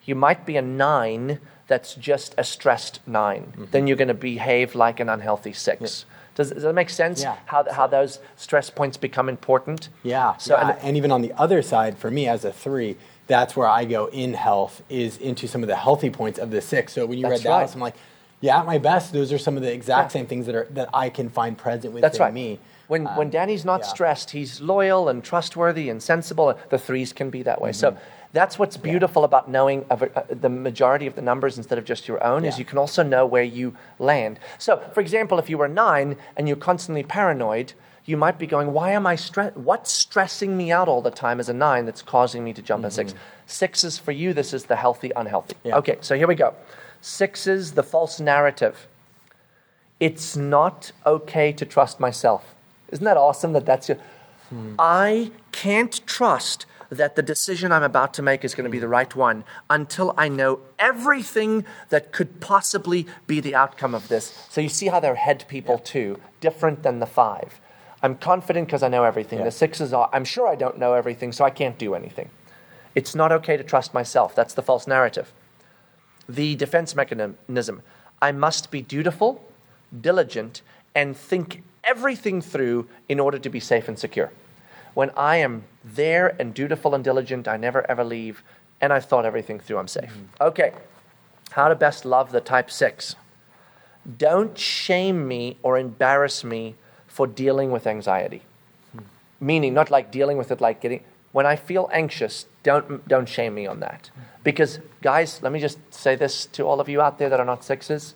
You 0.05 0.15
might 0.15 0.45
be 0.45 0.57
a 0.57 0.61
nine 0.61 1.39
that's 1.67 1.95
just 1.95 2.35
a 2.37 2.43
stressed 2.43 2.99
9 3.07 3.41
Mm-hmm. 3.41 3.65
then 3.71 3.87
you're 3.87 3.95
going 3.97 4.07
to 4.09 4.13
behave 4.13 4.75
like 4.75 4.99
an 4.99 5.07
unhealthy 5.09 5.53
six. 5.53 6.05
Does, 6.35 6.51
does 6.51 6.63
that 6.63 6.73
make 6.73 6.89
sense? 6.89 7.21
Yeah. 7.21 7.37
How, 7.45 7.65
how 7.71 7.87
those 7.87 8.19
stress 8.35 8.69
points 8.69 8.97
become 8.97 9.29
important? 9.29 9.89
Yeah. 10.03 10.35
So, 10.37 10.55
yeah. 10.55 10.71
and- 10.71 10.79
And, 10.83 10.97
even 10.97 11.11
on 11.11 11.21
the 11.21 11.31
other 11.33 11.61
side, 11.61 11.97
for 11.97 12.11
me 12.11 12.27
as 12.27 12.43
a 12.45 12.51
three, 12.51 12.97
that's 13.27 13.55
where 13.55 13.67
I 13.67 13.85
go 13.85 14.07
in 14.07 14.33
health 14.33 14.81
is 14.89 15.17
into 15.17 15.47
some 15.47 15.61
of 15.63 15.67
the 15.67 15.75
healthy 15.75 16.09
points 16.09 16.39
of 16.39 16.51
the 16.51 16.61
six. 16.61 16.93
So 16.93 17.05
when 17.05 17.17
you 17.19 17.29
read 17.29 17.45
right. 17.45 17.73
I'm 17.73 17.79
like, 17.79 17.95
yeah, 18.41 18.59
at 18.59 18.65
my 18.65 18.77
best, 18.77 19.13
those 19.13 19.31
are 19.31 19.37
some 19.37 19.55
of 19.55 19.63
the 19.63 19.71
exact 19.71 20.09
Yeah. 20.09 20.19
same 20.19 20.25
things 20.27 20.45
that 20.47 20.55
are 20.55 20.67
that 20.71 20.89
I 20.93 21.09
can 21.09 21.29
find 21.29 21.57
present 21.57 21.93
within 21.93 22.01
That's 22.01 22.19
right. 22.19 22.33
me. 22.33 22.59
When, 22.87 23.07
Um, 23.07 23.15
when 23.15 23.29
Danny's 23.29 23.63
not 23.63 23.81
yeah. 23.81 23.87
stressed, 23.87 24.31
he's 24.31 24.59
loyal 24.59 25.07
and 25.07 25.23
trustworthy 25.23 25.89
and 25.89 26.03
sensible. 26.03 26.53
The 26.69 26.77
threes 26.77 27.13
can 27.13 27.29
be 27.29 27.41
that 27.43 27.61
way. 27.61 27.71
So 27.71 27.91
Mm-hmm. 27.91 27.99
that's 28.33 28.59
what's 28.59 28.75
beautiful 28.77 29.23
about 29.23 29.49
knowing 29.49 29.85
of, 29.89 30.03
uh, 30.03 30.07
the 30.29 30.49
majority 30.49 31.07
of 31.07 31.15
the 31.15 31.21
numbers 31.21 31.57
instead 31.57 31.77
of 31.77 31.85
just 31.85 32.07
your 32.07 32.21
own 32.23 32.43
is 32.43 32.59
you 32.59 32.65
can 32.65 32.77
also 32.77 33.01
know 33.03 33.25
where 33.25 33.43
you 33.43 33.75
land. 33.99 34.39
So, 34.57 34.81
for 34.93 34.99
example, 35.01 35.39
if 35.39 35.49
you 35.49 35.57
were 35.57 35.69
nine 35.69 36.17
and 36.35 36.47
you're 36.47 36.57
constantly 36.57 37.03
paranoid, 37.03 37.73
you 38.03 38.17
might 38.17 38.37
be 38.39 38.47
going, 38.47 38.73
"Why 38.73 38.91
am 38.91 39.05
I 39.05 39.15
stressed? 39.15 39.55
What's 39.55 39.91
stressing 39.91 40.57
me 40.57 40.71
out 40.71 40.87
all 40.89 41.01
the 41.01 41.11
time 41.11 41.39
as 41.39 41.47
a 41.49 41.53
nine 41.53 41.85
that's 41.85 42.01
causing 42.01 42.43
me 42.43 42.51
to 42.53 42.61
jump 42.61 42.83
a 42.83 42.91
six? 42.91 43.13
six 43.45 43.83
is 43.83 43.97
for 43.99 44.11
you, 44.11 44.33
this 44.33 44.53
is 44.53 44.65
the 44.65 44.75
healthy, 44.75 45.11
unhealthy. 45.15 45.53
Mm-hmm. 45.55 45.67
Yeah. 45.69 45.77
Okay, 45.77 45.97
so 46.01 46.15
here 46.17 46.27
we 46.27 46.35
go. 46.35 46.53
Sixes, 47.01 47.73
the 47.73 47.83
false 47.83 48.19
narrative 48.19 48.87
it's 50.01 50.35
not 50.35 50.91
okay 51.05 51.53
to 51.53 51.63
trust 51.63 51.99
myself. 51.99 52.55
Isn't 52.89 53.05
that 53.05 53.17
awesome 53.17 53.53
that 53.53 53.65
that's 53.65 53.87
your. 53.87 53.99
I 54.77 55.31
can't 55.53 56.05
trust 56.05 56.65
that 56.89 57.15
the 57.15 57.21
decision 57.21 57.71
I'm 57.71 57.83
about 57.83 58.13
to 58.15 58.21
make 58.21 58.43
is 58.43 58.53
going 58.53 58.65
to 58.65 58.69
be 58.69 58.79
the 58.79 58.87
right 58.87 59.15
one 59.15 59.45
until 59.69 60.13
I 60.17 60.27
know 60.27 60.59
everything 60.77 61.63
that 61.87 62.11
could 62.11 62.41
possibly 62.41 63.05
be 63.27 63.39
the 63.39 63.55
outcome 63.55 63.95
of 63.95 64.09
this. 64.09 64.45
So 64.49 64.59
you 64.59 64.67
see 64.67 64.87
how 64.87 64.99
they're 64.99 65.15
head 65.15 65.45
people 65.47 65.77
too, 65.77 66.19
different 66.41 66.83
than 66.83 66.99
the 66.99 67.05
five. 67.05 67.61
I'm 68.03 68.15
confident 68.15 68.67
because 68.67 68.83
I 68.83 68.89
know 68.89 69.05
everything. 69.05 69.39
Yeah. 69.39 69.45
The 69.45 69.51
sixes 69.51 69.93
are, 69.93 70.09
I'm 70.11 70.25
sure 70.25 70.49
I 70.49 70.55
don't 70.55 70.79
know 70.79 70.95
everything, 70.95 71.31
so 71.31 71.45
I 71.45 71.49
can't 71.51 71.77
do 71.77 71.93
anything. 71.93 72.29
It's 72.93 73.15
not 73.15 73.31
okay 73.31 73.55
to 73.55 73.63
trust 73.63 73.93
myself. 73.93 74.35
That's 74.35 74.55
the 74.55 74.63
false 74.63 74.85
narrative 74.85 75.31
the 76.28 76.55
defense 76.55 76.95
mechanism. 76.95 77.82
I 78.22 78.32
must 78.32 78.72
be 78.72 78.82
dutiful, 78.82 79.43
diligent, 79.99 80.61
and 80.93 81.15
think 81.15 81.63
everything 81.84 82.41
through 82.41 82.88
in 83.09 83.19
order 83.19 83.39
to 83.39 83.49
be 83.49 83.59
safe 83.59 83.88
and 83.88 83.97
secure. 83.97 84.32
When 84.93 85.09
I 85.11 85.38
am 85.38 85.63
there 85.84 86.36
and 86.39 86.53
dutiful 86.53 86.93
and 86.93 87.03
diligent, 87.03 87.47
I 87.47 87.57
never 87.57 87.89
ever 87.89 88.03
leave, 88.03 88.43
and 88.80 88.91
I've 88.91 89.05
thought 89.05 89.26
everything 89.26 89.59
through, 89.59 89.78
I'm 89.78 89.88
safe. 89.88 90.11
Mm-hmm. 90.11 90.43
Okay, 90.43 90.74
how 91.51 91.67
to 91.69 91.76
best 91.76 92.05
love 92.05 92.32
the 92.32 92.41
type 92.41 92.69
six. 92.69 93.15
Don't 94.17 94.57
shame 94.57 95.28
me 95.28 95.57
or 95.63 95.78
embarrass 95.78 96.43
me 96.43 96.76
for 97.07 97.28
dealing 97.28 97.72
with 97.72 97.86
anxiety. 97.88 98.41
Hmm. 98.93 99.03
Meaning, 99.39 99.74
not 99.74 99.91
like 99.91 100.11
dealing 100.11 100.38
with 100.38 100.51
it 100.51 100.59
like 100.59 100.82
getting. 100.82 101.03
When 101.32 101.45
I 101.45 101.55
feel 101.55 101.89
anxious, 101.93 102.45
don't, 102.63 103.07
don't 103.07 103.27
shame 103.27 103.53
me 103.55 103.65
on 103.65 103.79
that. 103.79 104.09
Because, 104.43 104.79
guys, 105.01 105.41
let 105.41 105.51
me 105.51 105.59
just 105.59 105.79
say 105.93 106.15
this 106.15 106.45
to 106.47 106.63
all 106.63 106.79
of 106.79 106.89
you 106.89 107.01
out 107.01 107.19
there 107.19 107.29
that 107.29 107.39
are 107.39 107.45
not 107.45 107.63
sixes. 107.63 108.15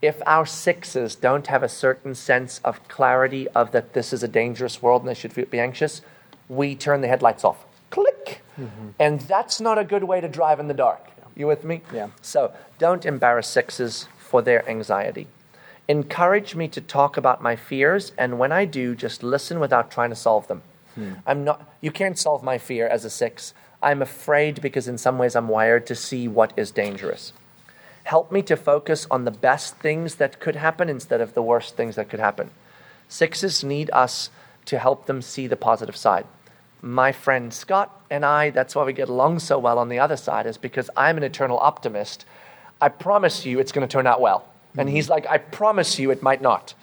If 0.00 0.20
our 0.26 0.46
sixes 0.46 1.14
don't 1.14 1.46
have 1.46 1.62
a 1.62 1.68
certain 1.68 2.14
sense 2.14 2.60
of 2.64 2.86
clarity 2.88 3.48
of 3.48 3.72
that 3.72 3.92
this 3.94 4.12
is 4.12 4.22
a 4.22 4.28
dangerous 4.28 4.82
world 4.82 5.02
and 5.02 5.08
they 5.08 5.14
should 5.14 5.50
be 5.50 5.60
anxious, 5.60 6.02
we 6.48 6.74
turn 6.74 7.00
the 7.00 7.08
headlights 7.08 7.44
off. 7.44 7.64
Click. 7.90 8.42
Mm-hmm. 8.58 8.88
And 8.98 9.20
that's 9.22 9.60
not 9.60 9.78
a 9.78 9.84
good 9.84 10.04
way 10.04 10.20
to 10.20 10.28
drive 10.28 10.60
in 10.60 10.68
the 10.68 10.74
dark. 10.74 11.08
You 11.34 11.46
with 11.46 11.64
me? 11.64 11.82
Yeah. 11.92 12.08
So 12.20 12.52
don't 12.78 13.06
embarrass 13.06 13.48
sixes 13.48 14.08
for 14.18 14.42
their 14.42 14.68
anxiety. 14.68 15.28
Encourage 15.88 16.54
me 16.54 16.68
to 16.68 16.80
talk 16.80 17.16
about 17.16 17.42
my 17.42 17.56
fears, 17.56 18.12
and 18.16 18.38
when 18.38 18.52
I 18.52 18.64
do, 18.64 18.94
just 18.94 19.22
listen 19.22 19.58
without 19.58 19.90
trying 19.90 20.10
to 20.10 20.16
solve 20.16 20.46
them. 20.46 20.62
Hmm. 20.94 21.14
I'm 21.26 21.44
not. 21.44 21.70
You 21.80 21.90
can't 21.90 22.18
solve 22.18 22.42
my 22.42 22.58
fear 22.58 22.86
as 22.86 23.04
a 23.04 23.10
six. 23.10 23.54
I'm 23.82 24.00
afraid 24.02 24.62
because 24.62 24.86
in 24.86 24.98
some 24.98 25.18
ways 25.18 25.34
I'm 25.34 25.48
wired 25.48 25.86
to 25.86 25.94
see 25.94 26.28
what 26.28 26.52
is 26.56 26.70
dangerous. 26.70 27.32
Help 28.04 28.30
me 28.30 28.42
to 28.42 28.56
focus 28.56 29.06
on 29.10 29.24
the 29.24 29.30
best 29.30 29.76
things 29.76 30.16
that 30.16 30.40
could 30.40 30.56
happen 30.56 30.88
instead 30.88 31.20
of 31.20 31.34
the 31.34 31.42
worst 31.42 31.76
things 31.76 31.96
that 31.96 32.08
could 32.08 32.20
happen. 32.20 32.50
Sixes 33.08 33.62
need 33.64 33.90
us 33.92 34.30
to 34.66 34.78
help 34.78 35.06
them 35.06 35.22
see 35.22 35.46
the 35.46 35.56
positive 35.56 35.96
side. 35.96 36.26
My 36.80 37.12
friend 37.12 37.52
Scott 37.52 38.00
and 38.10 38.24
I, 38.24 38.50
that's 38.50 38.74
why 38.74 38.84
we 38.84 38.92
get 38.92 39.08
along 39.08 39.38
so 39.38 39.58
well 39.58 39.78
on 39.78 39.88
the 39.88 39.98
other 39.98 40.16
side, 40.16 40.46
is 40.46 40.58
because 40.58 40.90
I'm 40.96 41.16
an 41.16 41.22
eternal 41.22 41.58
optimist. 41.58 42.24
I 42.80 42.88
promise 42.88 43.44
you 43.46 43.60
it's 43.60 43.72
going 43.72 43.86
to 43.86 43.92
turn 43.92 44.06
out 44.06 44.20
well. 44.20 44.48
And 44.76 44.88
hmm. 44.88 44.94
he's 44.94 45.08
like, 45.08 45.26
I 45.28 45.38
promise 45.38 45.98
you 45.98 46.10
it 46.10 46.22
might 46.22 46.42
not. 46.42 46.74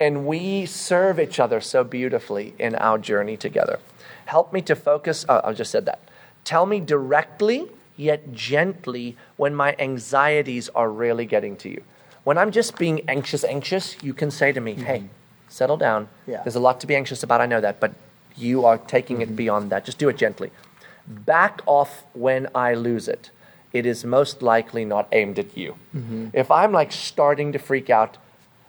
And 0.00 0.26
we 0.26 0.64
serve 0.66 1.20
each 1.20 1.38
other 1.38 1.60
so 1.60 1.84
beautifully 1.84 2.54
in 2.58 2.74
our 2.76 2.98
journey 2.98 3.36
together. 3.36 3.78
Help 4.24 4.52
me 4.52 4.62
to 4.62 4.74
focus. 4.74 5.26
Oh, 5.28 5.40
I 5.44 5.52
just 5.52 5.70
said 5.70 5.84
that. 5.84 6.00
Tell 6.42 6.64
me 6.64 6.80
directly 6.80 7.68
yet 7.96 8.32
gently 8.32 9.16
when 9.36 9.54
my 9.54 9.76
anxieties 9.78 10.70
are 10.70 10.90
really 10.90 11.26
getting 11.26 11.54
to 11.58 11.68
you. 11.68 11.82
When 12.24 12.38
I'm 12.38 12.50
just 12.50 12.78
being 12.78 13.02
anxious, 13.08 13.44
anxious, 13.44 14.02
you 14.02 14.14
can 14.14 14.30
say 14.30 14.52
to 14.52 14.60
me, 14.60 14.74
mm-hmm. 14.74 14.84
hey, 14.84 15.04
settle 15.48 15.76
down. 15.76 16.08
Yeah. 16.26 16.42
There's 16.42 16.56
a 16.56 16.60
lot 16.60 16.80
to 16.80 16.86
be 16.86 16.96
anxious 16.96 17.22
about, 17.22 17.42
I 17.42 17.46
know 17.46 17.60
that, 17.60 17.78
but 17.78 17.92
you 18.36 18.64
are 18.64 18.78
taking 18.78 19.20
it 19.20 19.26
mm-hmm. 19.26 19.36
beyond 19.36 19.70
that. 19.70 19.84
Just 19.84 19.98
do 19.98 20.08
it 20.08 20.16
gently. 20.16 20.50
Back 21.06 21.60
off 21.66 22.04
when 22.14 22.48
I 22.54 22.74
lose 22.74 23.06
it. 23.08 23.30
It 23.72 23.84
is 23.84 24.04
most 24.04 24.42
likely 24.42 24.84
not 24.84 25.08
aimed 25.12 25.38
at 25.38 25.56
you. 25.56 25.76
Mm-hmm. 25.94 26.28
If 26.32 26.50
I'm 26.50 26.72
like 26.72 26.92
starting 26.92 27.52
to 27.52 27.58
freak 27.58 27.90
out, 27.90 28.16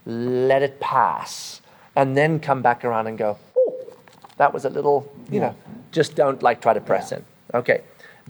let 0.05 0.61
it 0.61 0.79
pass 0.79 1.61
and 1.95 2.15
then 2.15 2.39
come 2.39 2.61
back 2.61 2.83
around 2.83 3.07
and 3.07 3.17
go, 3.17 3.37
oh, 3.57 3.93
that 4.37 4.53
was 4.53 4.65
a 4.65 4.69
little, 4.69 5.11
you 5.29 5.39
know, 5.39 5.55
just 5.91 6.15
don't 6.15 6.41
like 6.41 6.61
try 6.61 6.73
to 6.73 6.81
press 6.81 7.11
in. 7.11 7.23
Okay. 7.53 7.81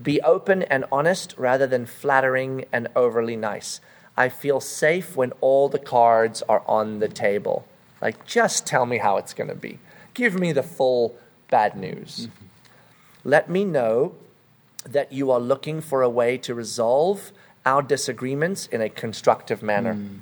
Be 0.02 0.20
open 0.22 0.62
and 0.62 0.84
honest 0.90 1.34
rather 1.36 1.66
than 1.66 1.86
flattering 1.86 2.64
and 2.72 2.88
overly 2.96 3.36
nice. 3.36 3.80
I 4.16 4.28
feel 4.28 4.60
safe 4.60 5.16
when 5.16 5.32
all 5.40 5.68
the 5.68 5.78
cards 5.78 6.42
are 6.48 6.62
on 6.66 6.98
the 6.98 7.08
table. 7.08 7.66
Like, 8.00 8.26
just 8.26 8.66
tell 8.66 8.84
me 8.84 8.98
how 8.98 9.16
it's 9.16 9.32
going 9.32 9.48
to 9.48 9.54
be. 9.54 9.78
Give 10.12 10.38
me 10.38 10.52
the 10.52 10.62
full 10.62 11.16
bad 11.50 11.76
news. 11.76 12.26
Mm-hmm. 12.26 12.46
Let 13.24 13.48
me 13.48 13.64
know 13.64 14.14
that 14.84 15.12
you 15.12 15.30
are 15.30 15.40
looking 15.40 15.80
for 15.80 16.02
a 16.02 16.10
way 16.10 16.36
to 16.38 16.54
resolve 16.54 17.30
our 17.64 17.82
disagreements 17.82 18.66
in 18.66 18.80
a 18.80 18.88
constructive 18.88 19.62
manner. 19.62 19.94
Mm. 19.94 20.18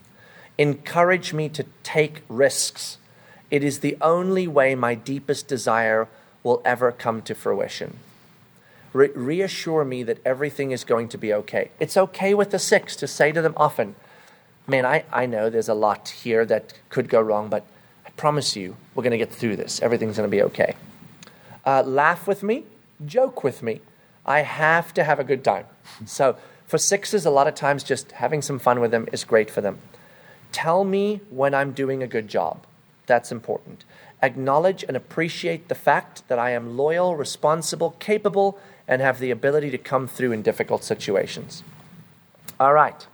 Encourage 0.60 1.32
me 1.32 1.48
to 1.48 1.64
take 1.82 2.20
risks. 2.28 2.98
It 3.50 3.64
is 3.64 3.78
the 3.78 3.96
only 4.02 4.46
way 4.46 4.74
my 4.74 4.94
deepest 4.94 5.48
desire 5.48 6.06
will 6.42 6.60
ever 6.66 6.92
come 6.92 7.22
to 7.22 7.34
fruition. 7.34 7.96
Re- 8.92 9.08
reassure 9.14 9.86
me 9.86 10.02
that 10.02 10.18
everything 10.22 10.70
is 10.70 10.84
going 10.84 11.08
to 11.08 11.16
be 11.16 11.32
okay. 11.32 11.70
It's 11.80 11.96
okay 11.96 12.34
with 12.34 12.50
the 12.50 12.58
six 12.58 12.94
to 12.96 13.06
say 13.06 13.32
to 13.32 13.40
them 13.40 13.54
often, 13.56 13.94
Man, 14.66 14.84
I, 14.84 15.04
I 15.10 15.24
know 15.24 15.48
there's 15.48 15.70
a 15.70 15.74
lot 15.74 16.10
here 16.10 16.44
that 16.44 16.74
could 16.90 17.08
go 17.08 17.22
wrong, 17.22 17.48
but 17.48 17.64
I 18.04 18.10
promise 18.10 18.54
you, 18.54 18.76
we're 18.94 19.02
going 19.02 19.12
to 19.12 19.16
get 19.16 19.32
through 19.32 19.56
this. 19.56 19.80
Everything's 19.80 20.18
going 20.18 20.28
to 20.28 20.36
be 20.36 20.42
okay. 20.42 20.74
Uh, 21.64 21.82
laugh 21.84 22.28
with 22.28 22.42
me, 22.42 22.64
joke 23.06 23.42
with 23.42 23.62
me. 23.62 23.80
I 24.26 24.40
have 24.40 24.92
to 24.92 25.04
have 25.04 25.18
a 25.18 25.24
good 25.24 25.42
time. 25.42 25.64
So, 26.04 26.36
for 26.66 26.76
sixes, 26.76 27.24
a 27.24 27.30
lot 27.30 27.48
of 27.48 27.54
times 27.54 27.82
just 27.82 28.12
having 28.12 28.42
some 28.42 28.58
fun 28.58 28.78
with 28.78 28.90
them 28.90 29.08
is 29.10 29.24
great 29.24 29.50
for 29.50 29.62
them. 29.62 29.78
Tell 30.52 30.84
me 30.84 31.20
when 31.30 31.54
I'm 31.54 31.72
doing 31.72 32.02
a 32.02 32.06
good 32.06 32.28
job. 32.28 32.66
That's 33.06 33.32
important. 33.32 33.84
Acknowledge 34.22 34.84
and 34.84 34.96
appreciate 34.96 35.68
the 35.68 35.74
fact 35.74 36.26
that 36.28 36.38
I 36.38 36.50
am 36.50 36.76
loyal, 36.76 37.16
responsible, 37.16 37.96
capable, 37.98 38.58
and 38.86 39.00
have 39.00 39.18
the 39.18 39.30
ability 39.30 39.70
to 39.70 39.78
come 39.78 40.06
through 40.06 40.32
in 40.32 40.42
difficult 40.42 40.84
situations. 40.84 41.62
All 42.58 42.74
right. 42.74 43.06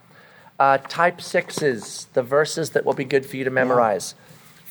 Uh, 0.58 0.78
type 0.78 1.20
sixes, 1.20 2.08
the 2.14 2.22
verses 2.22 2.70
that 2.70 2.84
will 2.84 2.94
be 2.94 3.04
good 3.04 3.26
for 3.26 3.36
you 3.36 3.44
to 3.44 3.50
memorize. 3.50 4.14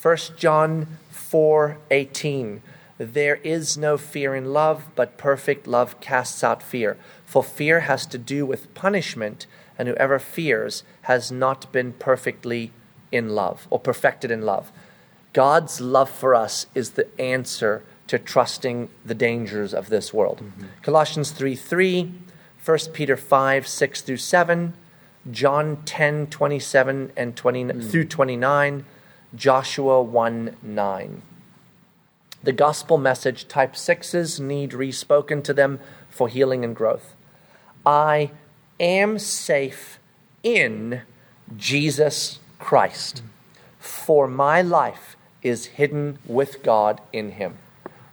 1 0.01 0.17
John 0.37 0.97
4 1.09 1.77
18. 1.91 2.61
There 2.97 3.35
is 3.37 3.77
no 3.77 3.97
fear 3.97 4.35
in 4.35 4.53
love, 4.53 4.87
but 4.95 5.17
perfect 5.17 5.67
love 5.67 5.99
casts 5.99 6.43
out 6.43 6.63
fear. 6.63 6.97
For 7.25 7.43
fear 7.43 7.81
has 7.81 8.05
to 8.07 8.17
do 8.17 8.45
with 8.45 8.73
punishment, 8.73 9.47
and 9.77 9.87
whoever 9.87 10.19
fears 10.19 10.83
has 11.03 11.31
not 11.31 11.71
been 11.71 11.93
perfectly 11.93 12.71
in 13.11 13.29
love 13.29 13.67
or 13.69 13.79
perfected 13.79 14.31
in 14.31 14.41
love. 14.41 14.71
God's 15.33 15.81
love 15.81 16.09
for 16.09 16.33
us 16.33 16.67
is 16.73 16.91
the 16.91 17.07
answer 17.19 17.83
to 18.07 18.19
trusting 18.19 18.89
the 19.05 19.15
dangers 19.15 19.73
of 19.73 19.89
this 19.89 20.13
world. 20.13 20.41
Mm-hmm. 20.43 20.65
Colossians 20.81 21.31
3 21.31 21.55
3, 21.55 22.13
1 22.63 22.77
Peter 22.93 23.17
5 23.17 23.67
6 23.67 24.01
through 24.01 24.17
7, 24.17 24.73
John 25.31 25.81
10 25.85 26.27
27 26.27 27.11
and 27.17 27.35
20 27.35 27.63
mm. 27.63 27.91
through 27.91 28.05
29, 28.05 28.85
Joshua 29.35 30.01
1 30.01 30.55
9. 30.61 31.21
The 32.43 32.51
gospel 32.51 32.99
message 32.99 33.47
type 33.47 33.75
sixes 33.75 34.39
need 34.39 34.73
respoken 34.73 35.41
to 35.41 35.53
them 35.53 35.79
for 36.09 36.27
healing 36.27 36.63
and 36.63 36.75
growth. 36.75 37.15
I 37.85 38.31
am 38.79 39.19
safe 39.19 39.99
in 40.43 41.01
Jesus 41.55 42.39
Christ. 42.59 43.21
For 43.79 44.27
my 44.27 44.61
life 44.61 45.15
is 45.41 45.65
hidden 45.65 46.19
with 46.25 46.63
God 46.63 47.01
in 47.13 47.31
him. 47.31 47.57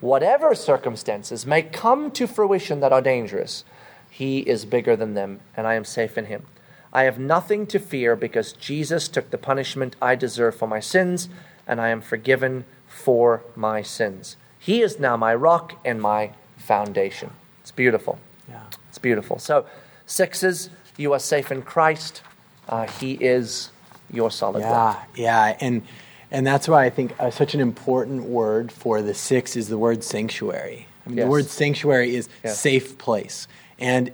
Whatever 0.00 0.54
circumstances 0.54 1.46
may 1.46 1.62
come 1.62 2.10
to 2.10 2.26
fruition 2.26 2.80
that 2.80 2.92
are 2.92 3.00
dangerous, 3.00 3.64
he 4.10 4.40
is 4.40 4.64
bigger 4.64 4.96
than 4.96 5.14
them, 5.14 5.40
and 5.56 5.66
I 5.66 5.74
am 5.74 5.84
safe 5.84 6.18
in 6.18 6.26
him. 6.26 6.44
I 6.92 7.04
have 7.04 7.18
nothing 7.18 7.66
to 7.68 7.78
fear 7.78 8.14
because 8.14 8.52
Jesus 8.52 9.08
took 9.08 9.30
the 9.30 9.38
punishment 9.38 9.96
I 10.02 10.14
deserve 10.14 10.56
for 10.56 10.68
my 10.68 10.80
sins, 10.80 11.28
and 11.66 11.80
I 11.80 11.88
am 11.88 12.02
forgiven 12.02 12.66
for 12.86 13.42
my 13.56 13.80
sins. 13.80 14.36
He 14.58 14.82
is 14.82 14.98
now 14.98 15.16
my 15.16 15.34
rock 15.34 15.74
and 15.84 16.02
my 16.02 16.32
foundation. 16.58 17.30
It's 17.62 17.70
beautiful. 17.70 18.18
Yeah. 18.48 18.64
It's 18.88 18.98
beautiful. 18.98 19.38
So, 19.38 19.64
sixes, 20.12 20.70
you 20.96 21.12
are 21.12 21.18
safe 21.18 21.50
in 21.50 21.62
Christ. 21.62 22.22
Uh, 22.68 22.86
he 22.86 23.12
is 23.14 23.70
your 24.10 24.30
solid 24.30 24.62
rock. 24.62 25.08
Yeah, 25.14 25.48
yeah, 25.48 25.56
and 25.60 25.82
and 26.30 26.46
that's 26.46 26.68
why 26.68 26.84
I 26.84 26.90
think 26.90 27.14
uh, 27.18 27.30
such 27.30 27.54
an 27.54 27.60
important 27.60 28.24
word 28.24 28.70
for 28.72 29.02
the 29.02 29.14
six 29.14 29.56
is 29.56 29.68
the 29.68 29.78
word 29.78 30.04
sanctuary. 30.04 30.86
I 31.04 31.08
mean, 31.08 31.18
Yes. 31.18 31.24
The 31.24 31.30
word 31.30 31.46
sanctuary 31.46 32.14
is 32.14 32.28
Yes. 32.44 32.60
safe 32.60 32.98
place, 32.98 33.48
and 33.78 34.12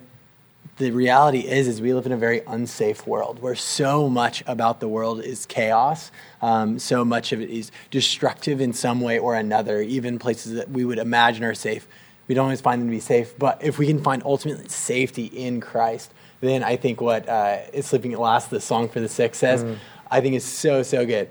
the 0.78 0.92
reality 0.92 1.40
is 1.40 1.66
is 1.66 1.80
we 1.80 1.92
live 1.92 2.07
in 2.07 2.12
a 2.12 2.16
very 2.16 2.42
unsafe 2.46 3.05
world 3.07 3.42
where 3.42 3.57
so 3.57 4.09
much 4.09 4.44
about 4.46 4.78
the 4.78 4.88
world 4.88 5.20
is 5.20 5.44
chaos. 5.46 6.12
Um, 6.40 6.78
so 6.78 7.05
much 7.05 7.32
of 7.32 7.40
it 7.40 7.51
is 7.51 7.72
destructive 7.90 8.61
in 8.61 8.72
some 8.72 9.01
way 9.01 9.18
or 9.18 9.34
another. 9.34 9.82
Even 9.82 10.18
places 10.20 10.55
that 10.55 10.70
we 10.70 10.84
would 10.84 10.99
imagine 10.99 11.42
are 11.44 11.55
safe, 11.55 11.88
we 12.29 12.35
don't 12.35 12.45
always 12.45 12.61
find 12.61 12.81
them 12.81 12.89
to 12.89 12.93
be 12.93 13.01
safe. 13.01 13.37
But 13.39 13.64
if 13.64 13.79
we 13.79 13.87
can 13.87 14.03
find 14.03 14.22
ultimate 14.24 14.70
safety 14.70 15.24
in 15.24 15.61
Christ, 15.61 16.12
then 16.41 16.62
I 16.62 16.76
think 16.76 17.01
what 17.01 17.29
uh, 17.29 17.59
"It's 17.72 17.89
Sleeping 17.89 18.12
at 18.12 18.20
Last," 18.20 18.51
the 18.51 18.61
song 18.61 18.89
for 18.89 19.01
the 19.01 19.09
sick 19.09 19.35
says, 19.35 19.64
I 20.11 20.20
think 20.20 20.37
is 20.37 20.45
so 20.45 20.83
so 20.83 21.05
good. 21.05 21.31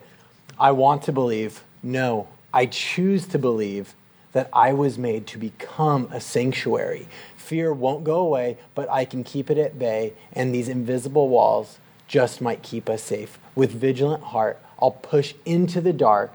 I 0.60 0.72
want 0.72 1.04
to 1.04 1.12
believe. 1.12 1.64
No, 1.84 2.28
I 2.54 2.66
choose 2.66 3.28
to 3.28 3.40
believe 3.40 3.94
that 4.34 4.50
I 4.52 4.74
was 4.74 4.98
made 4.98 5.26
to 5.28 5.38
become 5.38 6.10
a 6.12 6.20
sanctuary. 6.20 7.08
Fear 7.38 7.74
won't 7.74 8.04
go 8.04 8.20
away, 8.20 8.58
but 8.76 8.90
I 8.90 9.06
can 9.06 9.24
keep 9.24 9.50
it 9.50 9.58
at 9.58 9.80
bay, 9.80 10.14
and 10.34 10.54
these 10.54 10.68
invisible 10.68 11.30
walls 11.30 11.78
just 12.08 12.42
might 12.42 12.62
keep 12.62 12.90
us 12.90 13.04
safe. 13.04 13.40
With 13.56 13.72
vigilant 13.72 14.24
heart, 14.24 14.60
I'll 14.82 14.92
push 14.92 15.34
into 15.46 15.80
the 15.82 15.94
dark, 15.94 16.34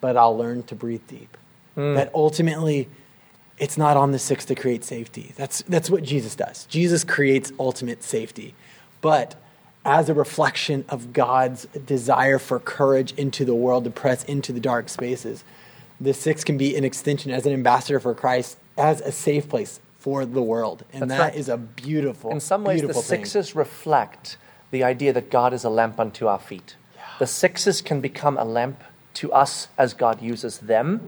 but 0.00 0.16
I'll 0.16 0.36
learn 0.36 0.62
to 0.64 0.74
breathe 0.74 1.02
deep. 1.06 1.36
That 1.76 2.10
ultimately, 2.14 2.88
it's 3.58 3.76
not 3.76 3.96
on 3.96 4.12
the 4.12 4.18
six 4.18 4.44
to 4.46 4.54
create 4.54 4.84
safety. 4.84 5.32
That's, 5.36 5.62
that's 5.62 5.90
what 5.90 6.02
Jesus 6.02 6.34
does. 6.34 6.66
Jesus 6.66 7.04
creates 7.04 7.52
ultimate 7.58 8.02
safety. 8.02 8.54
But 9.00 9.34
as 9.84 10.08
a 10.08 10.14
reflection 10.14 10.84
of 10.88 11.12
God's 11.12 11.66
desire 11.86 12.38
for 12.38 12.58
courage 12.58 13.12
into 13.14 13.44
the 13.44 13.54
world 13.54 13.84
to 13.84 13.90
press 13.90 14.24
into 14.24 14.52
the 14.52 14.60
dark 14.60 14.88
spaces, 14.88 15.44
the 16.00 16.14
six 16.14 16.44
can 16.44 16.56
be 16.58 16.76
an 16.76 16.84
extension 16.84 17.32
as 17.32 17.46
an 17.46 17.52
ambassador 17.52 17.98
for 17.98 18.14
Christ, 18.14 18.58
as 18.76 19.00
a 19.00 19.10
safe 19.10 19.48
place 19.48 19.80
for 19.98 20.24
the 20.24 20.42
world. 20.42 20.84
And 20.92 21.10
That's 21.10 21.18
that 21.18 21.36
is 21.36 21.48
right. 21.48 21.54
a 21.54 21.58
beautiful, 21.58 22.30
In 22.30 22.40
some 22.40 22.64
ways, 22.64 22.82
the 22.82 22.92
thing. 22.92 23.02
sixes 23.02 23.56
reflect 23.56 24.36
the 24.70 24.84
idea 24.84 25.12
that 25.12 25.30
God 25.30 25.52
is 25.52 25.64
a 25.64 25.70
lamp 25.70 25.98
unto 25.98 26.26
our 26.26 26.38
feet. 26.38 26.76
The 27.18 27.26
sixes 27.26 27.82
can 27.82 28.00
become 28.00 28.38
a 28.38 28.44
lamp 28.44 28.82
to 29.14 29.32
us 29.32 29.68
as 29.76 29.94
God 29.94 30.22
uses 30.22 30.58
them, 30.58 31.00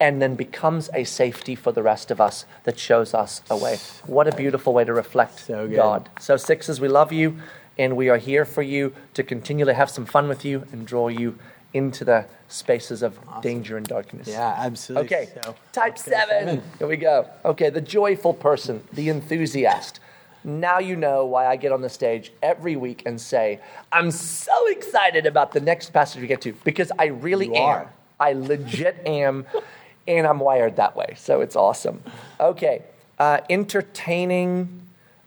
and 0.00 0.20
then 0.20 0.34
becomes 0.34 0.88
a 0.94 1.04
safety 1.04 1.54
for 1.54 1.72
the 1.72 1.82
rest 1.82 2.10
of 2.10 2.20
us 2.20 2.46
that 2.64 2.78
shows 2.78 3.12
us 3.14 3.42
a 3.50 3.56
way. 3.56 3.76
What 4.06 4.26
a 4.26 4.34
beautiful 4.34 4.72
way 4.72 4.84
to 4.84 4.92
reflect 4.94 5.38
So. 5.40 5.68
God. 5.68 6.08
So, 6.18 6.36
sixes, 6.36 6.80
we 6.80 6.88
love 6.88 7.12
you, 7.12 7.36
and 7.78 7.96
we 7.96 8.08
are 8.08 8.16
here 8.16 8.44
for 8.44 8.62
you 8.62 8.94
to 9.14 9.22
continually 9.22 9.74
have 9.74 9.90
some 9.90 10.06
fun 10.06 10.26
with 10.28 10.44
you 10.44 10.64
and 10.72 10.86
draw 10.86 11.08
you 11.08 11.38
into 11.72 12.04
the 12.04 12.26
spaces 12.48 13.02
of 13.02 13.16
danger 13.42 13.76
and 13.76 13.86
darkness. 13.86 14.26
Yeah, 14.26 14.54
absolutely. 14.58 15.06
Okay, 15.06 15.28
So, 15.44 15.54
type 15.72 15.92
let's 15.92 16.04
seven. 16.04 16.62
Here 16.78 16.88
we 16.88 16.96
go. 16.96 17.28
Okay, 17.44 17.70
the 17.70 17.80
joyful 17.80 18.34
person, 18.34 18.82
the 18.92 19.08
enthusiast. 19.08 20.00
Now 20.42 20.78
you 20.78 20.96
know 20.96 21.26
why 21.26 21.46
I 21.46 21.56
get 21.56 21.70
on 21.70 21.82
the 21.82 21.90
stage 21.90 22.32
every 22.42 22.74
week 22.74 23.02
and 23.04 23.20
say, 23.20 23.60
I'm 23.92 24.10
so 24.10 24.52
excited 24.68 25.26
about 25.26 25.52
the 25.52 25.60
next 25.60 25.92
passage 25.92 26.22
we 26.22 26.26
get 26.26 26.40
to, 26.40 26.54
because 26.64 26.90
I 26.98 27.06
really 27.06 27.46
You 27.46 27.56
am. 27.56 27.68
are. 27.68 27.92
I 28.18 28.32
legit 28.32 28.96
am, 29.06 29.46
and 30.06 30.26
I'm 30.26 30.40
wired 30.40 30.76
that 30.76 30.96
way, 30.96 31.14
so 31.16 31.40
it's 31.40 31.56
awesome. 31.56 32.02
Okay, 32.38 32.82
uh, 33.18 33.38
entertaining, 33.48 34.82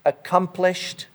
accomplished, 0.05 1.07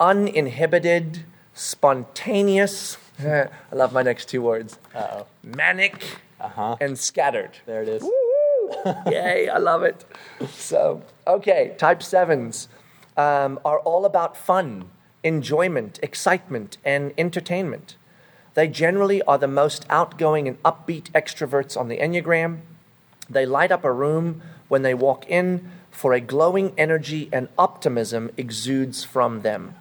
uninhibited, 0.00 1.24
spontaneous. 1.54 2.96
I 3.20 3.48
love 3.72 3.92
my 3.92 4.02
next 4.02 4.26
two 4.28 4.42
words. 4.42 4.78
Uh-oh. 4.94 5.26
Manic 5.42 6.02
Uh-huh. 6.40 6.76
and 6.80 6.98
scattered. 6.98 7.50
There 7.66 7.82
it 7.82 7.88
is. 7.88 8.02
Yay, 9.06 9.48
I 9.48 9.58
love 9.58 9.82
it. 9.82 10.04
So, 10.50 11.02
okay, 11.26 11.74
type 11.78 12.02
sevens 12.02 12.68
um, 13.16 13.60
are 13.64 13.78
all 13.80 14.04
about 14.04 14.36
fun, 14.36 14.90
enjoyment, 15.22 15.98
excitement, 16.02 16.78
and 16.84 17.12
entertainment. 17.18 17.96
They 18.54 18.68
generally 18.68 19.22
are 19.22 19.38
the 19.38 19.46
most 19.48 19.86
outgoing 19.88 20.48
and 20.48 20.62
upbeat 20.62 21.10
extroverts 21.12 21.76
on 21.78 21.88
the 21.88 21.98
Enneagram. 21.98 22.60
They 23.28 23.46
light 23.46 23.72
up 23.72 23.84
a 23.84 23.92
room 23.92 24.42
when 24.68 24.82
they 24.82 24.94
walk 24.94 25.28
in, 25.28 25.70
for 25.90 26.12
a 26.12 26.20
glowing 26.20 26.72
energy 26.78 27.28
and 27.32 27.48
optimism 27.58 28.30
exudes 28.36 29.04
from 29.04 29.42
them. 29.42 29.74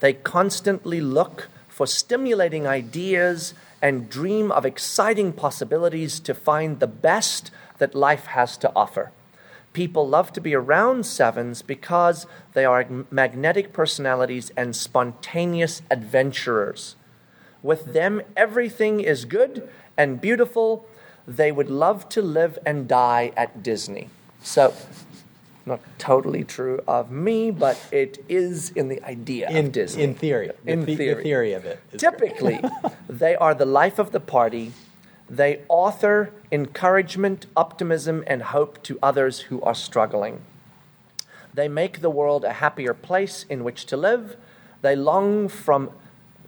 They 0.00 0.12
constantly 0.12 1.00
look 1.00 1.48
for 1.68 1.86
stimulating 1.86 2.66
ideas 2.66 3.54
and 3.82 4.08
dream 4.08 4.50
of 4.50 4.64
exciting 4.64 5.32
possibilities 5.32 6.20
to 6.20 6.34
find 6.34 6.78
the 6.78 6.86
best 6.86 7.50
that 7.78 7.94
life 7.94 8.26
has 8.26 8.56
to 8.58 8.72
offer. 8.74 9.12
People 9.72 10.08
love 10.08 10.32
to 10.32 10.40
be 10.40 10.54
around 10.54 11.06
sevens 11.06 11.62
because 11.62 12.26
they 12.52 12.64
are 12.64 12.86
magnetic 13.10 13.72
personalities 13.72 14.50
and 14.56 14.74
spontaneous 14.74 15.82
adventurers. 15.90 16.96
With 17.62 17.92
them, 17.92 18.22
everything 18.36 19.00
is 19.00 19.24
good 19.24 19.68
and 19.96 20.20
beautiful. 20.20 20.86
They 21.28 21.52
would 21.52 21.68
love 21.70 22.08
to 22.10 22.22
live 22.22 22.58
and 22.64 22.88
die 22.88 23.32
at 23.36 23.62
Disney. 23.62 24.08
So, 24.42 24.72
not 25.66 25.80
totally 25.98 26.42
true 26.42 26.80
of 26.88 27.10
me, 27.10 27.50
but 27.50 27.78
it 27.92 28.24
is 28.30 28.70
in 28.70 28.88
the 28.88 29.02
idea 29.04 29.50
In, 29.50 29.66
of 29.66 29.72
Disney. 29.72 30.04
in 30.04 30.14
theory. 30.14 30.50
In 30.64 30.86
the- 30.86 30.96
theory. 30.96 31.14
The 31.16 31.22
theory 31.22 31.52
of 31.52 31.66
it. 31.66 31.80
Typically, 31.98 32.58
they 33.08 33.36
are 33.36 33.54
the 33.54 33.66
life 33.66 33.98
of 33.98 34.10
the 34.12 34.20
party. 34.20 34.72
They 35.28 35.60
author 35.68 36.32
encouragement, 36.50 37.44
optimism, 37.54 38.24
and 38.26 38.42
hope 38.44 38.82
to 38.84 38.98
others 39.02 39.40
who 39.40 39.60
are 39.60 39.74
struggling. 39.74 40.40
They 41.52 41.68
make 41.68 42.00
the 42.00 42.08
world 42.10 42.44
a 42.44 42.54
happier 42.54 42.94
place 42.94 43.44
in 43.50 43.64
which 43.64 43.84
to 43.86 43.98
live. 43.98 44.36
They 44.80 44.96
long 44.96 45.48
from 45.48 45.90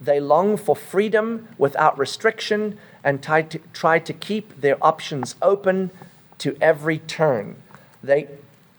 they 0.01 0.18
long 0.18 0.57
for 0.57 0.74
freedom 0.74 1.49
without 1.59 1.99
restriction 1.99 2.78
and 3.03 3.23
try 3.23 3.43
to, 3.43 3.59
try 3.73 3.99
to 3.99 4.13
keep 4.13 4.61
their 4.61 4.77
options 4.85 5.37
open 5.41 5.91
to 6.39 6.57
every 6.61 6.99
turn. 6.99 7.57
They 8.03 8.29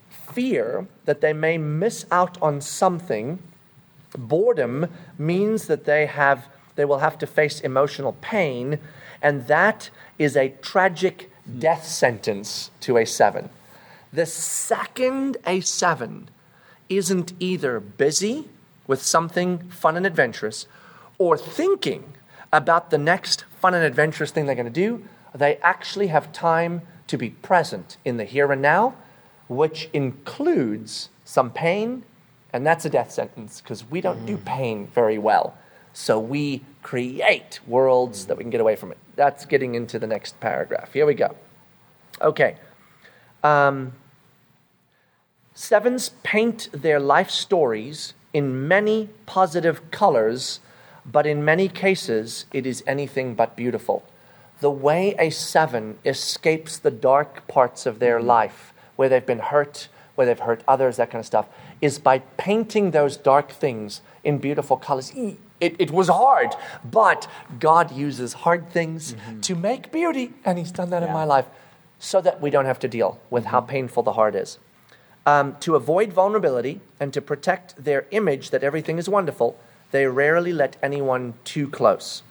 fear 0.09 0.87
that 1.05 1.21
they 1.21 1.33
may 1.33 1.57
miss 1.57 2.05
out 2.11 2.41
on 2.41 2.61
something 2.61 3.39
boredom 4.17 4.87
means 5.17 5.67
that 5.67 5.85
they 5.85 6.05
have 6.05 6.47
they 6.75 6.85
will 6.85 6.99
have 6.99 7.17
to 7.17 7.27
face 7.27 7.59
emotional 7.61 8.13
pain 8.21 8.79
and 9.21 9.47
that 9.47 9.89
is 10.17 10.35
a 10.35 10.49
tragic 10.61 11.31
death 11.59 11.85
sentence 11.85 12.71
to 12.79 12.97
a 12.97 13.05
7 13.05 13.49
the 14.11 14.25
second 14.25 15.37
a 15.45 15.61
7 15.61 16.29
isn't 16.89 17.33
either 17.39 17.79
busy 17.79 18.47
with 18.87 19.01
something 19.01 19.59
fun 19.69 19.95
and 19.95 20.05
adventurous 20.05 20.67
or 21.17 21.37
thinking 21.37 22.13
about 22.51 22.89
the 22.89 22.97
next 22.97 23.45
fun 23.61 23.73
and 23.73 23.85
adventurous 23.85 24.31
thing 24.31 24.45
they're 24.45 24.55
going 24.55 24.65
to 24.65 24.71
do 24.71 25.03
they 25.33 25.55
actually 25.57 26.07
have 26.07 26.31
time 26.33 26.81
to 27.07 27.17
be 27.17 27.29
present 27.29 27.97
in 28.03 28.17
the 28.17 28.25
here 28.25 28.51
and 28.51 28.61
now 28.61 28.93
which 29.47 29.89
includes 29.93 31.09
some 31.23 31.51
pain 31.51 32.03
and 32.53 32.65
that's 32.65 32.85
a 32.85 32.89
death 32.89 33.11
sentence 33.11 33.61
because 33.61 33.89
we 33.89 34.01
don't 34.01 34.25
do 34.25 34.37
pain 34.37 34.87
very 34.87 35.17
well. 35.17 35.57
So 35.93 36.19
we 36.19 36.63
create 36.81 37.59
worlds 37.67 38.25
that 38.25 38.37
we 38.37 38.43
can 38.43 38.49
get 38.49 38.61
away 38.61 38.75
from 38.75 38.91
it. 38.91 38.97
That's 39.15 39.45
getting 39.45 39.75
into 39.75 39.99
the 39.99 40.07
next 40.07 40.39
paragraph. 40.39 40.93
Here 40.93 41.05
we 41.05 41.13
go. 41.13 41.35
Okay. 42.21 42.55
Um, 43.43 43.93
sevens 45.53 46.11
paint 46.23 46.69
their 46.73 46.99
life 46.99 47.29
stories 47.29 48.13
in 48.33 48.67
many 48.67 49.09
positive 49.25 49.91
colors, 49.91 50.59
but 51.05 51.25
in 51.25 51.43
many 51.43 51.67
cases, 51.67 52.45
it 52.53 52.65
is 52.65 52.83
anything 52.85 53.33
but 53.33 53.55
beautiful. 53.55 54.03
The 54.59 54.71
way 54.71 55.15
a 55.17 55.31
seven 55.31 55.97
escapes 56.05 56.77
the 56.77 56.91
dark 56.91 57.47
parts 57.47 57.85
of 57.85 57.99
their 57.99 58.21
life, 58.21 58.73
where 58.95 59.09
they've 59.09 59.25
been 59.25 59.39
hurt, 59.39 59.87
where 60.15 60.27
they've 60.27 60.39
hurt 60.39 60.63
others, 60.67 60.97
that 60.97 61.09
kind 61.09 61.19
of 61.19 61.25
stuff, 61.25 61.47
is 61.81 61.97
by 61.97 62.19
painting 62.37 62.91
those 62.91 63.17
dark 63.17 63.49
things 63.51 64.01
in 64.23 64.37
beautiful 64.37 64.77
colors. 64.77 65.11
It, 65.15 65.75
it 65.79 65.91
was 65.91 66.09
hard, 66.09 66.49
but 66.83 67.27
God 67.59 67.91
uses 67.91 68.33
hard 68.33 68.69
things 68.71 69.15
to 69.41 69.55
make 69.55 69.91
beauty, 69.91 70.33
and 70.45 70.59
He's 70.59 70.71
done 70.71 70.91
that 70.91 71.03
in 71.03 71.11
my 71.11 71.23
life 71.23 71.45
so 71.97 72.19
that 72.19 72.41
we 72.41 72.49
don't 72.49 72.65
have 72.65 72.79
to 72.79 72.87
deal 72.87 73.19
with 73.29 73.45
how 73.45 73.61
painful 73.61 74.03
the 74.03 74.13
heart 74.13 74.35
is. 74.35 74.57
Um, 75.23 75.55
to 75.59 75.75
avoid 75.75 76.11
vulnerability 76.11 76.81
and 76.99 77.13
to 77.13 77.21
protect 77.21 77.83
their 77.83 78.07
image 78.09 78.49
that 78.49 78.63
everything 78.63 78.97
is 78.97 79.07
wonderful, 79.07 79.55
they 79.91 80.07
rarely 80.07 80.53
let 80.53 80.77
anyone 80.81 81.33
too 81.43 81.67
close. 81.69 82.23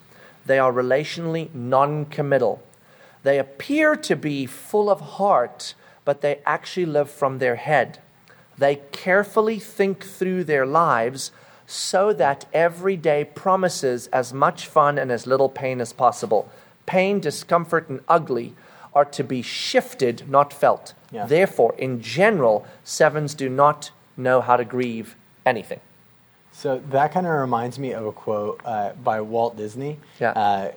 They 0.47 0.59
are 0.59 0.73
relationally 0.73 1.55
non 1.55 2.07
committal. 2.07 2.63
They 3.23 3.39
appear 3.39 3.97
to 3.97 4.17
be 4.17 4.47
full 4.47 4.89
of 4.91 5.01
heart, 5.01 5.75
but 6.05 6.23
they 6.23 6.41
actually 6.47 6.87
live 6.87 7.11
from 7.11 7.39
their 7.39 7.57
head. 7.57 7.99
They 8.57 8.77
carefully 8.93 9.59
think 9.59 10.05
through 10.05 10.45
their 10.45 10.67
lives 10.67 11.31
so 11.67 12.13
that 12.15 12.47
every 12.53 12.97
day 12.97 13.25
promises 13.25 14.09
as 14.09 14.33
much 14.33 14.67
fun 14.67 14.99
and 14.99 15.13
as 15.13 15.27
little 15.27 15.49
pain 15.49 15.81
as 15.81 15.93
possible. 15.93 16.51
Pain, 16.85 17.21
discomfort, 17.21 17.89
and 17.89 18.01
ugly 18.09 18.55
are 18.93 19.05
to 19.05 19.23
be 19.23 19.41
shifted, 19.41 20.29
not 20.29 20.53
felt. 20.53 20.95
Yeah. 21.13 21.27
Therefore, 21.27 21.75
in 21.79 22.01
general, 22.01 22.67
sevens 22.83 23.35
do 23.35 23.49
not 23.49 23.93
know 24.17 24.41
how 24.41 24.57
to 24.57 24.65
grieve 24.65 25.15
anything. 25.47 25.81
So 26.53 26.81
that 26.91 27.13
kind 27.13 27.27
of 27.27 27.33
reminds 27.33 27.79
me 27.79 27.93
of 27.93 28.05
a 28.07 28.13
quote 28.13 28.61
uh, 28.65 28.93
by 29.03 29.21
Walt 29.21 29.57
Disney, 29.57 29.99
Yeah. 30.19 30.31
uh, 30.31 30.73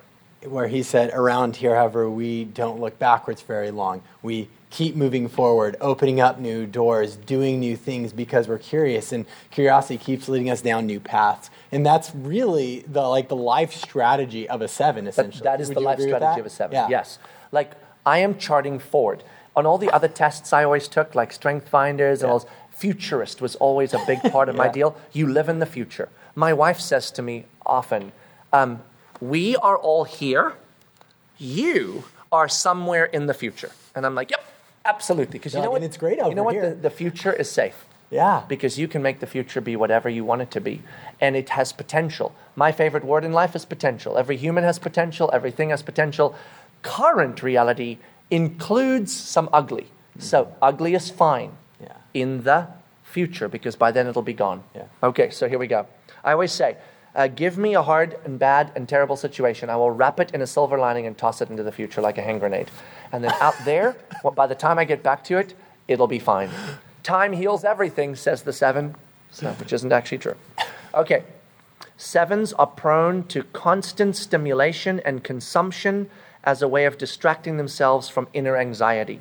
where 0.47 0.67
he 0.67 0.83
said, 0.83 1.11
"Around 1.13 1.55
here, 1.57 1.75
however, 1.75 2.09
we 2.09 2.45
don't 2.45 2.79
look 2.79 2.99
backwards 2.99 3.41
very 3.41 3.71
long. 3.71 4.01
We 4.21 4.49
keep 4.69 4.95
moving 4.95 5.27
forward, 5.27 5.75
opening 5.79 6.19
up 6.19 6.39
new 6.39 6.65
doors, 6.65 7.15
doing 7.15 7.59
new 7.59 7.75
things 7.77 8.11
because 8.11 8.47
we're 8.47 8.57
curious, 8.57 9.11
and 9.11 9.25
curiosity 9.51 9.97
keeps 9.97 10.27
leading 10.27 10.49
us 10.49 10.61
down 10.61 10.85
new 10.87 10.99
paths. 10.99 11.49
And 11.71 11.85
that's 11.85 12.13
really 12.15 12.79
the 12.87 13.01
like 13.01 13.29
the 13.29 13.35
life 13.35 13.73
strategy 13.73 14.49
of 14.49 14.61
a 14.61 14.67
seven, 14.67 15.07
essentially. 15.07 15.43
that 15.43 15.61
is 15.61 15.67
Would 15.69 15.77
the 15.77 15.81
life 15.81 15.99
strategy 15.99 16.39
of 16.39 16.45
a 16.45 16.49
seven. 16.49 16.73
Yeah. 16.73 16.87
Yes. 16.89 17.19
Like, 17.51 17.73
I 18.05 18.17
am 18.19 18.37
charting 18.37 18.79
forward. 18.79 19.23
On 19.55 19.67
all 19.67 19.77
the 19.77 19.91
other 19.91 20.07
tests 20.07 20.51
I 20.51 20.63
always 20.63 20.87
took, 20.87 21.13
like 21.13 21.31
Strength 21.31 21.69
Finders 21.69 22.23
and 22.23 22.31
all 22.31 22.39
those, 22.39 22.47
futurist 22.83 23.41
was 23.41 23.55
always 23.67 23.93
a 23.93 24.01
big 24.05 24.19
part 24.35 24.47
of 24.49 24.55
my 24.63 24.67
deal. 24.77 24.89
You 25.13 25.25
live 25.37 25.47
in 25.53 25.59
the 25.59 25.65
future. 25.77 26.09
My 26.35 26.51
wife 26.63 26.79
says 26.91 27.05
to 27.11 27.21
me 27.29 27.35
often, 27.79 28.11
um, 28.51 28.71
We 29.33 29.43
are 29.67 29.77
all 29.77 30.03
here. 30.21 30.47
You 31.37 32.03
are 32.31 32.49
somewhere 32.49 33.05
in 33.17 33.23
the 33.27 33.33
future. 33.43 33.71
And 33.95 34.05
I'm 34.05 34.15
like, 34.19 34.29
Yep, 34.31 34.43
absolutely. 34.93 35.37
Because 35.39 35.53
you 35.53 35.59
Yeah, 35.59 35.65
know 35.67 35.75
and 35.75 35.83
what? 35.83 35.89
it's 35.89 35.97
great 36.05 36.17
You 36.17 36.35
know 36.35 36.43
what? 36.49 36.59
The, 36.61 36.75
the 36.89 36.95
future 37.01 37.31
is 37.43 37.49
safe 37.61 37.77
Yeah. 38.21 38.43
because 38.53 38.73
you 38.81 38.87
can 38.93 39.01
make 39.07 39.17
the 39.25 39.27
future 39.35 39.61
be 39.61 39.75
whatever 39.83 40.09
you 40.17 40.23
want 40.31 40.41
it 40.45 40.51
to 40.57 40.61
be. 40.69 40.75
And 41.21 41.31
it 41.41 41.49
has 41.57 41.71
potential. 41.83 42.27
My 42.63 42.71
favorite 42.81 43.05
word 43.11 43.23
in 43.23 43.31
life 43.41 43.53
is 43.59 43.65
potential. 43.75 44.11
Every 44.23 44.37
human 44.45 44.63
has 44.69 44.77
potential, 44.89 45.25
everything 45.39 45.69
has 45.75 45.81
potential. 45.91 46.27
Current 46.81 47.37
reality 47.51 47.91
includes 48.29 49.11
some 49.35 49.47
ugly. 49.61 49.87
So, 50.19 50.37
ugly 50.69 50.93
is 51.01 51.09
fine 51.25 51.51
Yeah. 51.51 51.62
In 52.13 52.43
the 52.43 52.67
future 53.03 53.47
because 53.47 53.75
by 53.75 53.91
then 53.91 54.07
it'll 54.07 54.21
be 54.21 54.33
gone. 54.33 54.63
Yeah. 54.75 54.85
Okay, 55.01 55.29
so 55.29 55.47
here 55.47 55.59
we 55.59 55.67
go. 55.67 55.85
I 56.23 56.31
always 56.31 56.51
say, 56.51 56.77
uh, 57.15 57.27
give 57.27 57.57
me 57.57 57.75
a 57.75 57.81
hard 57.81 58.17
and 58.25 58.39
bad 58.39 58.71
and 58.75 58.89
terrible 58.89 59.15
situation. 59.15 59.69
I 59.69 59.75
will 59.75 59.91
wrap 59.91 60.19
it 60.19 60.31
in 60.31 60.41
a 60.41 60.47
silver 60.47 60.79
lining 60.79 61.05
and 61.05 61.17
toss 61.17 61.41
it 61.41 61.49
into 61.49 61.63
the 61.63 61.71
future 61.71 62.01
like 62.01 62.17
a 62.17 62.21
hand 62.21 62.39
grenade. 62.39 62.71
And 63.11 63.23
then 63.23 63.33
out 63.39 63.55
there, 63.65 63.95
well, 64.23 64.33
by 64.33 64.47
the 64.47 64.55
time 64.55 64.79
I 64.79 64.85
get 64.85 65.03
back 65.03 65.23
to 65.25 65.37
it, 65.37 65.53
it'll 65.87 66.07
be 66.07 66.19
fine. 66.19 66.49
Time 67.03 67.33
heals 67.33 67.63
everything, 67.63 68.15
says 68.15 68.43
the 68.43 68.53
seven, 68.53 68.95
so, 69.31 69.51
which 69.53 69.73
isn't 69.73 69.91
actually 69.91 70.19
true. 70.19 70.35
Okay, 70.95 71.23
sevens 71.97 72.53
are 72.53 72.67
prone 72.67 73.23
to 73.25 73.43
constant 73.43 74.15
stimulation 74.15 75.01
and 75.01 75.23
consumption 75.23 76.09
as 76.43 76.61
a 76.61 76.67
way 76.67 76.85
of 76.85 76.97
distracting 76.97 77.57
themselves 77.57 78.09
from 78.09 78.27
inner 78.33 78.57
anxiety. 78.57 79.19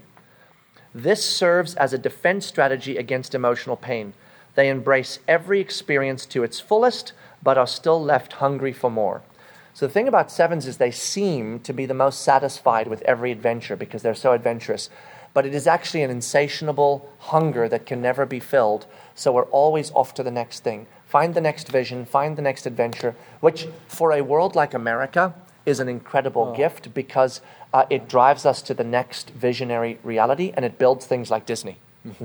This 0.95 1.24
serves 1.24 1.74
as 1.74 1.93
a 1.93 1.99
defense 1.99 2.45
strategy 2.47 2.99
against 2.99 3.34
emotional 3.34 3.76
pain. 3.76 4.12
They 4.55 4.68
embrace 4.68 5.18
every 5.26 5.61
experience 5.61 6.26
to 6.26 6.43
its 6.43 6.61
fullest, 6.61 7.12
but 7.43 7.57
are 7.57 7.66
still 7.66 8.03
left 8.03 8.34
hungry 8.34 8.72
for 8.72 8.90
more. 8.90 9.22
So, 9.74 9.86
the 9.86 9.93
thing 9.93 10.07
about 10.07 10.30
sevens 10.30 10.66
is 10.66 10.76
they 10.76 10.90
seem 10.90 11.61
to 11.61 11.72
be 11.72 11.86
the 11.86 11.95
most 11.95 12.20
satisfied 12.20 12.88
with 12.88 13.01
every 13.03 13.32
adventure 13.32 13.74
because 13.74 14.03
they're 14.03 14.14
so 14.14 14.32
adventurous. 14.32 14.90
But 15.32 15.47
it 15.47 15.55
is 15.55 15.66
actually 15.66 16.03
an 16.03 16.11
insatiable 16.11 17.11
hunger 17.18 17.70
that 17.70 17.86
can 17.86 18.03
never 18.03 18.26
be 18.26 18.38
filled. 18.38 18.84
So, 19.14 19.32
we're 19.32 19.45
always 19.45 19.90
off 19.93 20.12
to 20.14 20.22
the 20.22 20.30
next 20.30 20.61
thing. 20.61 20.86
Find 21.07 21.32
the 21.32 21.40
next 21.40 21.68
vision, 21.68 22.05
find 22.05 22.36
the 22.36 22.43
next 22.43 22.66
adventure, 22.66 23.14
which 23.40 23.66
for 23.88 24.12
a 24.12 24.20
world 24.20 24.55
like 24.55 24.74
America 24.74 25.34
is 25.64 25.80
an 25.80 25.88
incredible 25.88 26.54
gift 26.54 26.92
because 26.94 27.40
uh, 27.72 27.84
it 27.88 28.08
drives 28.08 28.44
us 28.44 28.62
to 28.62 28.74
the 28.74 28.84
next 28.84 29.30
visionary 29.30 29.98
reality 30.02 30.52
and 30.54 30.64
it 30.64 30.78
builds 30.78 31.06
things 31.06 31.30
like 31.30 31.46
Disney. 31.46 31.78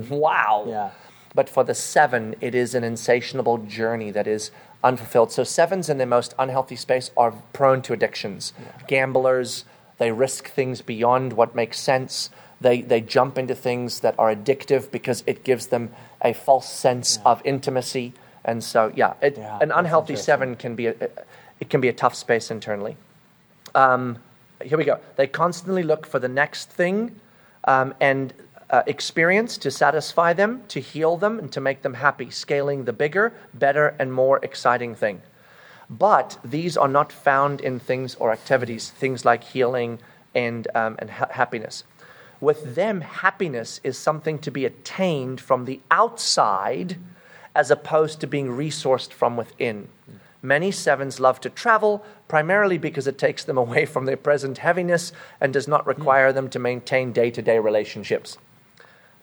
wow. 0.08 0.64
Yeah. 0.66 0.90
But 1.34 1.48
for 1.48 1.62
the 1.62 1.74
seven, 1.74 2.34
it 2.40 2.54
is 2.54 2.74
an 2.74 2.84
insatiable 2.84 3.58
journey 3.58 4.10
that 4.10 4.26
is 4.26 4.50
unfulfilled. 4.82 5.30
So, 5.30 5.44
sevens 5.44 5.88
in 5.88 5.98
their 5.98 6.06
most 6.06 6.34
unhealthy 6.38 6.76
space 6.76 7.10
are 7.16 7.32
prone 7.52 7.82
to 7.82 7.92
addictions. 7.92 8.52
Gamblers, 8.88 9.64
they 9.98 10.10
risk 10.10 10.48
things 10.48 10.80
beyond 10.82 11.34
what 11.34 11.54
makes 11.54 11.78
sense. 11.78 12.30
They, 12.60 12.82
they 12.82 13.00
jump 13.00 13.38
into 13.38 13.54
things 13.54 14.00
that 14.00 14.14
are 14.18 14.34
addictive 14.34 14.90
because 14.90 15.22
it 15.26 15.44
gives 15.44 15.68
them 15.68 15.90
a 16.20 16.32
false 16.32 16.68
sense 16.68 17.18
of 17.24 17.40
intimacy. 17.44 18.14
And 18.44 18.64
so, 18.64 18.90
yeah, 18.96 19.14
it, 19.22 19.36
Yeah, 19.36 19.58
an 19.60 19.70
unhealthy 19.70 20.16
seven 20.16 20.56
can 20.56 20.74
be 20.74 20.86
a, 20.86 20.94
it 21.60 21.70
can 21.70 21.80
be 21.80 21.88
a 21.88 21.92
tough 21.92 22.14
space 22.14 22.50
internally. 22.50 22.96
Um, 23.74 24.18
here 24.62 24.78
we 24.78 24.84
go. 24.84 24.98
They 25.16 25.26
constantly 25.26 25.82
look 25.82 26.06
for 26.06 26.18
the 26.18 26.28
next 26.28 26.70
thing 26.70 27.20
um, 27.64 27.94
and 28.00 28.32
uh, 28.70 28.82
experience 28.86 29.56
to 29.58 29.70
satisfy 29.70 30.32
them, 30.32 30.62
to 30.68 30.80
heal 30.80 31.16
them, 31.16 31.38
and 31.38 31.50
to 31.52 31.60
make 31.60 31.82
them 31.82 31.94
happy, 31.94 32.30
scaling 32.30 32.84
the 32.84 32.92
bigger, 32.92 33.32
better, 33.54 33.94
and 33.98 34.12
more 34.12 34.38
exciting 34.42 34.94
thing. 34.94 35.22
But 35.88 36.38
these 36.44 36.76
are 36.76 36.88
not 36.88 37.12
found 37.12 37.60
in 37.60 37.80
things 37.80 38.14
or 38.16 38.30
activities, 38.30 38.90
things 38.90 39.24
like 39.24 39.42
healing 39.42 40.00
and, 40.34 40.68
um, 40.74 40.96
and 40.98 41.10
ha- 41.10 41.28
happiness. 41.30 41.84
With 42.40 42.74
them, 42.74 43.00
happiness 43.00 43.80
is 43.82 43.96
something 43.96 44.38
to 44.40 44.50
be 44.50 44.64
attained 44.64 45.40
from 45.40 45.64
the 45.64 45.80
outside 45.90 46.98
as 47.54 47.70
opposed 47.70 48.20
to 48.20 48.26
being 48.26 48.48
resourced 48.48 49.12
from 49.12 49.36
within. 49.36 49.88
Many 50.42 50.70
sevens 50.70 51.18
love 51.18 51.40
to 51.40 51.50
travel, 51.50 52.04
primarily 52.28 52.78
because 52.78 53.06
it 53.06 53.18
takes 53.18 53.44
them 53.44 53.58
away 53.58 53.84
from 53.86 54.04
their 54.04 54.16
present 54.16 54.58
heaviness 54.58 55.12
and 55.40 55.52
does 55.52 55.66
not 55.66 55.86
require 55.86 56.32
them 56.32 56.48
to 56.50 56.58
maintain 56.58 57.12
day 57.12 57.30
to 57.32 57.42
day 57.42 57.58
relationships. 57.58 58.38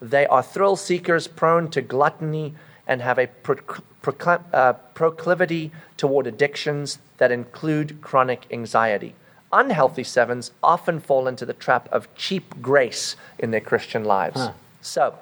They 0.02 0.28
are 0.28 0.44
thrill 0.44 0.76
seekers, 0.76 1.28
prone 1.28 1.70
to 1.72 1.82
gluttony, 1.82 2.54
and 2.86 3.02
have 3.02 3.18
a 3.18 3.28
proc- 3.28 3.82
procl- 4.04 4.44
uh, 4.54 4.74
proclivity 4.74 5.72
toward 5.98 6.28
addictions 6.28 7.00
that 7.18 7.32
include 7.32 8.02
chronic 8.02 8.46
anxiety. 8.52 9.16
Unhealthy 9.54 10.04
sevens 10.04 10.52
often 10.62 11.00
fall 11.00 11.28
into 11.30 11.46
the 11.46 11.54
trap 11.54 11.88
of 11.94 12.14
cheap 12.16 12.62
grace 12.62 13.16
in 13.40 13.52
their 13.52 13.62
Christian 13.62 14.04
lives. 14.04 14.50
So, 14.82 15.18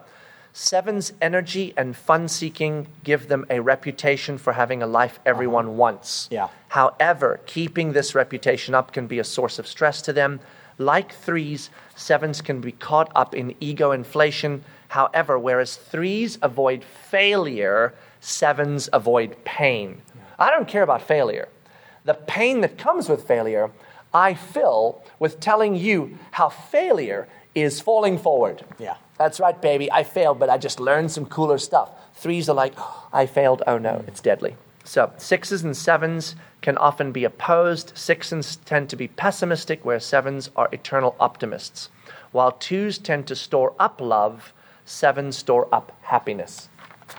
sevens' 0.54 1.12
energy 1.20 1.74
and 1.76 1.97
fun 1.97 2.28
seeking 2.28 2.88
give 3.04 3.28
them 3.28 3.45
a 3.49 3.60
reputation 3.60 4.38
for 4.38 4.54
having 4.54 4.82
a 4.82 4.88
life 4.88 5.20
everyone 5.26 5.66
uh-huh. 5.66 5.74
wants. 5.74 6.28
Yeah. 6.32 6.47
However, 6.70 7.41
keeping 7.45 7.93
this 7.93 8.16
reputation 8.16 8.74
up 8.76 8.93
can 8.93 9.08
be 9.08 9.20
a 9.20 9.24
source 9.24 9.60
of 9.60 9.68
stress 9.68 10.01
to 10.04 10.14
them. 10.14 10.39
Like 10.78 11.14
threes, 11.14 11.70
sevens 11.95 12.41
can 12.41 12.62
be 12.62 12.72
caught 12.72 13.12
up 13.16 13.36
in 13.36 13.56
ego 13.60 13.91
inflation. 13.91 14.64
However, 14.89 15.38
whereas 15.38 15.76
threes 15.76 16.38
avoid 16.41 16.84
failure, 16.84 17.93
sevens 18.22 18.89
avoid 18.93 19.43
pain. 19.43 20.01
I 20.38 20.49
don't 20.49 20.68
care 20.68 20.84
about 20.84 21.01
failure. 21.01 21.49
The 22.06 22.14
pain 22.14 22.62
that 22.62 22.78
comes 22.78 23.08
with 23.08 23.28
failure, 23.28 23.72
I 24.14 24.34
fill 24.34 25.04
with 25.20 25.39
telling 25.39 25.76
you 25.76 26.18
how 26.32 26.49
failure 26.49 27.28
is 27.56 27.80
falling 27.80 28.18
forward. 28.18 28.64
Yeah. 28.80 28.95
That's 29.18 29.39
right, 29.39 29.59
baby. 29.61 29.91
I 29.91 30.03
failed, 30.03 30.39
but 30.39 30.49
I 30.49 30.57
just 30.57 30.80
learned 30.80 31.11
some 31.11 31.26
cooler 31.26 31.57
stuff. 31.57 31.89
Threes 32.16 32.49
are 32.49 32.55
like, 32.55 32.74
"Oh, 32.78 33.07
I 33.14 33.26
failed. 33.26 33.64
Oh 33.68 33.78
no, 33.78 34.03
it's 34.07 34.22
deadly. 34.22 34.55
So 34.84 35.11
sixes 35.18 35.64
and 35.64 35.76
sevens 35.78 36.36
can 36.61 36.78
often 36.78 37.11
be 37.11 37.24
opposed. 37.24 37.97
Sixes 37.97 38.57
tend 38.57 38.89
to 38.89 38.95
be 38.95 39.07
pessimistic, 39.07 39.86
where 39.86 39.99
sevens 39.99 40.49
are 40.55 40.70
eternal 40.72 41.16
optimists. 41.20 41.89
While 42.32 42.53
twos 42.53 42.97
tend 42.97 43.28
to 43.28 43.36
store 43.36 43.74
up 43.80 44.01
love, 44.01 44.53
sevens 44.86 45.38
store 45.38 45.68
up 45.72 45.95
happiness. 46.01 46.70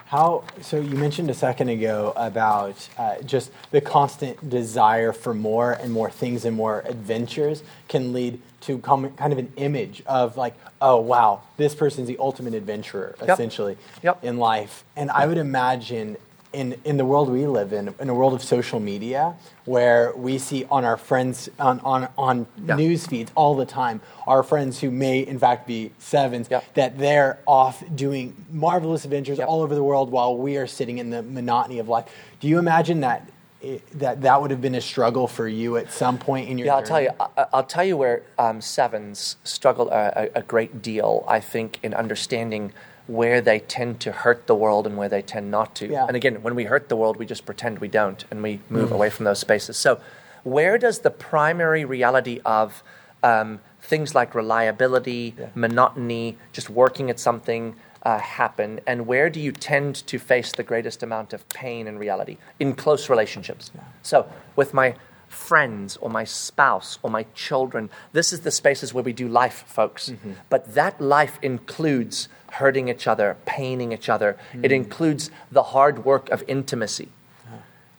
How 0.07 0.45
so? 0.61 0.81
You 0.81 0.97
mentioned 0.97 1.31
a 1.31 1.35
second 1.35 1.69
ago 1.69 2.13
about 2.17 2.89
uh, 2.99 3.21
just 3.23 3.51
the 3.71 3.81
constant 3.81 4.51
desire 4.51 5.13
for 5.13 5.35
more 5.35 5.73
and 5.73 5.93
more 5.93 6.11
things 6.11 6.45
and 6.45 6.57
more 6.57 6.83
adventures 6.87 7.63
can 7.89 8.13
lead 8.13 8.41
to 8.65 8.79
com- 8.79 9.11
kind 9.13 9.33
of 9.33 9.39
an 9.39 9.53
image 9.57 10.03
of 10.07 10.37
like, 10.37 10.55
oh 10.81 11.01
wow, 11.01 11.43
this 11.57 11.75
person's 11.75 12.09
the 12.09 12.19
ultimate 12.19 12.55
adventurer 12.55 13.15
Yep. 13.21 13.29
essentially 13.31 13.77
Yep. 14.03 14.25
in 14.25 14.39
life. 14.39 14.85
And 14.97 15.11
I 15.11 15.27
would 15.27 15.39
imagine 15.39 16.17
in, 16.53 16.77
in 16.85 16.97
the 16.99 17.05
world 17.05 17.29
we 17.31 17.47
live 17.49 17.73
in, 17.73 17.93
in 17.99 18.09
a 18.09 18.15
world 18.15 18.33
of 18.33 18.41
social 18.43 18.79
media, 18.79 19.35
where 19.65 20.13
we 20.15 20.39
see 20.39 20.65
on 20.71 20.85
our 20.85 20.97
friends 20.97 21.49
on 21.59 21.81
on, 21.81 22.09
on 22.17 22.47
Yeah. 22.65 22.77
news 22.77 23.07
feeds 23.09 23.33
all 23.35 23.57
the 23.57 23.67
time, 23.67 24.01
our 24.27 24.43
friends 24.45 24.81
who 24.81 24.91
may 24.93 25.19
in 25.21 25.39
fact 25.39 25.67
be 25.67 25.91
sevens, 25.99 26.47
Yeah. 26.49 26.61
that 26.75 26.97
they're 26.97 27.41
off 27.47 27.83
doing 27.95 28.37
marvelous 28.53 29.05
adventures 29.05 29.39
Yeah. 29.39 29.47
all 29.47 29.63
over 29.63 29.75
the 29.75 29.83
world 29.83 30.11
while 30.13 30.37
we 30.37 30.57
are 30.57 30.69
sitting 30.69 30.99
in 30.99 31.11
the 31.11 31.23
monotony 31.23 31.81
of 31.81 31.89
life. 31.89 32.05
Do 32.41 32.47
you 32.49 32.59
imagine 32.59 33.01
that? 33.01 33.29
It- 33.65 33.99
That 33.99 34.23
that 34.23 34.41
would 34.41 34.51
have 34.51 34.61
been 34.61 34.75
a 34.75 34.81
struggle 34.81 35.27
for 35.27 35.49
you 35.49 35.77
at 35.77 35.93
some 35.93 36.19
point 36.19 36.49
in 36.49 36.59
your 36.59 36.67
Yeah, 36.67 36.77
I'll 36.77 36.83
tell 36.83 37.01
you. 37.01 37.11
I, 37.19 37.47
I'll 37.53 37.65
tell 37.65 37.85
you 37.85 37.97
where 37.97 38.23
um, 38.39 38.61
sevens 38.61 39.37
struggle 39.45 39.89
a, 39.91 40.31
a, 40.35 40.43
great 40.43 40.83
deal. 40.83 41.25
I 41.27 41.41
think 41.41 41.79
in 41.83 41.95
understanding 41.95 42.73
where 43.07 43.41
they 43.41 43.59
tend 43.61 44.01
to 44.01 44.13
hurt 44.13 44.47
the 44.47 44.55
world 44.55 44.87
and 44.87 44.97
where 44.97 45.09
they 45.09 45.23
tend 45.23 45.51
not 45.51 45.75
to. 45.77 45.87
Yeah. 45.87 46.07
And 46.07 46.17
again, 46.17 46.43
when 46.43 46.55
we 46.55 46.65
hurt 46.65 46.89
the 46.89 46.97
world, 46.97 47.17
we 47.17 47.27
just 47.27 47.45
pretend 47.45 47.79
we 47.79 47.89
don't, 47.89 48.25
and 48.31 48.43
we 48.43 48.61
move 48.71 48.93
away 48.93 49.11
from 49.11 49.25
those 49.25 49.39
spaces. 49.39 49.77
So, 49.77 50.01
where 50.43 50.79
does 50.79 51.01
the 51.01 51.11
primary 51.11 51.85
reality 51.85 52.41
of 52.45 52.83
um, 53.23 53.61
things 53.81 54.15
like 54.15 54.35
reliability, 54.35 55.35
monotony, 55.55 56.37
just 56.53 56.71
working 56.71 57.11
at 57.11 57.19
something 57.19 57.77
uh, 58.05 58.19
happen, 58.19 58.81
and 58.87 59.07
where 59.07 59.31
do 59.31 59.41
you 59.41 59.53
tend 59.53 59.95
to 60.07 60.19
face 60.19 60.53
the 60.53 60.63
greatest 60.63 61.03
amount 61.03 61.33
of 61.33 61.49
pain 61.49 61.87
in 61.87 61.99
reality? 61.99 62.37
In 62.61 62.75
close 62.75 63.09
relationships. 63.09 63.71
So, 64.03 64.29
with 64.57 64.75
my 64.75 64.95
friends 65.29 65.97
or 65.97 66.11
my 66.11 66.25
spouse 66.25 66.99
or 67.03 67.11
my 67.11 67.25
children, 67.35 67.91
this 68.13 68.33
is 68.33 68.41
the 68.41 68.51
spaces 68.51 68.93
where 68.93 69.03
we 69.03 69.13
do 69.13 69.27
life, 69.27 69.65
folks. 69.67 70.11
Mm-hmm. 70.11 70.33
But 70.49 70.75
that 70.75 71.01
life 71.01 71.39
includes 71.43 72.29
hurting 72.53 72.89
each 72.89 73.07
other, 73.07 73.37
paining 73.47 73.93
each 73.93 74.09
other, 74.09 74.37
it 74.53 74.71
mm. 74.71 74.77
includes 74.77 75.31
the 75.51 75.63
hard 75.63 76.05
work 76.05 76.29
of 76.31 76.45
intimacy. 76.47 77.09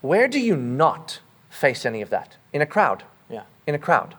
Where 0.00 0.28
do 0.28 0.40
you 0.40 0.56
not 0.56 1.20
face 1.50 1.84
any 1.84 2.00
of 2.00 2.10
that? 2.10 2.36
In 2.52 2.62
a 2.62 2.66
crowd. 2.66 3.02
Yeah. 3.28 3.42
In 3.66 3.74
a 3.74 3.78
crowd. 3.78 4.14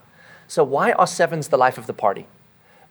So, 0.47 0.63
why 0.63 0.91
are 0.91 1.07
sevens 1.07 1.47
the 1.47 1.57
life 1.57 1.77
of 1.77 1.87
the 1.87 1.93
party? 1.93 2.27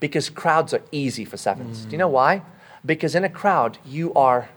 Because 0.01 0.29
crowds 0.31 0.73
are 0.75 0.83
easy 0.93 1.25
for 1.25 1.37
sevens. 1.37 1.81
Mm. 1.81 1.85
Do 1.85 1.91
you 1.93 1.99
know 1.99 2.09
why? 2.09 2.43
Because 2.87 3.14
in 3.14 3.24
a 3.24 3.28
crowd, 3.28 3.78
you 3.84 4.14
are. 4.14 4.49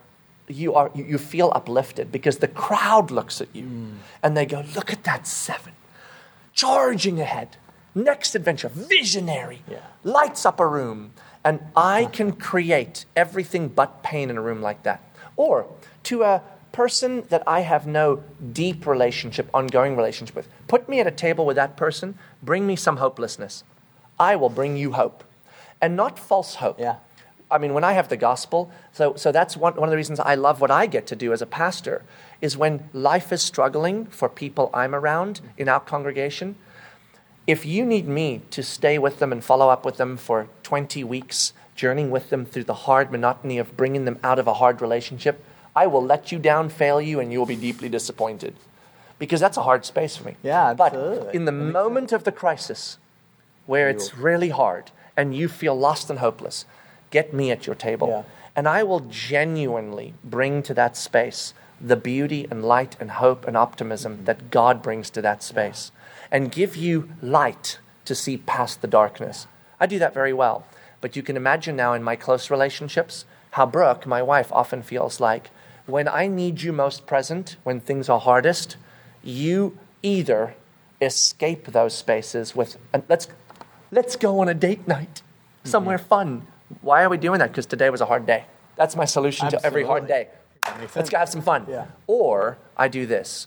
You, 0.48 0.74
are, 0.74 0.90
you 0.96 1.16
feel 1.16 1.52
uplifted 1.54 2.10
because 2.10 2.38
the 2.38 2.48
crowd 2.48 3.12
looks 3.12 3.40
at 3.40 3.54
you 3.54 3.62
mm. 3.62 3.92
and 4.20 4.36
they 4.36 4.44
go, 4.44 4.64
Look 4.74 4.92
at 4.92 5.04
that 5.04 5.24
seven, 5.24 5.74
charging 6.52 7.20
ahead. 7.20 7.56
Next 7.94 8.34
adventure, 8.34 8.68
visionary, 8.68 9.62
Yeah. 9.70 9.78
lights 10.02 10.44
up 10.44 10.58
a 10.58 10.66
room. 10.66 11.12
And 11.44 11.60
I 11.76 12.06
can 12.06 12.32
create 12.32 13.04
everything 13.14 13.68
but 13.68 14.02
pain 14.02 14.28
in 14.28 14.36
a 14.36 14.42
room 14.42 14.60
like 14.60 14.82
that. 14.82 15.00
Or 15.36 15.66
to 16.04 16.24
a 16.24 16.42
person 16.72 17.24
that 17.28 17.42
I 17.46 17.60
have 17.60 17.86
no 17.86 18.22
deep 18.52 18.86
relationship, 18.86 19.48
ongoing 19.54 19.96
relationship 19.96 20.36
with, 20.36 20.48
put 20.68 20.88
me 20.88 21.00
at 21.00 21.06
a 21.06 21.10
table 21.12 21.46
with 21.46 21.56
that 21.56 21.76
person, 21.76 22.18
bring 22.42 22.66
me 22.66 22.76
some 22.76 22.98
hopelessness. 22.98 23.64
I 24.18 24.36
will 24.36 24.50
bring 24.50 24.76
you 24.76 24.92
hope. 24.92 25.24
And 25.80 25.96
not 25.96 26.18
false 26.18 26.56
hope. 26.56 26.78
Yeah. 26.78 26.96
I 27.50 27.58
mean, 27.58 27.74
when 27.74 27.84
I 27.84 27.92
have 27.92 28.08
the 28.08 28.16
gospel, 28.16 28.70
so, 28.92 29.14
so 29.16 29.32
that's 29.32 29.56
one, 29.56 29.74
one 29.74 29.88
of 29.88 29.90
the 29.90 29.96
reasons 29.96 30.20
I 30.20 30.34
love 30.34 30.60
what 30.60 30.70
I 30.70 30.86
get 30.86 31.06
to 31.08 31.16
do 31.16 31.32
as 31.32 31.42
a 31.42 31.46
pastor, 31.46 32.02
is 32.40 32.56
when 32.56 32.88
life 32.92 33.32
is 33.32 33.42
struggling 33.42 34.06
for 34.06 34.28
people 34.28 34.70
I'm 34.72 34.94
around 34.94 35.40
in 35.58 35.68
our 35.68 35.80
congregation, 35.80 36.54
if 37.46 37.66
you 37.66 37.84
need 37.84 38.06
me 38.06 38.42
to 38.50 38.62
stay 38.62 38.98
with 38.98 39.18
them 39.18 39.32
and 39.32 39.42
follow 39.42 39.68
up 39.68 39.84
with 39.84 39.96
them 39.96 40.16
for 40.16 40.48
20 40.62 41.02
weeks, 41.04 41.52
journeying 41.74 42.10
with 42.10 42.30
them 42.30 42.44
through 42.44 42.64
the 42.64 42.74
hard 42.74 43.10
monotony 43.10 43.58
of 43.58 43.76
bringing 43.76 44.04
them 44.04 44.18
out 44.22 44.38
of 44.38 44.46
a 44.46 44.54
hard 44.54 44.80
relationship, 44.80 45.42
I 45.74 45.86
will 45.86 46.04
let 46.04 46.30
you 46.30 46.38
down, 46.38 46.68
fail 46.68 47.00
you, 47.00 47.20
and 47.20 47.32
you 47.32 47.38
will 47.38 47.46
be 47.46 47.56
deeply 47.56 47.88
disappointed. 47.88 48.54
Because 49.18 49.40
that's 49.40 49.56
a 49.56 49.62
hard 49.62 49.84
space 49.84 50.16
for 50.16 50.24
me. 50.24 50.36
Yeah, 50.42 50.70
absolutely. 50.70 51.24
But 51.26 51.34
in 51.34 51.44
the 51.44 51.52
moment 51.52 52.12
of 52.12 52.24
the 52.24 52.32
crisis, 52.32 52.98
where 53.66 53.88
it's 53.88 54.16
really 54.16 54.48
hard 54.48 54.90
and 55.16 55.34
you 55.34 55.48
feel 55.48 55.78
lost 55.78 56.10
and 56.10 56.18
hopeless, 56.18 56.64
get 57.10 57.34
me 57.34 57.50
at 57.50 57.66
your 57.66 57.76
table. 57.76 58.08
Yeah. 58.08 58.22
And 58.56 58.66
I 58.68 58.82
will 58.82 59.00
genuinely 59.00 60.14
bring 60.24 60.62
to 60.64 60.74
that 60.74 60.96
space 60.96 61.54
the 61.80 61.96
beauty 61.96 62.46
and 62.50 62.64
light 62.64 62.96
and 63.00 63.12
hope 63.12 63.46
and 63.46 63.56
optimism 63.56 64.24
that 64.24 64.50
God 64.50 64.82
brings 64.82 65.08
to 65.10 65.22
that 65.22 65.42
space 65.42 65.92
and 66.30 66.52
give 66.52 66.76
you 66.76 67.10
light 67.22 67.78
to 68.04 68.14
see 68.14 68.36
past 68.36 68.82
the 68.82 68.88
darkness. 68.88 69.46
I 69.78 69.86
do 69.86 69.98
that 69.98 70.14
very 70.14 70.32
well. 70.32 70.66
But 71.00 71.16
you 71.16 71.22
can 71.22 71.36
imagine 71.36 71.76
now 71.76 71.94
in 71.94 72.02
my 72.02 72.16
close 72.16 72.50
relationships 72.50 73.24
how 73.52 73.66
Brooke, 73.66 74.06
my 74.06 74.22
wife, 74.22 74.52
often 74.52 74.82
feels 74.82 75.20
like 75.20 75.50
when 75.86 76.06
I 76.06 76.26
need 76.26 76.62
you 76.62 76.72
most 76.72 77.06
present, 77.06 77.56
when 77.64 77.80
things 77.80 78.08
are 78.08 78.20
hardest, 78.20 78.76
you 79.22 79.78
either 80.02 80.54
escape 81.00 81.68
those 81.68 81.94
spaces 81.94 82.54
with, 82.54 82.76
and 82.92 83.02
let's, 83.08 83.28
let's 83.90 84.16
go 84.16 84.40
on 84.40 84.48
a 84.48 84.54
date 84.54 84.86
night 84.86 85.22
somewhere 85.64 85.98
fun. 85.98 86.46
Why 86.80 87.02
are 87.02 87.08
we 87.08 87.18
doing 87.18 87.38
that? 87.40 87.48
Because 87.48 87.66
today 87.66 87.90
was 87.90 88.00
a 88.00 88.06
hard 88.06 88.26
day. 88.26 88.44
That's 88.76 88.96
my 88.96 89.04
solution 89.04 89.50
to 89.50 89.64
every 89.64 89.84
hard 89.84 90.06
day. 90.06 90.28
Let's 90.94 91.10
go 91.10 91.18
have 91.18 91.28
some 91.28 91.42
fun. 91.42 91.66
Yeah. 91.68 91.86
Or 92.06 92.58
I 92.76 92.88
do 92.88 93.06
this. 93.06 93.46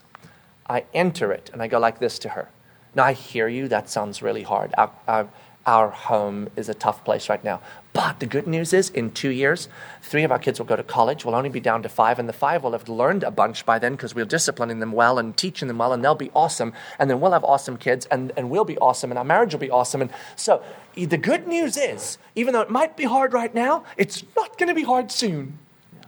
I 0.67 0.85
enter 0.93 1.31
it 1.31 1.49
and 1.53 1.61
I 1.61 1.67
go 1.67 1.79
like 1.79 1.99
this 1.99 2.19
to 2.19 2.29
her. 2.29 2.49
Now 2.95 3.03
I 3.03 3.13
hear 3.13 3.47
you. 3.47 3.67
That 3.67 3.89
sounds 3.89 4.21
really 4.21 4.43
hard. 4.43 4.73
Our, 4.77 4.91
our, 5.07 5.29
our 5.65 5.89
home 5.89 6.49
is 6.55 6.69
a 6.69 6.73
tough 6.73 7.03
place 7.03 7.29
right 7.29 7.43
now. 7.43 7.61
But 7.93 8.19
the 8.19 8.25
good 8.25 8.47
news 8.47 8.73
is, 8.73 8.89
in 8.89 9.11
two 9.11 9.29
years, 9.29 9.69
three 10.01 10.23
of 10.23 10.31
our 10.31 10.39
kids 10.39 10.59
will 10.59 10.65
go 10.65 10.75
to 10.75 10.83
college. 10.83 11.23
We'll 11.23 11.35
only 11.35 11.49
be 11.49 11.59
down 11.59 11.83
to 11.83 11.89
five, 11.89 12.17
and 12.17 12.27
the 12.27 12.33
five 12.33 12.63
will 12.63 12.71
have 12.71 12.89
learned 12.89 13.23
a 13.23 13.29
bunch 13.29 13.67
by 13.67 13.77
then 13.77 13.91
because 13.91 14.15
we're 14.15 14.25
disciplining 14.25 14.79
them 14.79 14.91
well 14.91 15.19
and 15.19 15.37
teaching 15.37 15.67
them 15.67 15.77
well, 15.77 15.93
and 15.93 16.03
they'll 16.03 16.15
be 16.15 16.31
awesome. 16.35 16.73
And 16.97 17.07
then 17.07 17.21
we'll 17.21 17.33
have 17.33 17.43
awesome 17.43 17.77
kids, 17.77 18.07
and, 18.07 18.33
and 18.35 18.49
we'll 18.49 18.65
be 18.65 18.79
awesome, 18.79 19.11
and 19.11 19.19
our 19.19 19.23
marriage 19.23 19.53
will 19.53 19.59
be 19.59 19.69
awesome. 19.69 20.01
And 20.01 20.09
so 20.35 20.63
the 20.95 21.17
good 21.17 21.47
news 21.47 21.77
is, 21.77 22.17
even 22.33 22.53
though 22.53 22.61
it 22.61 22.71
might 22.71 22.97
be 22.97 23.03
hard 23.03 23.31
right 23.31 23.53
now, 23.53 23.83
it's 23.95 24.23
not 24.35 24.57
going 24.57 24.69
to 24.69 24.75
be 24.75 24.83
hard 24.83 25.11
soon. 25.11 25.59
Yeah. 25.95 26.05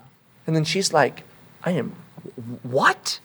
And 0.47 0.55
then 0.55 0.63
she's 0.63 0.91
like, 0.91 1.21
I 1.63 1.71
am, 1.71 1.95
what? 2.63 3.19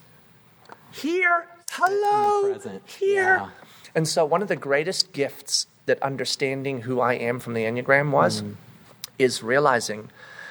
Here? 0.91 1.47
Hello? 1.71 2.59
Here? 2.85 3.37
Yeah. 3.37 3.49
And 3.95 4.07
so, 4.07 4.23
one 4.23 4.41
of 4.41 4.47
the 4.47 4.55
greatest 4.55 5.13
gifts 5.13 5.67
that 5.85 6.01
understanding 6.01 6.81
who 6.81 6.99
I 6.99 7.13
am 7.13 7.39
from 7.39 7.53
the 7.53 7.63
Enneagram 7.63 8.11
was 8.11 8.41
mm. 8.41 8.55
is 9.17 9.43
realizing 9.43 10.09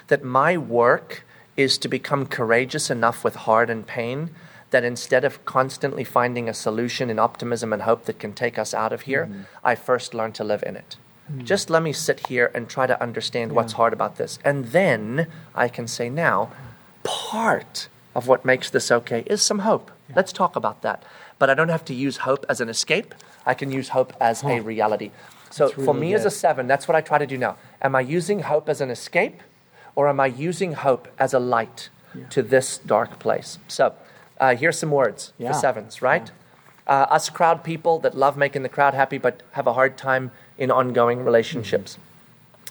that 0.09 0.25
my 0.25 0.57
work 0.57 1.25
is 1.57 1.79
to 1.79 1.89
become 1.89 2.27
courageous 2.27 2.91
enough 2.91 3.23
with 3.23 3.37
hard 3.37 3.71
and 3.71 3.87
pain 3.87 4.31
that 4.71 4.85
instead 4.85 5.25
of 5.25 5.45
constantly 5.45 6.05
finding 6.05 6.49
a 6.49 6.55
solution 6.55 7.11
in 7.11 7.19
optimism 7.19 7.73
and 7.73 7.83
hope 7.83 8.05
that 8.05 8.19
can 8.19 8.33
take 8.33 8.59
us 8.59 8.73
out 8.73 8.93
of 8.93 9.03
here, 9.03 9.27
mm-hmm. 9.27 9.43
I 9.65 9.75
first 9.75 10.15
learn 10.15 10.33
to 10.33 10.45
live 10.45 10.63
in 10.65 10.77
it. 10.77 10.97
Mm. 11.33 11.45
Just 11.45 11.71
let 11.71 11.83
me 11.83 11.93
sit 11.93 12.27
here 12.29 12.51
and 12.55 12.69
try 12.69 12.87
to 12.87 13.01
understand 13.03 13.53
what's 13.53 13.75
hard 13.75 13.93
about 13.93 14.17
this. 14.17 14.39
And 14.45 14.67
then 14.67 15.27
I 15.55 15.69
can 15.69 15.87
say, 15.87 16.09
now, 16.09 16.51
part 17.03 17.89
of 18.15 18.27
what 18.27 18.45
makes 18.45 18.71
this 18.71 18.91
okay 18.91 19.23
is 19.27 19.43
some 19.43 19.61
hope. 19.61 19.91
Let's 20.15 20.33
talk 20.33 20.57
about 20.57 20.83
that. 20.83 21.05
But 21.39 21.51
I 21.51 21.55
don't 21.55 21.69
have 21.69 21.85
to 21.87 21.95
use 21.95 22.19
hope 22.19 22.45
as 22.49 22.61
an 22.61 22.69
escape. 22.69 23.15
I 23.47 23.55
can 23.55 23.71
use 23.71 23.89
hope 23.91 24.13
as 24.21 24.43
a 24.45 24.61
reality. 24.61 25.11
So 25.51 25.65
That's 25.67 25.75
for 25.75 25.81
really 25.95 26.01
me 26.01 26.15
as 26.15 26.25
a 26.25 26.31
seven, 26.31 26.67
that's 26.67 26.87
what 26.87 26.95
I 26.95 27.01
try 27.01 27.19
to 27.19 27.27
do 27.27 27.37
now. 27.37 27.57
Am 27.83 27.95
I 27.97 28.01
using 28.01 28.41
hope 28.41 28.69
as 28.69 28.81
an 28.81 28.91
escape 28.91 29.43
or 29.97 30.09
am 30.09 30.21
I 30.21 30.27
using 30.27 30.75
hope 30.75 31.09
as 31.19 31.35
a 31.35 31.41
light 31.41 31.89
to 32.31 32.43
this 32.43 32.79
dark 32.79 33.19
place? 33.19 33.59
So 33.67 33.95
uh, 34.39 34.55
here's 34.55 34.79
some 34.79 34.91
words 34.93 35.33
Yeah. 35.39 35.53
for 35.53 35.59
sevens, 35.59 36.01
right? 36.03 36.31
Uh, 36.87 37.07
us 37.11 37.31
crowd 37.31 37.63
people 37.65 37.99
that 38.01 38.17
love 38.17 38.37
making 38.37 38.63
the 38.63 38.69
crowd 38.69 38.95
happy 38.95 39.19
but 39.19 39.43
have 39.53 39.67
a 39.67 39.73
hard 39.73 39.97
time 39.97 40.31
in 40.59 40.71
ongoing 40.71 41.25
relationships. 41.25 41.99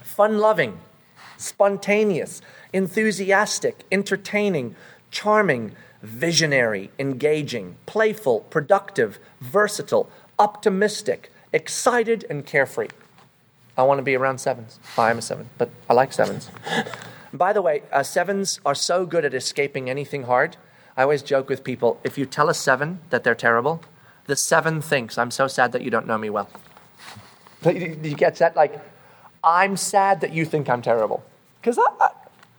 Fun 0.04 0.40
loving, 0.40 0.80
spontaneous, 1.38 2.42
enthusiastic, 2.74 3.84
entertaining, 3.92 4.76
charming, 5.12 5.72
visionary, 6.02 6.92
engaging, 7.00 7.76
playful, 7.86 8.42
productive, 8.50 9.20
versatile, 9.42 10.10
optimistic, 10.40 11.32
excited, 11.54 12.26
and 12.30 12.46
carefree. 12.46 12.88
I 13.78 13.84
want 13.84 14.00
to 14.00 14.04
be 14.04 14.16
around 14.16 14.40
sevens. 14.40 14.80
I'm 14.98 15.20
a 15.20 15.22
seven, 15.22 15.50
but 15.58 15.70
I 15.90 15.94
like 15.94 16.12
sevens. 16.12 16.50
By 17.34 17.54
the 17.54 17.62
way, 17.62 17.84
uh, 17.92 18.02
sevens 18.04 18.60
are 18.66 18.76
so 18.76 19.06
good 19.06 19.24
at 19.24 19.34
escaping 19.34 19.90
anything 19.90 20.24
hard. 20.24 20.58
I 20.98 21.04
always 21.04 21.22
joke 21.22 21.48
with 21.48 21.64
people 21.64 22.00
if 22.04 22.18
you 22.18 22.26
tell 22.26 22.50
a 22.50 22.54
seven 22.54 23.00
that 23.10 23.24
they're 23.24 23.36
terrible, 23.36 23.82
the 24.26 24.36
seven 24.36 24.82
thinks, 24.82 25.18
I'm 25.18 25.32
so 25.32 25.48
sad 25.48 25.72
that 25.72 25.82
you 25.82 25.90
don't 25.90 26.08
know 26.08 26.18
me 26.18 26.30
well. 26.30 26.50
Did 27.62 28.06
you 28.06 28.16
get 28.16 28.36
that? 28.38 28.56
Like, 28.56 28.80
I'm 29.44 29.78
sad 29.78 30.22
that 30.22 30.34
you 30.34 30.46
think 30.46 30.70
I'm 30.70 30.82
terrible. 30.82 31.24
Because 31.62 31.78
I, 31.78 31.84
I, 32.00 32.10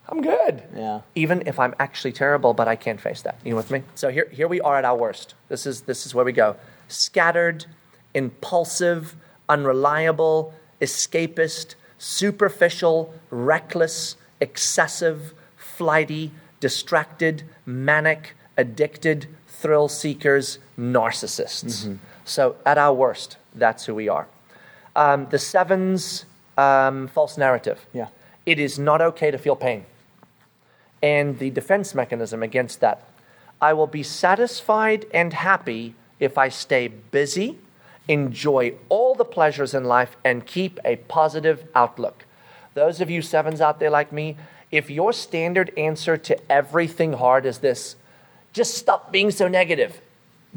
I'm 0.09 0.21
good. 0.21 0.63
Yeah. 0.75 1.01
Even 1.15 1.43
if 1.47 1.59
I'm 1.59 1.75
actually 1.79 2.13
terrible, 2.13 2.55
but 2.55 2.69
I 2.69 2.77
can't 2.77 3.01
face 3.01 3.23
that. 3.23 3.39
You 3.45 3.57
with 3.57 3.71
me? 3.71 3.83
So 3.95 4.11
here, 4.11 4.29
here 4.31 4.49
we 4.49 4.61
are 4.61 4.77
at 4.77 4.85
our 4.85 4.97
worst. 4.97 5.35
This 5.49 5.67
is, 5.67 5.83
this 5.83 6.07
is 6.07 6.15
where 6.15 6.25
we 6.25 6.33
go. 6.33 6.57
Scattered, 6.91 7.67
impulsive, 8.15 9.15
unreliable, 9.49 10.53
escapist, 10.81 11.75
superficial, 11.99 13.15
reckless, 13.31 14.17
excessive, 14.41 15.35
flighty, 15.57 16.33
distracted, 16.59 17.45
manic, 17.65 18.35
addicted, 18.57 19.27
thrill 19.47 19.89
seekers, 19.89 20.59
narcissists. 20.79 21.85
Mm-hmm. 21.85 21.95
So, 22.25 22.57
at 22.67 22.79
our 22.79 22.93
worst, 22.93 23.37
that's 23.55 23.87
who 23.87 23.95
we 23.95 24.09
are. 24.09 24.27
Um, 24.97 25.27
the 25.31 25.39
sevens, 25.39 26.25
um, 26.57 27.09
false 27.09 27.39
narrative. 27.39 27.87
Yeah. 27.93 28.09
It 28.47 28.59
is 28.59 28.79
not 28.79 29.01
okay 29.01 29.31
to 29.31 29.39
feel 29.39 29.57
pain. 29.57 29.85
And 31.03 31.39
the 31.39 31.51
defense 31.51 31.95
mechanism 31.95 32.43
against 32.43 32.81
that 32.81 33.07
I 33.61 33.73
will 33.75 33.87
be 33.87 34.03
satisfied 34.03 35.07
and 35.13 35.33
happy 35.33 35.95
if 36.21 36.39
I 36.39 36.49
stay 36.49 36.89
busy, 36.89 37.59
enjoy 38.07 38.75
all 38.89 39.15
the 39.15 39.25
pleasures 39.25 39.75
in 39.75 39.85
life, 39.85 40.17
and 40.25 40.47
keep 40.47 40.79
a 40.85 40.97
positive 40.97 41.67
outlook. 41.75 42.25
Those 42.75 43.01
of 43.01 43.11
you 43.11 43.23
sevens 43.23 43.61
out 43.61 43.81
there 43.81 43.91
like 43.91 44.13
me, 44.13 44.37
if 44.71 44.89
your 44.89 45.13
standard 45.13 45.73
answer 45.77 46.17
to 46.17 46.53
everything 46.53 47.15
hard 47.15 47.45
is 47.45 47.59
this, 47.59 47.97
just 48.53 48.75
stop 48.75 49.11
being 49.11 49.31
so 49.31 49.49
negative. 49.49 50.01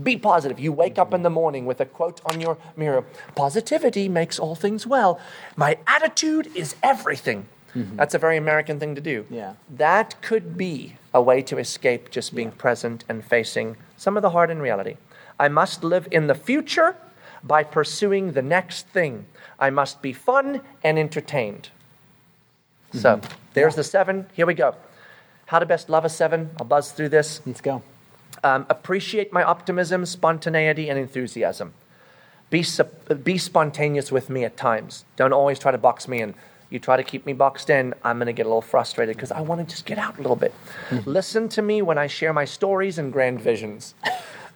Be 0.02 0.18
positive. 0.18 0.60
You 0.60 0.72
wake 0.72 0.98
up 0.98 1.14
in 1.14 1.22
the 1.22 1.30
morning 1.30 1.66
with 1.66 1.80
a 1.80 1.86
quote 1.86 2.22
on 2.26 2.42
your 2.42 2.58
mirror 2.76 3.06
Positivity 3.36 4.10
makes 4.10 4.40
all 4.40 4.56
things 4.56 4.88
well. 4.88 5.20
My 5.56 5.78
attitude 5.86 6.50
is 6.56 6.76
everything. 6.82 7.46
Mm-hmm. 7.76 7.96
That's 7.96 8.14
a 8.14 8.20
very 8.20 8.38
American 8.38 8.80
thing 8.80 8.96
to 8.96 9.02
do. 9.02 9.26
Yeah. 9.30 9.54
That 9.70 10.20
could 10.22 10.58
be 10.58 10.98
a 11.14 11.22
way 11.22 11.42
to 11.44 11.58
escape 11.58 12.10
just 12.10 12.34
being 12.36 12.50
yeah. 12.50 12.56
present 12.58 13.04
and 13.08 13.24
facing 13.24 13.78
some 13.98 14.18
of 14.18 14.24
the 14.24 14.32
hard 14.32 14.50
in 14.50 14.60
reality. 14.60 14.98
I 15.44 15.50
must 15.50 15.84
live 15.84 16.08
in 16.10 16.28
the 16.28 16.36
future 16.36 16.96
by 17.44 17.64
pursuing 17.64 18.32
the 18.32 18.42
next 18.42 18.88
thing. 18.88 19.26
I 19.60 19.72
must 19.72 20.02
be 20.02 20.14
fun 20.14 20.62
and 20.86 20.98
entertained. 20.98 21.68
Mm-hmm. 22.94 23.00
So 23.00 23.20
there's 23.54 23.74
yeah. 23.74 23.76
the 23.76 23.84
seven. 23.84 24.26
Here 24.32 24.46
we 24.46 24.54
go. 24.54 24.74
How 25.48 25.60
to 25.60 25.66
best 25.66 25.90
love 25.90 26.06
a 26.06 26.10
seven. 26.10 26.52
I'll 26.58 26.66
buzz 26.66 26.94
through 26.94 27.10
this. 27.10 27.42
Let's 27.46 27.60
go. 27.60 27.82
Um, 28.42 28.66
appreciate 28.70 29.34
my 29.34 29.44
optimism, 29.44 30.06
spontaneity, 30.06 30.88
and 30.90 30.98
enthusiasm. 30.98 31.74
Be, 32.50 32.64
be 33.22 33.38
spontaneous 33.38 34.14
with 34.14 34.30
me 34.30 34.46
at 34.46 34.56
times. 34.56 35.04
Don't 35.18 35.34
always 35.34 35.60
try 35.60 35.74
to 35.74 35.78
box 35.78 36.08
me 36.08 36.22
in. 36.22 36.36
You 36.70 36.80
try 36.80 36.96
to 36.96 37.04
keep 37.04 37.26
me 37.26 37.34
boxed 37.34 37.70
in, 37.70 37.94
I'm 38.02 38.18
going 38.18 38.28
to 38.28 38.34
get 38.34 38.46
a 38.46 38.50
little 38.50 38.62
frustrated 38.62 39.18
because 39.18 39.32
I 39.32 39.42
want 39.42 39.60
to 39.60 39.76
just 39.76 39.86
get 39.86 39.98
out 39.98 40.18
a 40.18 40.22
little 40.22 40.38
bit. 40.38 40.54
Mm-hmm. 40.90 41.10
Listen 41.10 41.50
to 41.50 41.62
me 41.62 41.82
when 41.82 41.98
I 41.98 42.08
share 42.08 42.32
my 42.32 42.46
stories 42.46 42.98
and 42.98 43.12
grand 43.12 43.42
visions. 43.42 43.94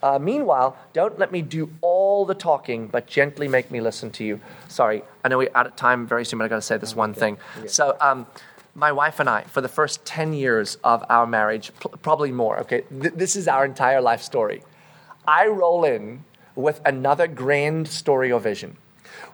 Uh, 0.01 0.19
meanwhile, 0.19 0.77
don't 0.93 1.17
let 1.17 1.31
me 1.31 1.41
do 1.41 1.69
all 1.81 2.25
the 2.25 2.35
talking, 2.35 2.87
but 2.87 3.07
gently 3.07 3.47
make 3.47 3.71
me 3.71 3.81
listen 3.81 4.11
to 4.11 4.23
you. 4.23 4.39
Sorry, 4.67 5.03
I 5.23 5.27
know 5.27 5.37
we're 5.39 5.49
out 5.55 5.65
of 5.65 5.75
time 5.75 6.05
very 6.05 6.25
soon, 6.25 6.39
but 6.39 6.45
I 6.45 6.47
got 6.47 6.57
to 6.57 6.61
say 6.61 6.77
this 6.77 6.95
one 6.95 7.13
thing. 7.13 7.37
So, 7.65 7.97
um, 7.99 8.27
my 8.75 8.91
wife 8.91 9.19
and 9.19 9.27
I, 9.27 9.41
for 9.41 9.61
the 9.61 9.67
first 9.69 10.05
10 10.05 10.33
years 10.33 10.77
of 10.83 11.03
our 11.09 11.25
marriage, 11.25 11.71
probably 12.03 12.31
more, 12.31 12.59
okay, 12.59 12.83
th- 13.01 13.15
this 13.15 13.35
is 13.35 13.47
our 13.47 13.65
entire 13.65 14.01
life 14.01 14.21
story. 14.21 14.61
I 15.27 15.47
roll 15.47 15.83
in 15.83 16.23
with 16.55 16.79
another 16.85 17.27
grand 17.27 17.87
story 17.87 18.31
or 18.31 18.39
vision 18.39 18.77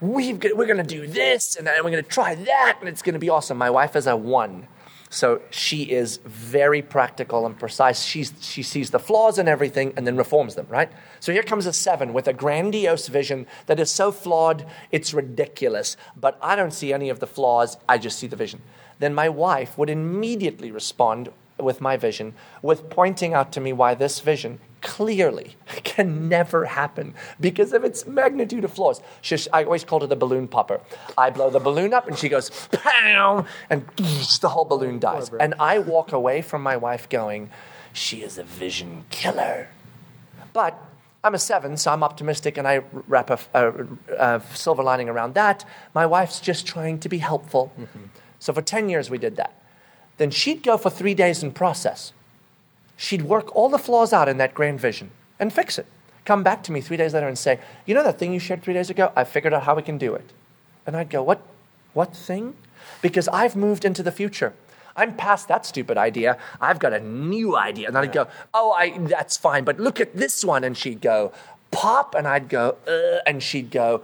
we 0.02 0.34
we're 0.34 0.66
going 0.66 0.78
to 0.78 0.84
do 0.84 1.08
this 1.08 1.56
and 1.56 1.68
we're 1.68 1.92
going 1.92 2.04
to 2.04 2.04
try 2.04 2.36
that 2.36 2.78
and 2.80 2.90
it's 2.90 3.02
going 3.02 3.14
to 3.14 3.20
be 3.20 3.30
awesome. 3.30 3.58
My 3.58 3.70
wife 3.70 3.96
is 3.96 4.08
a 4.08 4.16
one. 4.16 4.68
So 5.14 5.44
she 5.52 5.84
is 5.84 6.18
very 6.26 6.82
practical 6.82 7.46
and 7.46 7.56
precise. 7.56 8.02
She's, 8.02 8.34
she 8.42 8.64
sees 8.64 8.90
the 8.90 8.98
flaws 8.98 9.38
in 9.38 9.48
everything 9.48 9.94
and 9.96 10.08
then 10.08 10.18
reforms 10.18 10.56
them, 10.56 10.66
right? 10.70 10.92
So 11.20 11.32
here 11.32 11.44
comes 11.44 11.68
a 11.68 11.72
seven 11.72 12.14
with 12.14 12.28
a 12.28 12.34
grandiose 12.34 13.10
vision 13.10 13.46
that 13.68 13.80
is 13.80 13.92
so 13.92 14.12
flawed, 14.12 14.66
it's 14.92 15.14
ridiculous. 15.14 15.98
But 16.18 16.40
I 16.42 16.56
don't 16.56 16.74
see 16.74 16.92
any 16.92 17.10
of 17.10 17.20
the 17.20 17.28
flaws, 17.28 17.78
I 17.88 18.00
just 18.00 18.18
see 18.18 18.26
the 18.26 18.36
vision. 18.36 18.64
Then 18.98 19.14
my 19.14 19.30
wife 19.30 19.78
would 19.78 19.92
immediately 19.92 20.72
respond 20.72 21.30
with 21.60 21.80
my 21.80 21.96
vision, 21.96 22.34
with 22.64 22.90
pointing 22.90 23.36
out 23.36 23.52
to 23.52 23.62
me 23.62 23.72
why 23.72 23.94
this 23.94 24.20
vision 24.20 24.60
clearly 24.84 25.56
can 25.84 26.30
never 26.30 26.66
happen 26.66 27.16
because 27.40 27.74
of 27.74 27.84
its 27.84 28.06
magnitude 28.06 28.64
of 28.64 28.74
flaws. 28.74 29.02
She, 29.22 29.38
I 29.52 29.64
always 29.64 29.84
called 29.84 30.04
her 30.04 30.08
the 30.08 30.16
balloon 30.16 30.48
popper. 30.48 30.82
I 31.18 31.32
blow 31.32 31.50
the 31.50 31.60
balloon 31.60 31.94
up 31.94 32.08
and 32.08 32.18
she 32.18 32.30
goes, 32.30 32.52
pow, 32.72 33.46
and 33.70 33.88
the 34.42 34.50
whole 34.50 34.66
balloon 34.66 35.00
dies. 35.00 35.32
And 35.40 35.56
I 35.60 35.80
walk 35.80 36.12
away 36.12 36.42
from 36.42 36.62
my 36.62 36.78
wife 36.78 37.10
going, 37.10 37.50
she 37.94 38.22
is 38.22 38.38
a 38.38 38.44
vision 38.44 39.06
killer. 39.10 39.70
But 40.52 40.80
I'm 41.24 41.34
a 41.34 41.40
seven, 41.40 41.78
so 41.78 41.92
I'm 41.92 42.04
optimistic 42.04 42.58
and 42.58 42.68
I 42.68 42.82
wrap 43.08 43.30
a, 43.30 43.40
a, 43.54 44.36
a 44.38 44.42
silver 44.54 44.84
lining 44.84 45.10
around 45.10 45.34
that. 45.36 45.66
My 45.96 46.06
wife's 46.06 46.40
just 46.40 46.68
trying 46.68 47.00
to 47.00 47.10
be 47.10 47.20
helpful. 47.20 47.72
Mm-hmm. 47.80 48.06
So 48.40 48.52
for 48.54 48.62
10 48.62 48.90
years 48.90 49.10
we 49.10 49.18
did 49.18 49.38
that. 49.38 49.58
Then 50.18 50.30
she'd 50.30 50.62
go 50.62 50.78
for 50.78 50.90
three 50.90 51.16
days 51.16 51.42
and 51.42 51.56
process 51.56 52.14
she'd 53.04 53.24
work 53.24 53.54
all 53.54 53.68
the 53.68 53.78
flaws 53.78 54.14
out 54.14 54.30
in 54.30 54.38
that 54.38 54.54
grand 54.54 54.80
vision 54.80 55.12
and 55.38 55.52
fix 55.52 55.78
it. 55.78 55.86
Come 56.24 56.42
back 56.42 56.64
to 56.64 56.72
me 56.72 56.80
three 56.80 56.96
days 56.96 57.14
later 57.14 57.28
and 57.28 57.38
say, 57.38 57.60
You 57.86 57.94
know 57.94 58.04
that 58.04 58.18
thing 58.18 58.32
you 58.32 58.40
shared 58.40 58.64
three 58.64 58.74
days 58.74 58.90
ago? 58.90 59.12
I 59.14 59.26
figured 59.26 59.54
out 59.54 59.64
how 59.64 59.76
we 59.76 59.82
can 59.82 59.98
do 59.98 60.16
it. 60.16 60.32
And 60.88 60.96
I'd 60.96 61.10
go, 61.10 61.22
What, 61.22 61.42
what 61.94 62.16
thing? 62.16 62.56
Because 63.02 63.28
I've 63.28 63.58
moved 63.58 63.84
into 63.84 64.04
the 64.04 64.12
future. 64.12 64.54
I'm 64.96 65.16
past 65.18 65.50
that 65.50 65.66
stupid 65.66 65.98
idea. 65.98 66.38
I've 66.62 66.80
got 66.80 66.94
a 66.94 67.00
new 67.02 67.58
idea. 67.58 67.90
And 67.90 67.98
I'd 67.98 68.14
go, 68.14 68.28
Oh, 68.54 68.72
I, 68.72 68.98
that's 69.00 69.36
fine, 69.36 69.66
but 69.66 69.80
look 69.82 70.00
at 70.00 70.16
this 70.16 70.46
one. 70.46 70.64
And 70.64 70.78
she'd 70.78 71.02
go, 71.02 71.34
Pop. 71.72 72.16
And 72.16 72.26
I'd 72.26 72.48
go, 72.48 72.78
uh, 72.88 73.20
And 73.28 73.44
she'd 73.44 73.70
go, 73.70 74.02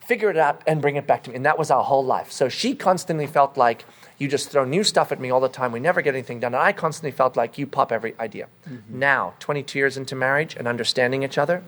Figure 0.00 0.28
it 0.28 0.36
out 0.36 0.60
and 0.66 0.82
bring 0.82 0.96
it 0.96 1.06
back 1.06 1.22
to 1.22 1.30
me. 1.30 1.36
And 1.36 1.46
that 1.46 1.58
was 1.58 1.70
our 1.70 1.84
whole 1.84 2.04
life. 2.04 2.30
So 2.30 2.50
she 2.50 2.74
constantly 2.74 3.26
felt 3.26 3.56
like, 3.56 3.86
you 4.22 4.28
just 4.28 4.50
throw 4.50 4.64
new 4.64 4.84
stuff 4.84 5.10
at 5.10 5.18
me 5.18 5.30
all 5.30 5.40
the 5.40 5.48
time. 5.48 5.72
We 5.72 5.80
never 5.80 6.00
get 6.00 6.14
anything 6.14 6.38
done. 6.38 6.54
And 6.54 6.62
I 6.62 6.70
constantly 6.70 7.10
felt 7.10 7.36
like 7.36 7.58
you 7.58 7.66
pop 7.66 7.90
every 7.90 8.14
idea. 8.20 8.46
Mm-hmm. 8.70 9.00
Now, 9.00 9.34
22 9.40 9.76
years 9.76 9.96
into 9.96 10.14
marriage 10.14 10.54
and 10.54 10.68
understanding 10.68 11.24
each 11.24 11.38
other, 11.38 11.64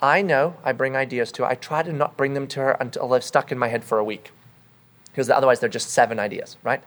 I 0.00 0.22
know 0.22 0.54
I 0.62 0.72
bring 0.72 0.94
ideas 0.94 1.32
to 1.32 1.42
her. 1.42 1.48
I 1.48 1.56
try 1.56 1.82
to 1.82 1.92
not 1.92 2.16
bring 2.16 2.34
them 2.34 2.46
to 2.48 2.60
her 2.60 2.70
until 2.78 3.08
they're 3.08 3.20
stuck 3.20 3.50
in 3.50 3.58
my 3.58 3.66
head 3.66 3.82
for 3.82 3.98
a 3.98 4.04
week. 4.04 4.30
Because 5.10 5.28
otherwise, 5.28 5.58
they're 5.58 5.68
just 5.68 5.90
seven 5.90 6.20
ideas, 6.20 6.56
right? 6.62 6.82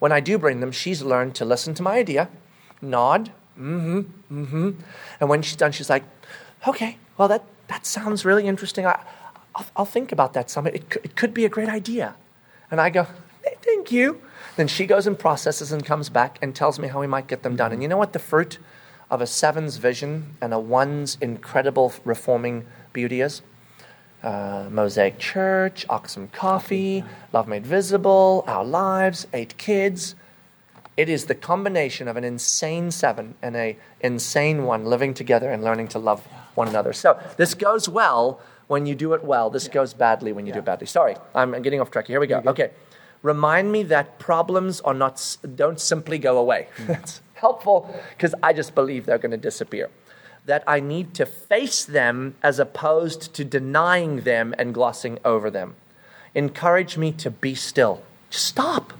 When 0.00 0.10
I 0.10 0.18
do 0.18 0.36
bring 0.36 0.58
them, 0.58 0.72
she's 0.72 1.00
learned 1.00 1.36
to 1.36 1.44
listen 1.44 1.72
to 1.74 1.82
my 1.84 1.98
idea, 1.98 2.28
nod, 2.82 3.30
mm 3.58 4.04
hmm, 4.28 4.42
mm 4.42 4.48
hmm. 4.48 4.70
And 5.20 5.28
when 5.28 5.42
she's 5.42 5.56
done, 5.56 5.70
she's 5.70 5.90
like, 5.90 6.02
okay, 6.66 6.98
well, 7.16 7.28
that, 7.28 7.44
that 7.68 7.86
sounds 7.86 8.24
really 8.24 8.46
interesting. 8.46 8.84
I, 8.84 9.00
I'll, 9.54 9.66
I'll 9.76 9.84
think 9.84 10.10
about 10.12 10.32
that 10.32 10.50
some. 10.50 10.66
It, 10.66 10.84
it 11.04 11.14
could 11.14 11.32
be 11.32 11.44
a 11.44 11.48
great 11.48 11.68
idea. 11.68 12.16
And 12.70 12.80
I 12.80 12.90
go, 12.90 13.06
thank 13.80 13.92
you. 13.92 14.20
Then 14.56 14.68
she 14.68 14.84
goes 14.84 15.06
and 15.06 15.18
processes 15.18 15.72
and 15.72 15.82
comes 15.82 16.10
back 16.10 16.38
and 16.42 16.54
tells 16.54 16.78
me 16.78 16.88
how 16.88 17.00
we 17.00 17.06
might 17.06 17.26
get 17.28 17.42
them 17.42 17.56
done. 17.56 17.72
And 17.72 17.80
you 17.80 17.88
know 17.88 17.96
what 17.96 18.12
the 18.12 18.18
fruit 18.18 18.58
of 19.10 19.22
a 19.22 19.26
seven's 19.26 19.78
vision 19.78 20.36
and 20.42 20.52
a 20.52 20.58
one's 20.58 21.16
incredible 21.22 21.94
reforming 22.04 22.66
beauty 22.92 23.22
is? 23.22 23.40
Uh, 24.22 24.66
Mosaic 24.70 25.18
Church, 25.18 25.86
Oxum 25.88 26.30
Coffee, 26.30 27.04
Love 27.32 27.48
Made 27.48 27.64
Visible, 27.64 28.44
Our 28.46 28.62
Lives, 28.62 29.26
Eight 29.32 29.56
Kids. 29.56 30.14
It 30.98 31.08
is 31.08 31.24
the 31.24 31.34
combination 31.34 32.06
of 32.06 32.18
an 32.18 32.24
insane 32.24 32.90
seven 32.90 33.36
and 33.40 33.56
a 33.56 33.78
insane 34.02 34.64
one 34.64 34.84
living 34.84 35.14
together 35.14 35.50
and 35.50 35.64
learning 35.64 35.88
to 35.88 35.98
love 35.98 36.20
one 36.54 36.68
another. 36.68 36.92
So 36.92 37.18
this 37.38 37.54
goes 37.54 37.88
well 37.88 38.40
when 38.66 38.84
you 38.84 38.94
do 38.94 39.14
it 39.14 39.24
well. 39.24 39.48
This 39.48 39.68
yeah. 39.68 39.72
goes 39.72 39.94
badly 39.94 40.34
when 40.34 40.44
you 40.44 40.50
yeah. 40.50 40.56
do 40.56 40.58
it 40.58 40.66
badly. 40.66 40.86
Sorry, 40.86 41.16
I'm 41.34 41.62
getting 41.62 41.80
off 41.80 41.90
track. 41.90 42.08
Here 42.08 42.20
we 42.20 42.26
go. 42.26 42.42
Okay 42.46 42.72
remind 43.22 43.72
me 43.72 43.82
that 43.84 44.18
problems 44.18 44.80
are 44.80 44.94
not, 44.94 45.36
don't 45.54 45.80
simply 45.80 46.18
go 46.18 46.38
away. 46.38 46.68
That's 46.86 47.20
helpful 47.34 47.94
because 48.10 48.34
I 48.42 48.52
just 48.52 48.74
believe 48.74 49.06
they're 49.06 49.18
going 49.18 49.30
to 49.30 49.36
disappear. 49.36 49.90
That 50.46 50.64
I 50.66 50.80
need 50.80 51.14
to 51.14 51.26
face 51.26 51.84
them 51.84 52.34
as 52.42 52.58
opposed 52.58 53.34
to 53.34 53.44
denying 53.44 54.22
them 54.22 54.54
and 54.58 54.72
glossing 54.72 55.18
over 55.24 55.50
them. 55.50 55.76
Encourage 56.34 56.96
me 56.96 57.12
to 57.12 57.30
be 57.30 57.54
still. 57.54 58.02
Just 58.30 58.46
stop. 58.46 58.92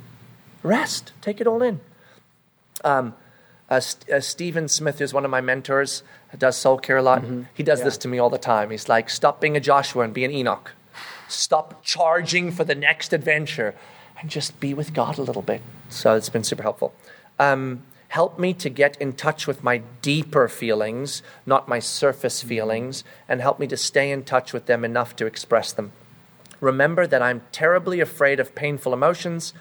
Rest. 0.63 1.13
Take 1.23 1.41
it 1.41 1.47
all 1.47 1.63
in. 1.63 1.81
Um, 2.85 3.15
uh, 3.71 3.81
uh, 4.13 4.21
Stephen 4.21 4.69
Smith 4.69 5.01
is 5.01 5.15
one 5.15 5.25
of 5.25 5.31
my 5.31 5.41
mentors, 5.41 6.03
does 6.37 6.57
soul 6.57 6.77
care 6.77 6.97
a 6.97 7.03
lot. 7.03 7.23
Mm-hmm. 7.23 7.43
He 7.55 7.63
does 7.63 7.79
yeah. 7.79 7.85
this 7.85 7.99
to 7.99 8.09
me 8.09 8.19
all 8.19 8.31
the 8.31 8.39
time. 8.39 8.71
He's 8.71 8.89
like, 8.89 9.09
stop 9.09 9.41
being 9.41 9.57
a 9.57 9.61
Joshua 9.61 10.03
and 10.03 10.13
be 10.13 10.25
an 10.25 10.33
Enoch. 10.33 10.73
Stop 11.29 11.85
charging 11.85 12.51
for 12.51 12.65
the 12.65 12.75
next 12.75 13.13
adventure 13.13 13.75
and 14.21 14.31
just 14.31 14.61
be 14.61 14.75
with 14.75 14.95
God 14.95 15.19
a 15.19 15.23
little 15.23 15.43
bit. 15.43 15.63
So 15.89 16.15
it's 16.15 16.29
been 16.29 16.45
super 16.45 16.63
helpful. 16.63 16.95
Um, 17.39 17.83
help 18.09 18.39
me 18.39 18.53
to 18.55 18.69
get 18.69 19.01
in 19.01 19.15
touch 19.15 19.47
with 19.47 19.65
my 19.65 19.79
deeper 20.03 20.49
feelings, 20.49 21.23
not 21.47 21.69
my 21.69 21.79
surface 21.79 22.43
feelings, 22.43 23.03
and 23.29 23.41
help 23.41 23.59
me 23.59 23.67
to 23.69 23.77
stay 23.77 24.11
in 24.11 24.25
touch 24.25 24.53
with 24.53 24.67
them 24.67 24.85
enough 24.85 25.17
to 25.17 25.27
express 25.27 25.73
them. 25.73 25.93
Remember 26.61 27.07
that 27.07 27.23
I'm 27.23 27.43
terribly 27.53 28.01
afraid 28.01 28.39
of 28.39 28.55
painful 28.55 28.93
emotions, 28.93 29.55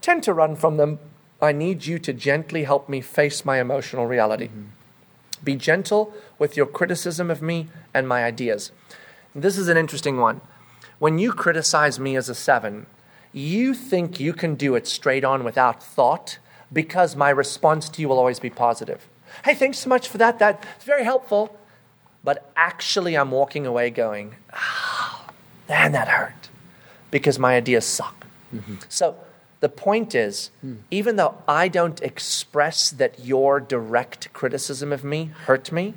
tend 0.00 0.22
to 0.22 0.32
run 0.32 0.56
from 0.56 0.78
them. 0.78 0.98
I 1.42 1.52
need 1.52 1.86
you 1.86 1.98
to 1.98 2.12
gently 2.12 2.64
help 2.64 2.88
me 2.88 3.00
face 3.00 3.44
my 3.44 3.60
emotional 3.60 4.06
reality. 4.06 4.48
Mm-hmm. 4.48 4.64
Be 5.44 5.54
gentle 5.54 6.14
with 6.38 6.56
your 6.56 6.66
criticism 6.66 7.30
of 7.30 7.42
me 7.42 7.68
and 7.92 8.08
my 8.08 8.24
ideas. 8.24 8.72
This 9.34 9.58
is 9.58 9.68
an 9.68 9.76
interesting 9.76 10.16
one. 10.16 10.40
When 10.98 11.18
you 11.18 11.32
criticize 11.32 12.00
me 12.00 12.16
as 12.16 12.28
a 12.28 12.34
seven, 12.34 12.86
you 13.32 13.74
think 13.74 14.18
you 14.18 14.32
can 14.32 14.54
do 14.54 14.74
it 14.74 14.86
straight 14.86 15.24
on 15.24 15.44
without 15.44 15.82
thought, 15.82 16.38
because 16.72 17.16
my 17.16 17.30
response 17.30 17.88
to 17.88 18.02
you 18.02 18.08
will 18.08 18.18
always 18.18 18.40
be 18.40 18.50
positive. 18.50 19.08
Hey, 19.44 19.54
thanks 19.54 19.78
so 19.78 19.88
much 19.88 20.08
for 20.08 20.18
that. 20.18 20.38
That's 20.38 20.84
very 20.84 21.04
helpful. 21.04 21.56
But 22.24 22.50
actually, 22.56 23.16
I'm 23.16 23.30
walking 23.30 23.64
away 23.66 23.90
going, 23.90 24.34
oh, 24.52 25.26
man, 25.68 25.92
that 25.92 26.08
hurt 26.08 26.48
because 27.10 27.38
my 27.38 27.56
ideas 27.56 27.86
suck. 27.86 28.26
Mm-hmm. 28.54 28.76
So 28.88 29.16
the 29.60 29.68
point 29.68 30.14
is, 30.14 30.50
mm. 30.64 30.78
even 30.90 31.16
though 31.16 31.36
I 31.46 31.68
don't 31.68 32.00
express 32.02 32.90
that 32.90 33.20
your 33.20 33.60
direct 33.60 34.32
criticism 34.32 34.92
of 34.92 35.04
me 35.04 35.30
hurt 35.46 35.72
me, 35.72 35.94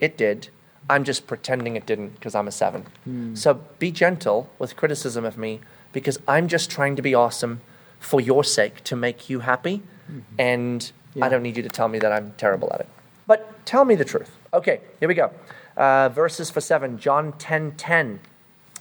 it 0.00 0.16
did. 0.16 0.48
I'm 0.88 1.04
just 1.04 1.26
pretending 1.26 1.76
it 1.76 1.86
didn't 1.86 2.14
because 2.14 2.34
I'm 2.34 2.48
a 2.48 2.52
seven. 2.52 2.86
Mm. 3.08 3.36
So 3.36 3.60
be 3.78 3.90
gentle 3.90 4.50
with 4.58 4.76
criticism 4.76 5.24
of 5.24 5.38
me 5.38 5.60
because 5.92 6.18
I'm 6.28 6.48
just 6.48 6.70
trying 6.70 6.96
to 6.96 7.02
be 7.02 7.14
awesome 7.14 7.60
for 8.00 8.20
your 8.20 8.44
sake 8.44 8.84
to 8.84 8.96
make 8.96 9.30
you 9.30 9.40
happy. 9.40 9.82
Mm-hmm. 10.10 10.20
And 10.38 10.92
yeah. 11.14 11.24
I 11.24 11.28
don't 11.28 11.42
need 11.42 11.56
you 11.56 11.62
to 11.62 11.68
tell 11.68 11.88
me 11.88 11.98
that 12.00 12.12
I'm 12.12 12.32
terrible 12.36 12.70
at 12.72 12.80
it. 12.80 12.88
But 13.26 13.64
tell 13.64 13.84
me 13.84 13.94
the 13.94 14.04
truth. 14.04 14.36
Okay, 14.52 14.80
here 15.00 15.08
we 15.08 15.14
go. 15.14 15.32
Uh, 15.76 16.08
verses 16.10 16.50
for 16.50 16.60
seven, 16.60 16.98
John 16.98 17.32
10 17.32 17.72
10. 17.72 18.20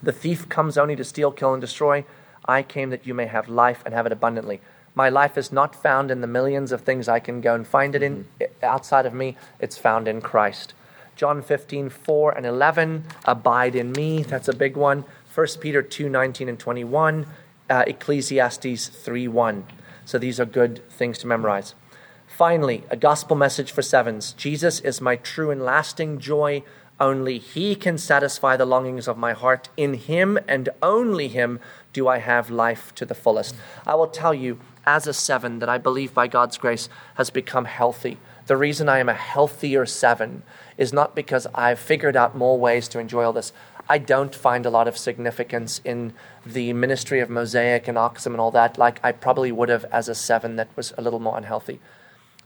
The 0.01 0.11
thief 0.11 0.49
comes 0.49 0.77
only 0.77 0.97
to 0.97 1.03
steal, 1.03 1.31
kill, 1.31 1.53
and 1.53 1.61
destroy. 1.61 2.03
I 2.45 2.61
came 2.61 2.89
that 2.89 3.07
you 3.07 3.13
may 3.13 3.27
have 3.27 3.47
life 3.47 3.81
and 3.85 3.93
have 3.93 4.05
it 4.05 4.11
abundantly. 4.11 4.59
My 4.95 5.09
life 5.09 5.37
is 5.37 5.51
not 5.51 5.81
found 5.81 6.11
in 6.11 6.21
the 6.21 6.27
millions 6.27 6.71
of 6.71 6.81
things 6.81 7.07
I 7.07 7.19
can 7.19 7.39
go 7.39 7.55
and 7.55 7.65
find 7.65 7.95
it 7.95 8.03
in 8.03 8.25
mm-hmm. 8.39 8.65
outside 8.65 9.05
of 9.05 9.13
me. 9.13 9.37
It's 9.59 9.77
found 9.77 10.07
in 10.07 10.21
Christ. 10.21 10.73
John 11.15 11.41
15, 11.41 11.89
4 11.89 12.31
and 12.31 12.45
11, 12.45 13.03
abide 13.25 13.75
in 13.75 13.91
me. 13.91 14.23
That's 14.23 14.47
a 14.47 14.55
big 14.55 14.75
one. 14.75 15.05
1 15.33 15.47
Peter 15.59 15.81
2, 15.81 16.09
19 16.09 16.49
and 16.49 16.59
21, 16.59 17.25
uh, 17.69 17.83
Ecclesiastes 17.87 18.87
3, 18.87 19.27
1. 19.27 19.65
So 20.05 20.17
these 20.17 20.39
are 20.39 20.45
good 20.45 20.87
things 20.89 21.17
to 21.19 21.27
memorize. 21.27 21.75
Finally, 22.27 22.83
a 22.89 22.97
gospel 22.97 23.35
message 23.35 23.71
for 23.71 23.81
sevens 23.81 24.33
Jesus 24.33 24.79
is 24.79 24.99
my 24.99 25.15
true 25.15 25.51
and 25.51 25.61
lasting 25.61 26.19
joy. 26.19 26.63
Only 26.99 27.37
He 27.37 27.75
can 27.75 27.97
satisfy 27.97 28.57
the 28.57 28.65
longings 28.65 29.07
of 29.07 29.17
my 29.17 29.33
heart. 29.33 29.69
In 29.77 29.93
Him 29.93 30.39
and 30.47 30.69
only 30.81 31.27
Him 31.27 31.59
do 31.91 32.07
I 32.07 32.17
have 32.17 32.49
life 32.49 32.93
to 32.95 33.05
the 33.05 33.15
fullest. 33.15 33.55
I 33.85 33.95
will 33.95 34.07
tell 34.07 34.33
you, 34.33 34.59
as 34.85 35.07
a 35.07 35.13
seven, 35.13 35.59
that 35.59 35.69
I 35.69 35.77
believe 35.77 36.13
by 36.13 36.27
God's 36.27 36.57
grace 36.57 36.89
has 37.15 37.29
become 37.29 37.65
healthy. 37.65 38.17
The 38.47 38.57
reason 38.57 38.89
I 38.89 38.99
am 38.99 39.09
a 39.09 39.13
healthier 39.13 39.85
seven 39.85 40.43
is 40.83 40.93
not 40.93 41.15
because 41.15 41.47
I've 41.55 41.79
figured 41.79 42.15
out 42.15 42.37
more 42.37 42.59
ways 42.59 42.87
to 42.89 42.99
enjoy 42.99 43.23
all 43.23 43.33
this. 43.33 43.51
I 43.89 43.97
don't 43.97 44.35
find 44.35 44.65
a 44.65 44.69
lot 44.69 44.87
of 44.87 44.97
significance 44.97 45.81
in 45.83 46.13
the 46.45 46.71
ministry 46.73 47.19
of 47.19 47.29
Mosaic 47.29 47.87
and 47.87 47.97
Oxum 47.97 48.33
and 48.33 48.39
all 48.39 48.51
that, 48.51 48.77
like 48.77 48.99
I 49.03 49.11
probably 49.11 49.51
would 49.51 49.69
have 49.69 49.85
as 49.85 50.07
a 50.07 50.15
seven 50.15 50.57
that 50.57 50.69
was 50.75 50.93
a 50.97 51.01
little 51.01 51.19
more 51.19 51.37
unhealthy. 51.37 51.79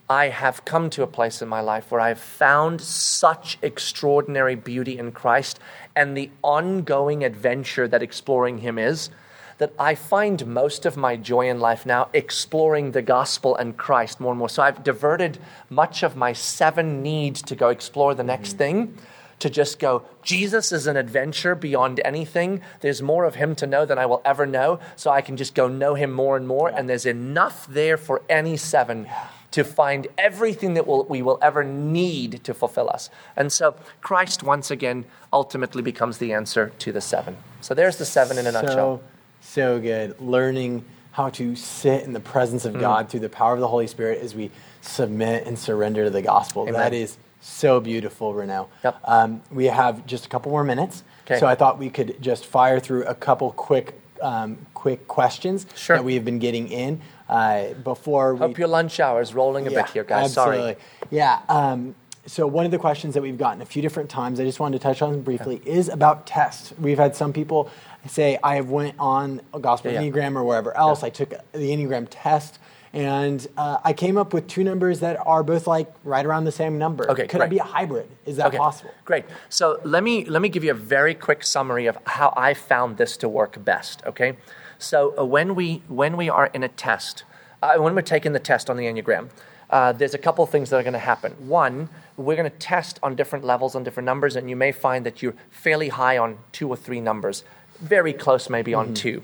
I 0.10 0.30
have 0.30 0.64
come 0.64 0.90
to 0.92 1.04
a 1.04 1.08
place 1.08 1.42
in 1.42 1.50
my 1.50 1.60
life 1.60 1.92
where 1.92 2.00
I've 2.00 2.20
found 2.20 2.80
such 2.80 3.58
extraordinary 3.62 4.56
beauty 4.56 4.98
in 4.98 5.12
Christ 5.12 5.60
and 5.98 6.16
the 6.16 6.32
ongoing 6.42 7.26
adventure 7.26 7.90
that 7.90 8.02
exploring 8.02 8.60
Him 8.60 8.80
is 8.80 9.10
that 9.58 9.74
I 9.80 9.96
find 9.96 10.46
most 10.46 10.86
of 10.86 10.98
my 10.98 11.16
joy 11.16 11.50
in 11.50 11.60
life 11.60 11.86
now 11.86 12.10
exploring 12.14 12.92
the 12.92 13.02
gospel 13.02 13.56
and 13.56 13.76
Christ 13.76 14.20
more 14.20 14.32
and 14.32 14.40
more. 14.40 14.50
So 14.50 14.62
I've 14.62 14.84
diverted 14.84 15.40
much 15.70 16.04
of 16.04 16.16
my 16.16 16.34
seven 16.34 17.02
need 17.02 17.36
to 17.36 17.56
go 17.56 17.70
explore 17.70 18.14
the 18.14 18.24
next 18.24 18.50
mm-hmm. 18.50 18.58
thing 18.58 18.98
to 19.40 19.50
just 19.50 19.78
go, 19.78 20.04
Jesus 20.24 20.72
is 20.72 20.88
an 20.88 20.98
adventure 20.98 21.54
beyond 21.54 22.02
anything. 22.04 22.62
There's 22.82 23.02
more 23.02 23.26
of 23.26 23.36
him 23.36 23.56
to 23.56 23.68
know 23.68 23.86
than 23.86 24.00
I 24.00 24.06
will 24.06 24.22
ever 24.26 24.46
know. 24.46 24.80
So 24.96 25.12
I 25.12 25.22
can 25.22 25.38
just 25.38 25.54
go 25.54 25.68
know 25.68 25.94
him 25.94 26.12
more 26.12 26.38
and 26.38 26.48
more. 26.48 26.70
Yeah. 26.70 26.78
And 26.78 26.90
there's 26.90 27.06
enough 27.06 27.68
there 27.68 27.98
for 27.98 28.22
any 28.30 28.58
seven. 28.58 29.06
Yeah 29.06 29.28
to 29.50 29.64
find 29.64 30.08
everything 30.18 30.74
that 30.74 30.86
we'll, 30.86 31.06
we 31.06 31.22
will 31.22 31.40
ever 31.42 31.64
need 31.64 32.44
to 32.44 32.54
fulfill 32.54 32.90
us. 32.90 33.10
And 33.36 33.52
so 33.52 33.76
Christ, 34.02 34.44
once 34.44 34.70
again, 34.70 35.06
ultimately 35.32 35.82
becomes 35.82 36.18
the 36.18 36.34
answer 36.34 36.74
to 36.80 36.92
the 36.92 37.02
seven. 37.02 37.38
So 37.62 37.74
there's 37.74 37.98
the 37.98 38.06
seven 38.06 38.38
in 38.38 38.46
a 38.46 38.52
so, 38.52 38.62
nutshell. 38.62 39.02
So 39.48 39.80
good. 39.80 40.20
Learning 40.20 40.84
how 41.12 41.30
to 41.30 41.56
sit 41.56 42.04
in 42.04 42.12
the 42.12 42.20
presence 42.20 42.66
of 42.66 42.74
mm. 42.74 42.82
God 42.82 43.10
through 43.10 43.22
the 43.22 43.30
power 43.30 43.54
of 43.54 43.62
the 43.62 43.68
Holy 43.68 43.88
Spirit 43.88 44.22
as 44.22 44.36
we 44.36 44.52
submit 44.82 45.48
and 45.48 45.58
surrender 45.58 46.04
to 46.04 46.10
the 46.10 46.22
gospel. 46.22 46.64
Amen. 46.64 46.74
That 46.74 46.94
is 46.94 47.18
so 47.40 47.80
beautiful, 47.80 48.34
Renaud. 48.34 48.68
Yep. 48.84 49.00
Um, 49.06 49.42
we 49.50 49.66
have 49.66 50.06
just 50.06 50.26
a 50.26 50.30
couple 50.30 50.52
more 50.52 50.66
minutes. 50.66 51.04
Okay. 51.26 51.40
So 51.40 51.48
I 51.48 51.56
thought 51.56 51.80
we 51.80 51.90
could 51.90 52.22
just 52.22 52.46
fire 52.46 52.80
through 52.80 53.06
a 53.06 53.16
couple 53.16 53.52
quick 53.54 54.00
um, 54.22 54.58
quick 54.74 55.08
questions 55.08 55.66
sure. 55.76 55.96
that 55.96 56.04
we 56.04 56.16
have 56.16 56.26
been 56.26 56.40
getting 56.40 56.68
in 56.68 57.02
uh, 57.30 57.74
before. 57.86 58.34
We, 58.34 58.40
Hope 58.40 58.58
your 58.58 58.68
lunch 58.68 59.00
hour 59.00 59.22
is 59.22 59.34
rolling 59.34 59.66
a 59.66 59.72
yeah, 59.72 59.84
bit 59.84 59.92
here, 59.92 60.04
guys. 60.04 60.38
Absolutely. 60.38 60.74
Sorry. 60.74 60.78
Yeah. 61.10 61.40
Um, 61.48 61.96
so 62.28 62.46
one 62.46 62.66
of 62.66 62.72
the 62.72 62.78
questions 62.78 63.14
that 63.14 63.24
we've 63.24 63.38
gotten 63.38 63.62
a 63.62 63.66
few 63.66 63.82
different 63.82 64.10
times, 64.10 64.40
I 64.40 64.44
just 64.44 64.60
wanted 64.60 64.80
to 64.80 64.84
touch 64.84 65.02
on 65.02 65.22
briefly, 65.22 65.62
yeah. 65.66 65.74
is 65.74 65.88
about 65.88 66.28
tests. 66.28 66.74
We've 66.78 66.98
had 66.98 67.16
some 67.16 67.32
people 67.32 67.72
say, 68.08 68.38
"I 68.44 68.56
have 68.56 68.70
went 68.70 68.96
on 69.00 69.42
a 69.54 69.60
Gospel 69.60 69.92
yeah, 69.92 70.02
Enneagram 70.02 70.36
or 70.36 70.44
wherever 70.44 70.76
else. 70.76 71.04
I 71.04 71.10
took 71.10 71.30
the 71.30 71.70
Enneagram 71.72 72.08
test." 72.10 72.60
and 72.94 73.46
uh, 73.58 73.78
I 73.84 73.94
came 73.94 74.18
up 74.18 74.34
with 74.34 74.48
two 74.48 74.64
numbers 74.64 75.02
that 75.02 75.20
are 75.26 75.44
both 75.44 75.68
like 75.68 75.94
right 76.04 76.26
around 76.26 76.46
the 76.46 76.52
same 76.52 76.78
number. 76.78 77.10
Okay, 77.12 77.28
could 77.28 77.38
great. 77.38 77.48
it 77.48 77.50
be 77.50 77.58
a 77.60 77.64
hybrid? 77.64 78.08
Is 78.26 78.38
that 78.38 78.48
okay, 78.48 78.58
possible? 78.58 78.92
Great. 79.06 79.26
So 79.50 79.80
let 79.84 80.04
me 80.04 80.26
let 80.26 80.42
me 80.42 80.50
give 80.50 80.64
you 80.64 80.72
a 80.72 80.76
very 80.76 81.14
quick 81.14 81.44
summary 81.44 81.86
of 81.86 81.98
how 82.06 82.34
I 82.36 82.54
found 82.54 82.98
this 82.98 83.18
to 83.18 83.30
work 83.30 83.64
best. 83.64 84.02
Okay, 84.06 84.38
so 84.80 85.14
uh, 85.18 85.26
when 85.26 85.54
we 85.56 85.84
when 85.88 86.18
we 86.18 86.30
are 86.30 86.48
in 86.48 86.64
a 86.64 86.70
test, 86.70 87.24
uh, 87.62 87.78
when 87.78 87.94
we're 87.94 88.02
taking 88.02 88.34
the 88.34 88.40
test 88.40 88.70
on 88.70 88.78
the 88.78 88.86
enneagram, 88.86 89.30
uh, 89.70 89.92
there's 89.92 90.14
a 90.14 90.18
couple 90.18 90.44
of 90.44 90.50
things 90.50 90.70
that 90.70 90.78
are 90.78 90.84
going 90.84 90.94
to 90.94 91.00
happen. 91.00 91.34
One, 91.48 91.90
we're 92.16 92.36
going 92.36 92.50
to 92.50 92.58
test 92.58 93.00
on 93.04 93.16
different 93.16 93.44
levels 93.46 93.76
on 93.76 93.84
different 93.84 94.06
numbers, 94.06 94.36
and 94.36 94.50
you 94.50 94.56
may 94.56 94.72
find 94.72 95.06
that 95.06 95.22
you're 95.22 95.36
fairly 95.50 95.90
high 95.90 96.18
on 96.18 96.40
two 96.52 96.70
or 96.70 96.78
three 96.78 97.02
numbers, 97.02 97.44
very 97.80 98.14
close 98.14 98.50
maybe 98.50 98.74
on 98.74 98.88
mm-hmm. 98.88 98.94
two. 98.94 99.22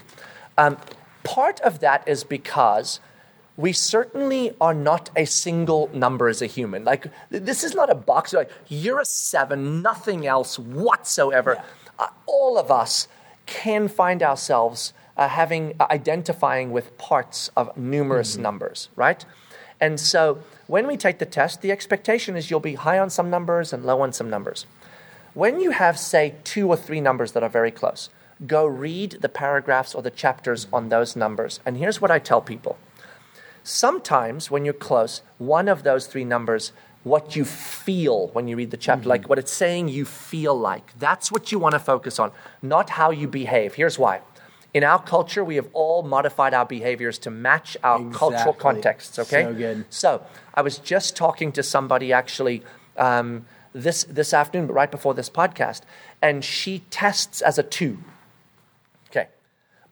Um, 0.57 0.77
part 1.23 1.59
of 1.61 1.79
that 1.79 2.07
is 2.07 2.23
because 2.23 2.99
we 3.55 3.71
certainly 3.71 4.51
are 4.59 4.73
not 4.73 5.09
a 5.15 5.25
single 5.25 5.89
number 5.93 6.27
as 6.27 6.41
a 6.41 6.47
human. 6.47 6.83
Like, 6.83 7.07
this 7.29 7.63
is 7.63 7.75
not 7.75 7.89
a 7.89 7.95
box. 7.95 8.33
Like, 8.33 8.49
you're 8.67 8.99
a 8.99 9.05
seven, 9.05 9.81
nothing 9.81 10.25
else 10.25 10.57
whatsoever. 10.57 11.55
Yeah. 11.55 11.63
Uh, 11.99 12.07
all 12.25 12.57
of 12.57 12.71
us 12.71 13.07
can 13.45 13.87
find 13.87 14.23
ourselves 14.23 14.93
uh, 15.17 15.27
having 15.27 15.75
uh, 15.79 15.85
identifying 15.91 16.71
with 16.71 16.97
parts 16.97 17.51
of 17.55 17.75
numerous 17.77 18.33
mm-hmm. 18.33 18.43
numbers, 18.43 18.89
right? 18.95 19.23
And 19.79 19.99
so 19.99 20.39
when 20.67 20.87
we 20.87 20.97
take 20.97 21.19
the 21.19 21.25
test, 21.25 21.61
the 21.61 21.71
expectation 21.71 22.35
is 22.35 22.49
you'll 22.49 22.59
be 22.59 22.75
high 22.75 22.97
on 22.97 23.09
some 23.09 23.29
numbers 23.29 23.73
and 23.73 23.85
low 23.85 24.01
on 24.01 24.13
some 24.13 24.29
numbers. 24.29 24.65
When 25.33 25.59
you 25.59 25.71
have, 25.71 25.99
say, 25.99 26.35
two 26.43 26.67
or 26.69 26.77
three 26.77 27.01
numbers 27.01 27.33
that 27.33 27.43
are 27.43 27.49
very 27.49 27.71
close, 27.71 28.09
go 28.45 28.65
read 28.65 29.17
the 29.21 29.29
paragraphs 29.29 29.93
or 29.95 30.01
the 30.01 30.11
chapters 30.11 30.67
on 30.71 30.89
those 30.89 31.15
numbers. 31.15 31.59
And 31.65 31.77
here's 31.77 32.01
what 32.01 32.11
I 32.11 32.19
tell 32.19 32.41
people 32.41 32.77
Sometimes 33.63 34.51
when 34.51 34.65
you're 34.65 34.73
close, 34.73 35.21
one 35.37 35.69
of 35.69 35.83
those 35.83 36.05
three 36.07 36.25
numbers, 36.25 36.73
what 37.03 37.35
you 37.35 37.45
feel 37.45 38.27
when 38.29 38.47
you 38.47 38.57
read 38.57 38.71
the 38.71 38.77
chapter, 38.77 39.01
mm-hmm. 39.01 39.09
like 39.09 39.29
what 39.29 39.39
it's 39.39 39.51
saying 39.51 39.87
you 39.87 40.05
feel 40.05 40.57
like, 40.57 40.97
that's 40.99 41.31
what 41.31 41.51
you 41.51 41.59
want 41.59 41.73
to 41.73 41.79
focus 41.79 42.19
on, 42.19 42.31
not 42.61 42.91
how 42.91 43.09
you 43.09 43.27
behave. 43.27 43.75
Here's 43.75 43.97
why. 43.97 44.21
In 44.73 44.83
our 44.83 45.01
culture, 45.01 45.43
we 45.43 45.55
have 45.55 45.69
all 45.73 46.03
modified 46.03 46.53
our 46.53 46.65
behaviors 46.65 47.17
to 47.19 47.29
match 47.29 47.77
our 47.83 47.97
exactly. 47.97 48.17
cultural 48.17 48.53
contexts, 48.53 49.19
okay? 49.19 49.43
So 49.43 49.53
good. 49.53 49.85
So 49.89 50.25
I 50.53 50.61
was 50.61 50.77
just 50.79 51.15
talking 51.15 51.51
to 51.53 51.63
somebody 51.63 52.11
actually 52.11 52.63
um, 52.97 53.45
this, 53.73 54.03
this 54.05 54.33
afternoon, 54.33 54.67
but 54.67 54.73
right 54.73 54.91
before 54.91 55.13
this 55.13 55.29
podcast, 55.29 55.81
and 56.21 56.43
she 56.43 56.79
tests 56.89 57.41
as 57.41 57.57
a 57.57 57.63
two. 57.63 57.99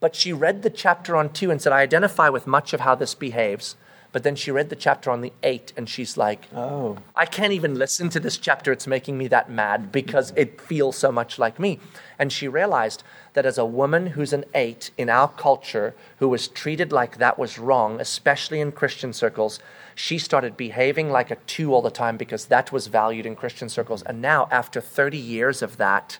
But 0.01 0.15
she 0.15 0.33
read 0.33 0.63
the 0.63 0.69
chapter 0.69 1.15
on 1.15 1.31
two 1.31 1.51
and 1.51 1.61
said, 1.61 1.71
I 1.71 1.81
identify 1.81 2.27
with 2.27 2.47
much 2.47 2.73
of 2.73 2.81
how 2.81 2.95
this 2.95 3.15
behaves. 3.15 3.77
But 4.11 4.23
then 4.23 4.35
she 4.35 4.51
read 4.51 4.69
the 4.69 4.75
chapter 4.75 5.09
on 5.09 5.21
the 5.21 5.31
eight 5.41 5.71
and 5.77 5.87
she's 5.87 6.17
like, 6.17 6.49
Oh. 6.53 6.97
I 7.15 7.25
can't 7.25 7.53
even 7.53 7.75
listen 7.75 8.09
to 8.09 8.19
this 8.19 8.37
chapter. 8.37 8.71
It's 8.71 8.87
making 8.87 9.17
me 9.17 9.27
that 9.29 9.49
mad 9.49 9.91
because 9.91 10.33
it 10.35 10.59
feels 10.59 10.97
so 10.97 11.11
much 11.11 11.39
like 11.39 11.59
me. 11.59 11.79
And 12.19 12.33
she 12.33 12.47
realized 12.47 13.03
that 13.33 13.45
as 13.45 13.57
a 13.57 13.65
woman 13.65 14.07
who's 14.07 14.33
an 14.33 14.43
eight 14.53 14.91
in 14.97 15.09
our 15.09 15.29
culture, 15.29 15.95
who 16.17 16.27
was 16.27 16.49
treated 16.49 16.91
like 16.91 17.19
that 17.19 17.39
was 17.39 17.57
wrong, 17.57 18.01
especially 18.01 18.59
in 18.59 18.73
Christian 18.73 19.13
circles, 19.13 19.59
she 19.95 20.17
started 20.17 20.57
behaving 20.57 21.09
like 21.09 21.31
a 21.31 21.37
two 21.47 21.73
all 21.73 21.81
the 21.81 21.89
time 21.89 22.17
because 22.17 22.47
that 22.47 22.71
was 22.71 22.87
valued 22.87 23.25
in 23.25 23.35
Christian 23.35 23.69
circles. 23.69 24.01
And 24.01 24.21
now, 24.21 24.49
after 24.51 24.81
30 24.81 25.17
years 25.17 25.61
of 25.61 25.77
that, 25.77 26.19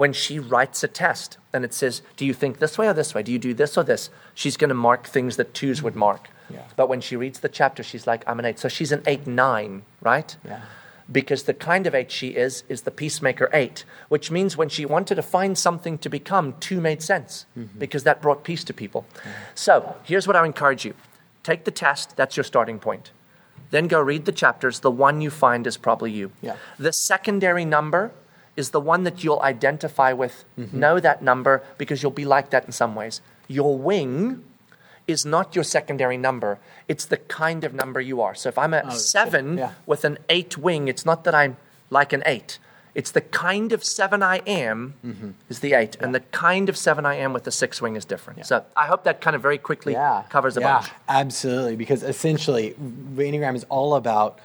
when 0.00 0.14
she 0.14 0.38
writes 0.38 0.82
a 0.82 0.88
test 0.88 1.36
and 1.52 1.62
it 1.62 1.74
says, 1.74 2.00
Do 2.16 2.24
you 2.24 2.32
think 2.32 2.58
this 2.58 2.78
way 2.78 2.88
or 2.88 2.94
this 2.94 3.14
way? 3.14 3.22
Do 3.22 3.30
you 3.30 3.38
do 3.38 3.52
this 3.52 3.76
or 3.76 3.84
this? 3.84 4.08
She's 4.32 4.56
going 4.56 4.70
to 4.70 4.74
mark 4.74 5.06
things 5.06 5.36
that 5.36 5.52
twos 5.52 5.82
would 5.82 5.94
mark. 5.94 6.30
Yeah. 6.48 6.62
But 6.74 6.88
when 6.88 7.02
she 7.02 7.16
reads 7.16 7.40
the 7.40 7.50
chapter, 7.50 7.82
she's 7.82 8.06
like, 8.06 8.24
I'm 8.26 8.38
an 8.38 8.46
eight. 8.46 8.58
So 8.58 8.66
she's 8.70 8.92
an 8.92 9.02
eight 9.06 9.26
nine, 9.26 9.82
right? 10.00 10.34
Yeah. 10.42 10.62
Because 11.12 11.42
the 11.42 11.52
kind 11.52 11.86
of 11.86 11.94
eight 11.94 12.10
she 12.10 12.28
is, 12.28 12.64
is 12.70 12.80
the 12.82 12.90
peacemaker 12.90 13.50
eight, 13.52 13.84
which 14.08 14.30
means 14.30 14.56
when 14.56 14.70
she 14.70 14.86
wanted 14.86 15.16
to 15.16 15.22
find 15.22 15.58
something 15.58 15.98
to 15.98 16.08
become, 16.08 16.54
two 16.60 16.80
made 16.80 17.02
sense 17.02 17.44
mm-hmm. 17.54 17.78
because 17.78 18.04
that 18.04 18.22
brought 18.22 18.42
peace 18.42 18.64
to 18.64 18.72
people. 18.72 19.04
Mm-hmm. 19.18 19.30
So 19.54 19.96
here's 20.04 20.26
what 20.26 20.34
I 20.34 20.46
encourage 20.46 20.86
you 20.86 20.94
take 21.42 21.64
the 21.64 21.70
test, 21.70 22.16
that's 22.16 22.38
your 22.38 22.44
starting 22.44 22.78
point. 22.78 23.10
Then 23.70 23.86
go 23.86 24.00
read 24.00 24.24
the 24.24 24.32
chapters. 24.32 24.80
The 24.80 24.90
one 24.90 25.20
you 25.20 25.28
find 25.28 25.66
is 25.66 25.76
probably 25.76 26.10
you. 26.10 26.32
Yeah. 26.40 26.56
The 26.78 26.92
secondary 26.92 27.66
number 27.66 28.12
is 28.60 28.70
the 28.70 28.80
one 28.80 29.02
that 29.02 29.24
you'll 29.24 29.40
identify 29.40 30.12
with. 30.12 30.44
Know 30.56 31.00
that 31.00 31.22
number 31.22 31.62
because 31.78 32.02
you'll 32.02 32.12
be 32.24 32.24
like 32.36 32.50
that 32.50 32.64
in 32.66 32.72
some 32.72 32.94
ways. 32.94 33.20
Your 33.48 33.76
wing 33.76 34.44
is 35.08 35.26
not 35.26 35.54
your 35.56 35.64
secondary 35.64 36.16
number, 36.16 36.58
it's 36.86 37.04
the 37.04 37.16
kind 37.16 37.64
of 37.64 37.74
number 37.74 38.00
you 38.00 38.20
are. 38.20 38.34
So 38.34 38.48
if 38.48 38.56
I'm 38.56 38.72
a 38.72 38.90
seven 38.92 39.58
yeah. 39.58 39.72
with 39.86 40.04
an 40.04 40.18
eight 40.28 40.56
wing, 40.56 40.88
it's 40.88 41.04
not 41.04 41.24
that 41.24 41.34
I'm 41.34 41.56
like 41.90 42.12
an 42.12 42.22
eight. 42.26 42.58
It's 42.94 43.12
the 43.12 43.20
kind 43.20 43.72
of 43.72 43.84
seven 43.84 44.22
I 44.22 44.38
am 44.46 44.94
Mm-hmm. 45.04 45.30
is 45.48 45.60
the 45.60 45.74
eight, 45.74 45.96
and 46.00 46.14
the 46.14 46.20
kind 46.20 46.68
of 46.68 46.76
seven 46.76 47.06
I 47.06 47.14
am 47.16 47.32
with 47.32 47.44
the 47.44 47.52
six 47.52 47.80
wing 47.80 47.96
is 47.96 48.04
different. 48.04 48.46
So 48.46 48.64
I 48.76 48.86
hope 48.86 49.04
that 49.04 49.20
kind 49.20 49.36
of 49.36 49.42
very 49.42 49.58
quickly 49.58 49.92
yeah. 49.92 50.24
covers 50.28 50.56
a 50.56 50.60
yeah, 50.60 50.78
bunch. 50.78 50.90
Absolutely, 51.08 51.76
because 51.76 52.02
essentially, 52.02 52.74
Enneagram 53.16 53.54
is 53.54 53.64
all 53.68 53.94
about 53.94 54.40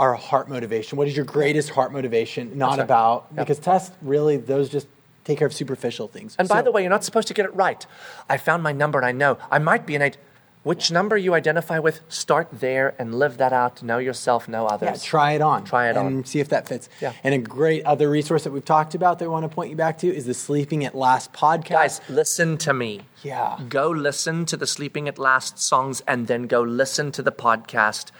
our 0.00 0.14
heart 0.14 0.48
motivation. 0.48 0.96
What 0.98 1.06
is 1.08 1.14
your 1.16 1.26
greatest 1.26 1.68
heart 1.70 1.92
motivation? 1.92 2.56
Not 2.56 2.70
right. 2.70 2.78
about 2.80 3.26
Yep. 3.36 3.46
because 3.46 3.58
tests 3.58 3.94
really 4.00 4.36
those 4.38 4.68
just 4.70 4.88
take 5.24 5.38
care 5.38 5.46
of 5.46 5.52
superficial 5.52 6.08
things. 6.08 6.34
And 6.38 6.48
by 6.48 6.62
the 6.62 6.72
way, 6.72 6.80
you're 6.82 6.90
not 6.98 7.04
supposed 7.04 7.28
to 7.28 7.34
get 7.34 7.44
it 7.44 7.54
right. 7.54 7.86
I 8.28 8.36
found 8.38 8.62
my 8.62 8.72
number 8.72 8.98
and 8.98 9.06
I 9.06 9.12
know 9.12 9.36
I 9.50 9.58
might 9.58 9.84
be 9.86 9.94
an 9.94 10.02
eight. 10.02 10.16
Which 10.62 10.90
number 10.92 11.16
you 11.16 11.32
identify 11.32 11.78
with, 11.78 12.00
start 12.10 12.48
there 12.52 12.94
and 12.98 13.14
live 13.14 13.38
that 13.38 13.50
out. 13.50 13.82
Know 13.82 13.96
yourself, 13.96 14.46
know 14.46 14.66
others. 14.66 15.02
Yeah, 15.02 15.08
try 15.10 15.32
it 15.32 15.40
on. 15.40 15.64
Try 15.64 15.88
it 15.88 15.96
on 15.96 16.06
and 16.06 16.16
on. 16.18 16.24
see 16.26 16.38
if 16.38 16.50
that 16.50 16.68
fits. 16.68 16.90
Yeah. 17.00 17.14
And 17.24 17.32
a 17.34 17.38
great 17.38 17.82
other 17.86 18.10
resource 18.10 18.44
that 18.44 18.52
we've 18.52 18.64
talked 18.76 18.94
about 18.94 19.18
that 19.18 19.24
we 19.24 19.30
want 19.30 19.48
to 19.50 19.54
point 19.54 19.70
you 19.70 19.76
back 19.76 19.96
to 19.98 20.14
is 20.14 20.26
the 20.26 20.34
Sleeping 20.34 20.84
at 20.84 20.94
Last 20.94 21.32
podcast. 21.32 21.68
Guys, 21.70 22.00
listen 22.10 22.58
to 22.58 22.74
me. 22.74 23.00
Yeah. 23.22 23.58
Go 23.70 23.88
listen 23.88 24.44
to 24.46 24.56
the 24.58 24.66
Sleeping 24.66 25.08
at 25.08 25.18
Last 25.18 25.58
songs 25.58 26.02
and 26.06 26.26
then 26.26 26.42
go 26.46 26.60
listen 26.60 27.10
to 27.12 27.22
the 27.22 27.32
podcast. 27.32 28.10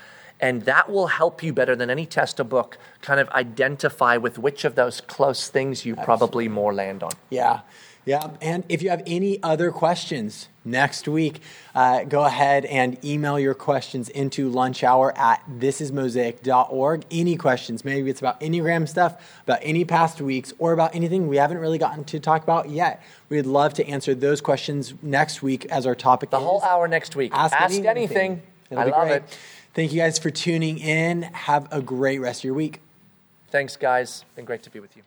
And 0.40 0.62
that 0.62 0.90
will 0.90 1.08
help 1.08 1.42
you 1.42 1.52
better 1.52 1.76
than 1.76 1.90
any 1.90 2.06
test 2.06 2.40
or 2.40 2.44
book 2.44 2.78
kind 3.02 3.20
of 3.20 3.28
identify 3.30 4.16
with 4.16 4.38
which 4.38 4.64
of 4.64 4.74
those 4.74 5.00
close 5.02 5.48
things 5.48 5.84
you 5.84 5.94
probably 5.96 6.48
more 6.48 6.72
land 6.72 7.02
on. 7.02 7.12
Yeah. 7.28 7.60
Yeah. 8.06 8.30
And 8.40 8.64
if 8.70 8.82
you 8.82 8.88
have 8.88 9.02
any 9.06 9.42
other 9.42 9.70
questions 9.70 10.48
next 10.64 11.06
week, 11.06 11.42
uh, 11.74 12.04
go 12.04 12.24
ahead 12.24 12.64
and 12.64 13.02
email 13.04 13.38
your 13.38 13.52
questions 13.52 14.08
into 14.08 14.48
lunch 14.48 14.82
hour 14.82 15.16
at 15.18 15.42
thisismosaic.org. 15.58 17.04
Any 17.10 17.36
questions, 17.36 17.84
maybe 17.84 18.08
it's 18.10 18.20
about 18.20 18.40
Enneagram 18.40 18.88
stuff, 18.88 19.40
about 19.44 19.58
any 19.62 19.84
past 19.84 20.20
weeks, 20.20 20.52
or 20.58 20.72
about 20.72 20.94
anything 20.94 21.28
we 21.28 21.36
haven't 21.36 21.58
really 21.58 21.78
gotten 21.78 22.04
to 22.04 22.18
talk 22.18 22.42
about 22.42 22.70
yet. 22.70 23.02
We'd 23.28 23.46
love 23.46 23.74
to 23.74 23.86
answer 23.86 24.14
those 24.14 24.40
questions 24.40 24.94
next 25.02 25.42
week 25.42 25.66
as 25.66 25.86
our 25.86 25.94
topic 25.94 26.30
The 26.30 26.38
is. 26.38 26.42
whole 26.42 26.62
hour 26.62 26.88
next 26.88 27.16
week. 27.16 27.32
Ask, 27.34 27.54
anything. 27.60 27.86
anything. 27.86 28.42
I 28.70 28.84
love 28.84 29.08
great. 29.08 29.16
it. 29.16 29.38
Thank 29.72 29.92
you 29.92 30.00
guys 30.00 30.18
for 30.18 30.30
tuning 30.30 30.78
in. 30.78 31.22
Have 31.22 31.68
a 31.72 31.80
great 31.80 32.18
rest 32.18 32.40
of 32.40 32.44
your 32.44 32.54
week. 32.54 32.80
Thanks, 33.50 33.76
guys. 33.76 34.24
Been 34.34 34.44
great 34.44 34.62
to 34.64 34.70
be 34.70 34.80
with 34.80 34.96
you. 34.96 35.02